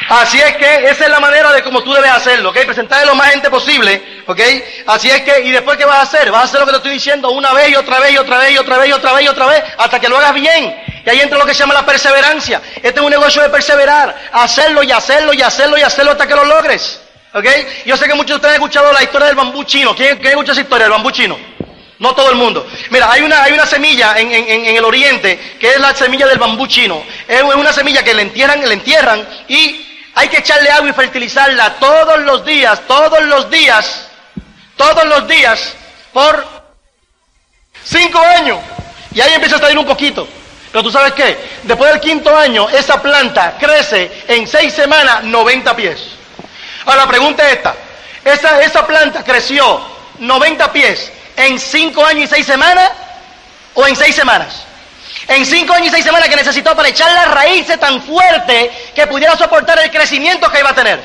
Así 0.08 0.40
es 0.40 0.56
que 0.56 0.90
esa 0.90 1.04
es 1.04 1.10
la 1.10 1.20
manera 1.20 1.52
de 1.52 1.62
cómo 1.62 1.84
tú 1.84 1.92
debes 1.92 2.10
hacerlo, 2.10 2.50
¿ok? 2.50 2.58
Presentarle 2.66 3.06
lo 3.06 3.14
más 3.14 3.30
gente 3.30 3.48
posible, 3.48 4.22
¿ok? 4.26 4.40
Así 4.86 5.08
es 5.08 5.22
que, 5.22 5.42
y 5.42 5.52
después, 5.52 5.78
¿qué 5.78 5.84
vas 5.84 5.98
a 5.98 6.02
hacer? 6.02 6.32
Vas 6.32 6.42
a 6.42 6.44
hacer 6.46 6.58
lo 6.58 6.66
que 6.66 6.72
te 6.72 6.78
estoy 6.78 6.92
diciendo 6.94 7.30
una 7.30 7.52
vez 7.52 7.68
y 7.68 7.76
otra 7.76 8.00
vez 8.00 8.10
y 8.10 8.18
otra 8.18 8.38
vez 8.38 8.50
y 8.50 8.58
otra 8.58 8.78
vez 8.78 8.88
y 8.88 8.92
otra 8.92 9.12
vez 9.12 9.24
y 9.24 9.28
otra 9.28 9.46
vez, 9.46 9.62
hasta 9.78 10.00
que 10.00 10.08
lo 10.08 10.18
hagas 10.18 10.34
bien. 10.34 10.76
Y 11.06 11.10
ahí 11.10 11.20
entra 11.20 11.38
lo 11.38 11.46
que 11.46 11.54
se 11.54 11.60
llama 11.60 11.74
la 11.74 11.86
perseverancia. 11.86 12.60
Este 12.82 12.88
es 12.88 13.00
un 13.00 13.10
negocio 13.10 13.40
de 13.40 13.50
perseverar, 13.50 14.30
hacerlo 14.32 14.82
y 14.82 14.90
hacerlo 14.90 15.32
y 15.32 15.42
hacerlo 15.42 15.78
y 15.78 15.82
hacerlo 15.82 16.10
hasta 16.10 16.26
que 16.26 16.34
lo 16.34 16.44
logres, 16.44 17.00
¿ok? 17.32 17.46
Yo 17.86 17.96
sé 17.96 18.08
que 18.08 18.14
muchos 18.14 18.30
de 18.30 18.34
ustedes 18.34 18.56
han 18.56 18.62
escuchado 18.62 18.92
la 18.92 19.04
historia 19.04 19.28
del 19.28 19.36
bambú 19.36 19.62
chino. 19.62 19.94
¿Quién, 19.94 20.18
quién 20.18 20.30
escucha 20.30 20.50
esa 20.50 20.62
historia 20.62 20.86
del 20.86 20.92
bambú 20.92 21.12
chino? 21.12 21.38
No 22.00 22.14
todo 22.14 22.30
el 22.30 22.36
mundo. 22.36 22.66
Mira, 22.88 23.12
hay 23.12 23.20
una, 23.20 23.42
hay 23.42 23.52
una 23.52 23.66
semilla 23.66 24.18
en, 24.18 24.32
en, 24.32 24.48
en, 24.48 24.76
el 24.76 24.84
oriente 24.86 25.38
que 25.60 25.68
es 25.68 25.78
la 25.78 25.94
semilla 25.94 26.26
del 26.26 26.38
bambú 26.38 26.66
chino. 26.66 27.04
Es 27.28 27.42
una 27.42 27.74
semilla 27.74 28.02
que 28.02 28.14
le 28.14 28.22
entierran, 28.22 28.66
le 28.66 28.72
entierran 28.72 29.28
y 29.48 29.86
hay 30.14 30.28
que 30.28 30.38
echarle 30.38 30.70
agua 30.70 30.88
y 30.88 30.92
fertilizarla 30.94 31.74
todos 31.74 32.20
los 32.20 32.42
días, 32.46 32.80
todos 32.88 33.22
los 33.24 33.50
días, 33.50 34.08
todos 34.76 35.04
los 35.04 35.28
días, 35.28 35.74
por 36.10 36.42
cinco 37.84 38.18
años. 38.18 38.58
Y 39.14 39.20
ahí 39.20 39.34
empieza 39.34 39.56
a 39.56 39.60
salir 39.60 39.78
un 39.78 39.86
poquito. 39.86 40.26
Pero 40.72 40.82
tú 40.82 40.90
sabes 40.90 41.12
qué, 41.12 41.36
después 41.64 41.90
del 41.90 42.00
quinto 42.00 42.34
año, 42.34 42.66
esa 42.70 43.02
planta 43.02 43.58
crece 43.60 44.24
en 44.26 44.46
seis 44.46 44.72
semanas 44.72 45.22
90 45.24 45.76
pies. 45.76 46.00
Ahora 46.86 47.02
la 47.02 47.08
pregunta 47.08 47.46
es 47.46 47.56
esta, 47.56 47.74
esa, 48.24 48.62
esa 48.62 48.86
planta 48.86 49.22
creció 49.22 49.82
90 50.18 50.72
pies 50.72 51.12
en 51.36 51.58
cinco 51.58 52.04
años 52.04 52.24
y 52.24 52.26
seis 52.28 52.46
semanas 52.46 52.90
o 53.74 53.86
en 53.86 53.96
seis 53.96 54.14
semanas. 54.14 54.64
En 55.28 55.44
cinco 55.46 55.74
años 55.74 55.88
y 55.88 55.90
seis 55.90 56.04
semanas 56.04 56.28
que 56.28 56.36
necesitó 56.36 56.74
para 56.74 56.88
echar 56.88 57.10
las 57.12 57.30
raíces 57.30 57.78
tan 57.78 58.02
fuerte 58.02 58.70
que 58.94 59.06
pudiera 59.06 59.36
soportar 59.36 59.78
el 59.78 59.90
crecimiento 59.90 60.50
que 60.50 60.60
iba 60.60 60.70
a 60.70 60.74
tener. 60.74 61.00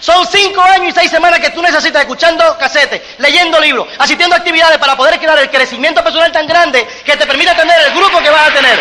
Son 0.00 0.26
cinco 0.26 0.62
años 0.62 0.88
y 0.88 0.92
seis 0.92 1.10
semanas 1.10 1.40
que 1.40 1.50
tú 1.50 1.60
necesitas 1.60 2.02
escuchando 2.02 2.56
casetes, 2.58 3.02
leyendo 3.18 3.60
libros, 3.60 3.86
asistiendo 3.98 4.34
a 4.34 4.38
actividades 4.38 4.78
para 4.78 4.96
poder 4.96 5.18
crear 5.18 5.38
el 5.38 5.50
crecimiento 5.50 6.02
personal 6.02 6.32
tan 6.32 6.46
grande 6.46 6.86
que 7.04 7.16
te 7.16 7.26
permita 7.26 7.54
tener 7.54 7.76
el 7.86 7.92
grupo 7.92 8.18
que 8.20 8.30
vas 8.30 8.48
a 8.48 8.54
tener. 8.54 8.80